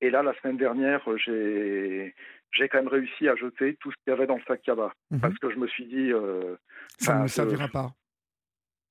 Et 0.00 0.10
là, 0.10 0.22
la 0.22 0.32
semaine 0.40 0.56
dernière, 0.56 1.02
j'ai 1.16 2.14
j'ai 2.52 2.68
quand 2.68 2.78
même 2.78 2.88
réussi 2.88 3.28
à 3.28 3.36
jeter 3.36 3.76
tout 3.80 3.90
ce 3.90 3.96
qu'il 3.98 4.10
y 4.10 4.16
avait 4.16 4.26
dans 4.26 4.36
le 4.36 4.42
sac 4.46 4.62
cabas 4.62 4.92
Mhm. 5.10 5.20
parce 5.20 5.38
que 5.38 5.50
je 5.50 5.56
me 5.56 5.66
suis 5.68 5.84
dit, 5.86 6.12
euh, 6.12 6.56
Ça 6.98 7.12
ne 7.12 7.18
bah, 7.18 7.22
me 7.24 7.28
je- 7.28 7.32
servira 7.34 7.68
pas. 7.68 7.90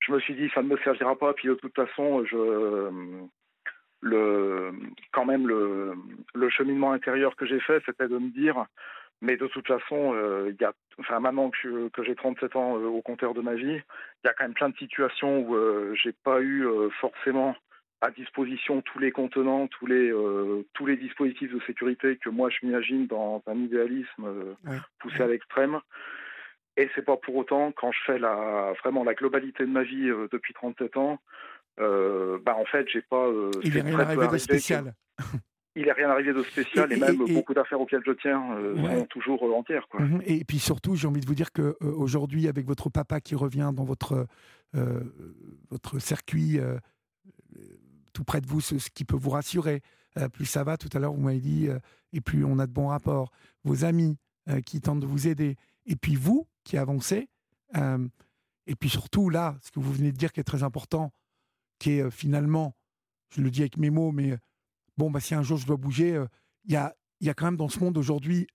je 0.00 0.12
me 0.12 0.20
suis 0.20 0.34
dit 0.34 0.48
ça 0.54 0.62
ne 0.62 0.68
me 0.68 0.76
servira 0.78 1.16
pas. 1.16 1.32
Puis 1.34 1.48
de 1.48 1.54
toute 1.54 1.74
façon, 1.74 2.24
je 2.24 3.26
le 4.00 4.72
quand 5.12 5.24
même 5.24 5.48
le, 5.48 5.94
le 6.34 6.50
cheminement 6.50 6.92
intérieur 6.92 7.34
que 7.36 7.46
j'ai 7.46 7.60
fait, 7.60 7.82
c'était 7.84 8.08
de 8.08 8.18
me 8.18 8.30
dire 8.30 8.64
Mais 9.20 9.36
de 9.36 9.48
toute 9.48 9.66
façon, 9.66 10.14
y 10.60 10.64
a, 10.64 10.72
enfin, 11.00 11.18
maintenant 11.18 11.50
que, 11.50 11.88
que 11.88 12.04
j'ai 12.04 12.14
37 12.14 12.54
ans 12.54 12.74
au 12.74 13.02
compteur 13.02 13.34
de 13.34 13.40
ma 13.40 13.54
vie, 13.54 13.74
il 14.22 14.26
y 14.26 14.28
a 14.28 14.32
quand 14.34 14.44
même 14.44 14.54
plein 14.54 14.68
de 14.68 14.76
situations 14.76 15.40
où 15.40 15.56
j'ai 15.96 16.12
pas 16.12 16.40
eu 16.40 16.64
forcément 17.00 17.56
à 18.00 18.10
disposition 18.10 18.80
tous 18.82 18.98
les 18.98 19.10
contenants, 19.10 19.66
tous 19.66 19.86
les 19.86 20.12
tous 20.74 20.86
les 20.86 20.96
dispositifs 20.96 21.52
de 21.52 21.60
sécurité 21.66 22.16
que 22.16 22.28
moi 22.28 22.48
je 22.50 22.64
m'imagine 22.64 23.06
dans 23.06 23.42
un 23.46 23.56
idéalisme 23.56 24.54
poussé 25.00 25.22
à 25.22 25.26
l'extrême. 25.26 25.80
Et 26.76 26.88
c'est 26.94 27.04
pas 27.04 27.16
pour 27.16 27.34
autant 27.34 27.72
quand 27.72 27.90
je 27.90 27.98
fais 28.06 28.18
la 28.20 28.72
vraiment 28.84 29.02
la 29.02 29.14
globalité 29.14 29.64
de 29.64 29.70
ma 29.70 29.82
vie 29.82 30.08
depuis 30.30 30.54
37 30.54 30.96
ans, 30.96 31.18
bah 31.78 32.56
en 32.56 32.64
fait 32.66 32.88
j'ai 32.88 33.02
pas. 33.02 33.28
Il 33.64 33.74
n'est 33.74 33.80
rien 33.80 33.98
arrivé 33.98 34.28
de 34.28 34.38
spécial. 34.38 34.94
il 35.78 35.84
n'est 35.84 35.92
rien 35.92 36.10
arrivé 36.10 36.32
de 36.32 36.42
spécial 36.42 36.92
et, 36.92 36.96
même 36.96 37.16
beaucoup 37.16 37.54
d'affaires 37.54 37.80
auxquelles 37.80 38.02
je 38.04 38.12
tiens 38.12 38.52
euh, 38.52 38.98
sont 38.98 39.06
toujours 39.06 39.46
euh, 39.46 39.54
entières. 39.54 39.86
Quoi. 39.88 40.00
Mhm. 40.00 40.22
Et 40.26 40.44
puis 40.44 40.58
surtout, 40.58 40.96
j'ai 40.96 41.06
envie 41.06 41.20
de 41.20 41.26
vous 41.26 41.36
dire 41.36 41.52
que 41.52 41.62
euh, 41.62 41.76
aujourd'hui, 41.80 42.48
avec 42.48 42.66
votre 42.66 42.90
papa 42.90 43.20
qui 43.20 43.34
revient 43.34 43.70
dans 43.72 43.84
votre 43.84 44.26
votre 45.70 45.98
circuit 45.98 46.60
tout 48.12 48.24
près 48.24 48.40
de 48.40 48.46
vous, 48.46 48.60
ce, 48.60 48.76
qui 48.90 49.04
peut 49.04 49.16
vous 49.16 49.30
rassurer, 49.30 49.82
plus 50.32 50.46
ça 50.46 50.64
va. 50.64 50.76
Tout 50.76 50.88
à 50.92 50.98
l'heure, 50.98 51.12
vous 51.12 51.20
m'avez 51.20 51.40
dit, 51.40 51.68
et 52.12 52.20
plus 52.20 52.44
on 52.44 52.58
a 52.58 52.66
de 52.66 52.72
bons 52.72 52.88
rapports. 52.88 53.30
Vos 53.64 53.84
amis 53.84 54.16
qui 54.64 54.80
tentent 54.80 55.00
de 55.00 55.06
vous 55.06 55.28
aider, 55.28 55.56
et 55.86 55.96
puis 55.96 56.16
vous 56.16 56.48
qui 56.64 56.76
avancez. 56.76 57.28
et 57.74 58.74
puis 58.74 58.88
surtout 58.88 59.30
là, 59.30 59.56
ce 59.62 59.70
que 59.70 59.80
vous 59.80 59.92
venez 59.92 60.12
de 60.12 60.16
dire 60.16 60.32
qui 60.32 60.40
est 60.40 60.44
très 60.44 60.62
important, 60.62 61.12
qui 61.78 61.92
est 61.92 62.10
finalement, 62.10 62.74
je 63.30 63.40
le 63.40 63.50
dis 63.50 63.60
avec 63.60 63.76
mes 63.76 63.90
mots, 63.90 64.12
mais 64.12 64.36
bon, 64.98 65.10
bah, 65.10 65.20
si 65.20 65.34
un 65.34 65.42
jour 65.42 65.56
je 65.56 65.66
dois 65.66 65.76
bouger, 65.76 66.14
euh, 66.16 66.26
il 66.64 66.72
y, 66.72 66.76
a, 66.76 66.94
y 67.20 67.30
a 67.30 67.34
quand 67.34 67.46
même 67.46 67.56
dans 67.56 67.68
ce 67.68 67.78
monde 67.80 67.96
aujourd'hui, 67.96 68.46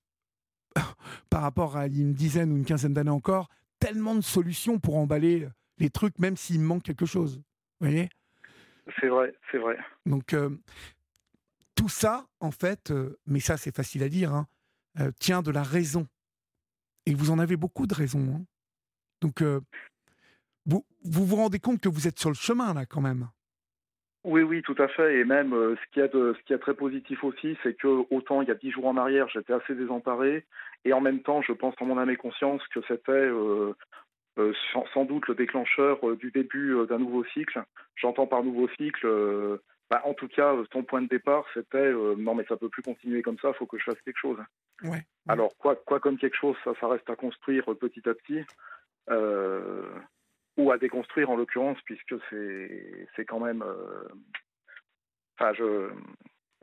par 1.29 1.41
rapport 1.41 1.77
à 1.77 1.87
une 1.87 2.13
dizaine 2.13 2.51
ou 2.51 2.57
une 2.57 2.65
quinzaine 2.65 2.93
d'années 2.93 3.09
encore, 3.09 3.49
tellement 3.79 4.15
de 4.15 4.21
solutions 4.21 4.79
pour 4.79 4.97
emballer 4.97 5.47
les 5.77 5.89
trucs, 5.89 6.19
même 6.19 6.37
s'il 6.37 6.61
manque 6.61 6.83
quelque 6.83 7.05
chose. 7.05 7.37
Vous 7.79 7.87
voyez? 7.87 8.09
C'est 8.99 9.07
vrai, 9.07 9.33
c'est 9.51 9.57
vrai. 9.57 9.77
Donc, 10.05 10.33
euh, 10.33 10.49
tout 11.75 11.89
ça, 11.89 12.25
en 12.39 12.51
fait, 12.51 12.91
euh, 12.91 13.17
mais 13.25 13.39
ça 13.39 13.57
c'est 13.57 13.75
facile 13.75 14.03
à 14.03 14.09
dire, 14.09 14.33
hein, 14.33 14.47
tient 15.19 15.41
de 15.41 15.51
la 15.51 15.63
raison. 15.63 16.07
Et 17.05 17.13
vous 17.13 17.31
en 17.31 17.39
avez 17.39 17.57
beaucoup 17.57 17.87
de 17.87 17.93
raisons. 17.93 18.35
Hein. 18.35 18.45
Donc, 19.21 19.41
vous, 20.65 20.85
vous 21.03 21.25
vous 21.25 21.35
rendez 21.35 21.59
compte 21.59 21.81
que 21.81 21.89
vous 21.89 22.07
êtes 22.07 22.19
sur 22.19 22.29
le 22.29 22.35
chemin, 22.35 22.73
là, 22.73 22.85
quand 22.85 23.01
même. 23.01 23.27
Oui, 24.25 24.41
oui, 24.41 24.61
tout 24.61 24.75
à 24.77 24.87
fait. 24.87 25.19
Et 25.19 25.25
même, 25.25 25.53
euh, 25.53 25.75
ce 25.75 25.93
qui 25.93 25.99
est 25.99 26.13
de, 26.13 26.33
ce 26.37 26.43
qui 26.45 26.53
est 26.53 26.57
très 26.57 26.73
positif 26.73 27.23
aussi, 27.25 27.57
c'est 27.61 27.73
que 27.73 28.05
autant 28.09 28.41
il 28.41 28.47
y 28.47 28.51
a 28.51 28.55
dix 28.55 28.71
jours 28.71 28.87
en 28.87 28.95
arrière, 28.95 29.27
j'étais 29.27 29.51
assez 29.51 29.75
désemparé, 29.75 30.45
et 30.85 30.93
en 30.93 31.01
même 31.01 31.21
temps, 31.21 31.41
je 31.41 31.51
pense 31.51 31.75
en 31.81 31.85
mon 31.85 31.97
âme 31.97 32.09
et 32.09 32.15
conscience 32.15 32.61
que 32.73 32.79
c'était 32.87 33.11
euh, 33.11 33.73
euh, 34.39 34.53
sans, 34.93 35.05
doute 35.05 35.27
le 35.27 35.35
déclencheur 35.35 35.99
du 36.17 36.31
début 36.31 36.75
d'un 36.87 36.99
nouveau 36.99 37.23
cycle. 37.25 37.63
J'entends 37.95 38.27
par 38.27 38.43
nouveau 38.43 38.67
cycle, 38.77 39.07
bah, 39.89 40.01
en 40.05 40.13
tout 40.13 40.27
cas, 40.27 40.55
ton 40.71 40.83
point 40.83 41.01
de 41.01 41.07
départ, 41.07 41.45
c'était 41.53 41.91
non, 41.91 42.35
mais 42.35 42.45
ça 42.45 42.57
peut 42.57 42.69
plus 42.69 42.81
continuer 42.81 43.21
comme 43.21 43.37
ça, 43.39 43.49
il 43.49 43.55
faut 43.55 43.65
que 43.65 43.77
je 43.77 43.83
fasse 43.83 44.01
quelque 44.01 44.19
chose. 44.19 44.39
Ouais. 44.83 45.03
Alors, 45.27 45.55
quoi, 45.57 45.75
quoi 45.75 45.99
comme 45.99 46.17
quelque 46.17 46.37
chose, 46.37 46.55
ça, 46.63 46.71
ça 46.79 46.87
reste 46.87 47.09
à 47.09 47.15
construire 47.15 47.65
petit 47.77 48.07
à 48.07 48.13
petit 48.13 48.43
ou 50.57 50.71
à 50.71 50.77
déconstruire 50.77 51.29
en 51.29 51.35
l'occurrence, 51.35 51.79
puisque 51.85 52.15
c'est 52.29 53.25
quand 53.25 53.39
même. 53.39 53.63
Euh, 53.63 54.07
enfin, 55.37 55.53
je 55.53 55.89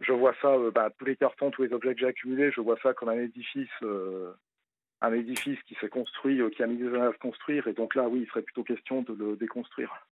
je 0.00 0.12
vois 0.12 0.34
ça, 0.40 0.48
euh, 0.48 0.70
bah, 0.70 0.90
tous 0.98 1.04
les 1.04 1.16
cartons, 1.16 1.50
tous 1.50 1.62
les 1.62 1.72
objets 1.72 1.92
que 1.94 2.00
j'ai 2.00 2.06
accumulés, 2.06 2.50
je 2.52 2.60
vois 2.60 2.78
ça 2.82 2.94
comme 2.94 3.10
un 3.10 3.18
édifice, 3.18 3.68
euh, 3.82 4.32
un 5.00 5.12
édifice 5.12 5.58
qui 5.66 5.74
s'est 5.80 5.88
construit, 5.88 6.40
qui 6.54 6.62
a 6.62 6.66
mis 6.66 6.76
des 6.76 6.88
années 6.88 7.00
à 7.00 7.12
se 7.12 7.18
construire, 7.18 7.66
et 7.66 7.72
donc 7.72 7.94
là, 7.94 8.08
oui, 8.08 8.22
il 8.22 8.28
serait 8.28 8.42
plutôt 8.42 8.64
question 8.64 9.02
de 9.02 9.14
le 9.14 9.36
déconstruire. 9.36 10.06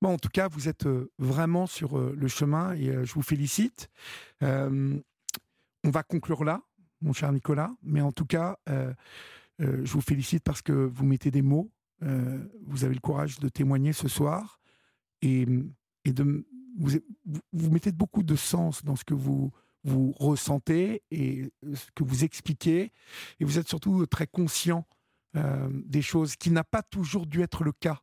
Bon, 0.00 0.10
en 0.10 0.18
tout 0.18 0.28
cas, 0.28 0.48
vous 0.48 0.68
êtes 0.68 0.88
vraiment 1.18 1.66
sur 1.66 1.98
le 1.98 2.28
chemin 2.28 2.74
et 2.74 3.04
je 3.04 3.12
vous 3.12 3.22
félicite. 3.22 3.88
on 4.40 5.00
va 5.84 6.02
conclure 6.02 6.44
là, 6.44 6.62
mon 7.00 7.12
cher 7.12 7.32
Nicolas, 7.32 7.70
mais 7.82 8.00
en 8.00 8.12
tout 8.12 8.26
cas, 8.26 8.58
je 9.58 9.92
vous 9.92 10.00
félicite 10.00 10.42
parce 10.44 10.62
que 10.62 10.72
vous 10.72 11.06
mettez 11.06 11.30
des 11.30 11.42
mots 11.42 11.70
euh, 12.02 12.38
vous 12.66 12.84
avez 12.84 12.94
le 12.94 13.00
courage 13.00 13.38
de 13.40 13.48
témoigner 13.48 13.92
ce 13.92 14.08
soir 14.08 14.60
et, 15.22 15.46
de, 16.06 16.46
vous, 16.78 17.70
mettez 17.70 17.90
beaucoup 17.92 18.22
de 18.22 18.36
sens 18.36 18.84
dans 18.84 18.94
ce 18.94 19.04
que 19.04 19.14
vous, 19.14 19.50
vous 19.88 20.12
ressentez 20.18 21.02
et 21.10 21.50
ce 21.74 21.90
que 21.94 22.04
vous 22.04 22.24
expliquez. 22.24 22.92
Et 23.40 23.44
vous 23.44 23.58
êtes 23.58 23.68
surtout 23.68 24.06
très 24.06 24.26
conscient 24.26 24.86
euh, 25.36 25.68
des 25.72 26.02
choses 26.02 26.36
qui 26.36 26.50
n'a 26.50 26.64
pas 26.64 26.82
toujours 26.82 27.26
dû 27.26 27.42
être 27.42 27.64
le 27.64 27.72
cas. 27.72 28.00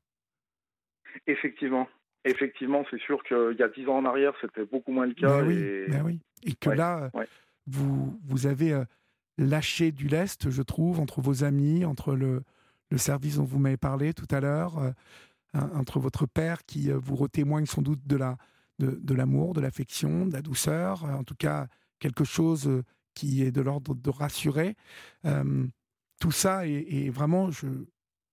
Effectivement. 1.28 1.88
Effectivement, 2.24 2.84
c'est 2.90 3.00
sûr 3.00 3.24
qu'il 3.24 3.56
y 3.60 3.64
a 3.64 3.68
dix 3.68 3.88
ans 3.88 3.98
en 3.98 4.06
arrière, 4.06 4.34
c'était 4.42 4.66
beaucoup 4.66 4.92
moins 4.92 5.06
le 5.06 5.14
cas. 5.14 5.28
Ben 5.28 5.48
oui, 5.48 5.56
et... 5.56 5.88
Ben 5.88 6.04
oui. 6.04 6.20
et 6.44 6.54
que 6.54 6.72
là, 6.72 7.12
vous, 7.68 8.20
vous 8.24 8.48
avez 8.48 8.74
euh, 8.74 8.84
lâché 9.38 9.92
du 9.92 10.08
lest, 10.08 10.50
je 10.50 10.62
trouve, 10.64 11.00
entre 11.00 11.22
vos 11.22 11.44
amis, 11.44 11.86
entre 11.86 12.16
le, 12.16 12.44
le 12.90 12.98
service 12.98 13.38
dont 13.38 13.44
vous 13.44 13.60
m'avez 13.60 13.78
parlé 13.78 14.14
tout 14.14 14.28
à 14.32 14.40
l'heure, 14.40 14.80
euh, 14.80 14.92
entre 15.54 16.00
votre 16.00 16.26
père 16.26 16.66
qui 16.66 16.92
euh, 16.92 16.98
vous 16.98 17.28
témoigne 17.28 17.66
sans 17.66 17.82
doute 17.82 18.06
de 18.06 18.16
la 18.18 18.38
de, 18.80 19.14
l'amour, 19.14 19.54
de 19.54 19.62
l'affection, 19.62 20.26
de 20.26 20.34
la 20.34 20.42
douceur, 20.42 21.06
euh, 21.06 21.14
en 21.14 21.24
tout 21.24 21.36
cas 21.36 21.68
quelque 22.00 22.24
chose 22.24 22.84
qui 23.14 23.44
est 23.44 23.52
de 23.52 23.62
l'ordre 23.62 23.96
de 23.96 24.10
rassurer. 24.10 24.76
tout 26.20 26.32
ça 26.32 26.68
est, 26.68 27.10
vraiment, 27.10 27.50
je, 27.50 27.68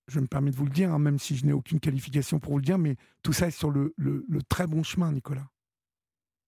je 0.08 0.20
me 0.20 0.26
permets 0.26 0.50
de 0.50 0.56
vous 0.56 0.64
le 0.64 0.70
dire, 0.70 0.90
hein, 0.90 0.98
même 0.98 1.18
si 1.18 1.36
je 1.36 1.46
n'ai 1.46 1.52
aucune 1.52 1.78
qualification 1.78 2.40
pour 2.40 2.52
vous 2.52 2.58
le 2.58 2.64
dire, 2.64 2.78
mais 2.78 2.96
tout 3.22 3.32
ça 3.32 3.46
est 3.46 3.52
sur 3.52 3.70
le, 3.70 3.94
le, 3.96 4.42
très 4.48 4.66
bon 4.66 4.82
chemin, 4.82 5.12
Nicolas. 5.12 5.46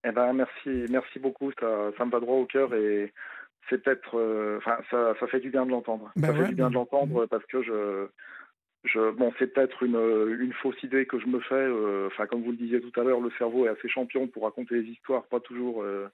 Eh 0.03 0.11
ben, 0.11 0.33
merci, 0.33 0.85
merci 0.91 1.19
beaucoup, 1.19 1.51
ça, 1.59 1.91
ça 1.97 2.05
me 2.05 2.11
va 2.11 2.19
droit 2.19 2.35
au 2.35 2.45
cœur 2.45 2.73
et 2.73 3.13
c'est 3.69 3.81
peut-être, 3.81 4.19
euh, 4.19 4.59
ça, 4.63 4.81
ça, 4.91 5.27
fait 5.27 5.39
du 5.39 5.49
bien 5.49 5.65
de 5.65 5.71
l'entendre. 5.71 6.11
Bah 6.15 6.27
ça 6.27 6.33
fait 6.35 6.49
du 6.49 6.55
bien 6.55 6.69
de 6.69 6.75
l'entendre 6.75 7.25
parce 7.25 7.45
que 7.45 7.63
je, 7.63 8.07
je, 8.85 9.11
bon, 9.11 9.33
c'est 9.37 9.53
peut-être 9.53 9.83
une, 9.83 9.99
une 10.39 10.53
fausse 10.53 10.81
idée 10.83 11.05
que 11.05 11.19
je 11.19 11.27
me 11.27 11.39
fais. 11.39 11.55
Euh, 11.55 12.07
enfin, 12.07 12.27
comme 12.27 12.43
vous 12.43 12.51
le 12.51 12.57
disiez 12.57 12.81
tout 12.81 12.99
à 12.99 13.03
l'heure, 13.03 13.19
le 13.19 13.31
cerveau 13.37 13.65
est 13.65 13.69
assez 13.69 13.89
champion 13.89 14.27
pour 14.27 14.43
raconter 14.43 14.81
des 14.81 14.89
histoires, 14.89 15.23
pas 15.23 15.39
toujours, 15.39 15.81
euh, 15.83 16.07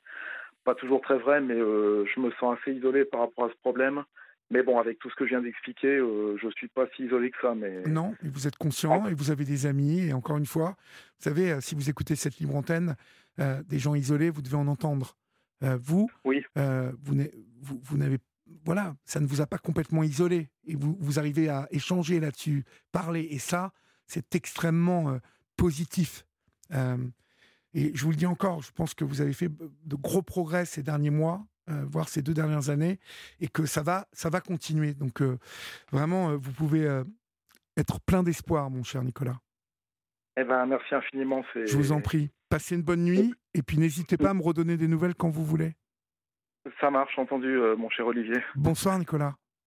pas 0.63 0.75
toujours 0.75 1.01
très 1.01 1.17
vraies, 1.17 1.41
mais 1.41 1.57
je 1.57 2.19
me 2.19 2.31
sens 2.39 2.57
assez 2.59 2.73
isolé 2.73 3.05
par 3.05 3.21
rapport 3.21 3.45
à 3.45 3.49
ce 3.49 3.57
problème. 3.61 4.03
Mais 4.49 4.63
bon, 4.63 4.79
avec 4.79 4.99
tout 4.99 5.09
ce 5.09 5.15
que 5.15 5.25
je 5.25 5.29
viens 5.29 5.41
d'expliquer, 5.41 5.97
je 5.97 6.45
ne 6.45 6.51
suis 6.51 6.67
pas 6.67 6.85
si 6.95 7.05
isolé 7.05 7.31
que 7.31 7.37
ça. 7.41 7.55
Mais... 7.55 7.83
Non, 7.87 8.13
vous 8.21 8.47
êtes 8.47 8.57
conscient 8.57 9.07
et 9.07 9.13
vous 9.13 9.31
avez 9.31 9.45
des 9.45 9.65
amis. 9.65 10.07
Et 10.09 10.13
encore 10.13 10.37
une 10.37 10.45
fois, 10.45 10.75
vous 11.19 11.23
savez, 11.23 11.61
si 11.61 11.73
vous 11.73 11.89
écoutez 11.89 12.15
cette 12.15 12.37
libre 12.39 12.55
antenne, 12.55 12.95
des 13.37 13.79
gens 13.79 13.95
isolés, 13.95 14.29
vous 14.29 14.41
devez 14.41 14.57
en 14.57 14.67
entendre. 14.67 15.15
Euh, 15.63 15.77
vous, 15.79 16.09
oui. 16.25 16.43
Euh, 16.57 16.91
vous, 17.01 17.15
vous, 17.83 17.97
n'avez 17.97 18.17
voilà, 18.65 18.95
ça 19.05 19.19
ne 19.19 19.25
vous 19.25 19.41
a 19.41 19.47
pas 19.47 19.57
complètement 19.57 20.03
isolé 20.03 20.49
et 20.65 20.75
vous, 20.75 20.97
vous 20.99 21.19
arrivez 21.19 21.49
à 21.49 21.67
échanger 21.71 22.19
là-dessus, 22.19 22.65
parler 22.91 23.27
et 23.31 23.39
ça, 23.39 23.71
c'est 24.07 24.35
extrêmement 24.35 25.09
euh, 25.09 25.19
positif. 25.57 26.25
et 27.73 27.91
je 27.93 28.03
vous 28.03 28.11
le 28.11 28.17
dis 28.17 28.25
encore, 28.25 28.61
je 28.61 28.71
pense 28.71 28.93
que 28.93 29.03
vous 29.03 29.21
avez 29.21 29.33
fait 29.33 29.49
de 29.49 29.95
gros 29.95 30.21
progrès 30.21 30.65
ces 30.65 30.83
derniers 30.83 31.11
mois, 31.11 31.45
voire 31.67 32.09
ces 32.09 32.21
deux 32.21 32.33
dernières 32.33 32.69
années, 32.69 32.99
et 33.39 33.47
que 33.47 33.65
ça 33.65 33.83
va, 33.83 34.07
ça 34.11 34.29
va 34.29 34.41
continuer. 34.41 34.93
Donc 34.93 35.21
vraiment, 35.91 36.35
vous 36.35 36.51
pouvez 36.51 37.03
être 37.77 37.99
plein 38.01 38.23
d'espoir, 38.23 38.69
mon 38.69 38.83
cher 38.83 39.03
Nicolas. 39.03 39.39
Eh 40.37 40.43
ben, 40.43 40.65
merci 40.65 40.95
infiniment. 40.95 41.43
Je 41.55 41.75
vous 41.75 41.91
en 41.91 42.01
prie. 42.01 42.31
Passez 42.49 42.75
une 42.75 42.83
bonne 42.83 43.03
nuit 43.03 43.33
et 43.53 43.61
puis 43.61 43.77
n'hésitez 43.77 44.17
pas 44.17 44.31
à 44.31 44.33
me 44.33 44.41
redonner 44.41 44.77
des 44.77 44.87
nouvelles 44.87 45.15
quand 45.15 45.29
vous 45.29 45.45
voulez. 45.45 45.75
Ça 46.79 46.91
marche, 46.91 47.17
entendu, 47.17 47.47
euh, 47.47 47.75
mon 47.75 47.89
cher 47.89 48.05
Olivier. 48.05 48.41
Bonsoir, 48.55 48.97
Nicolas. 48.99 49.33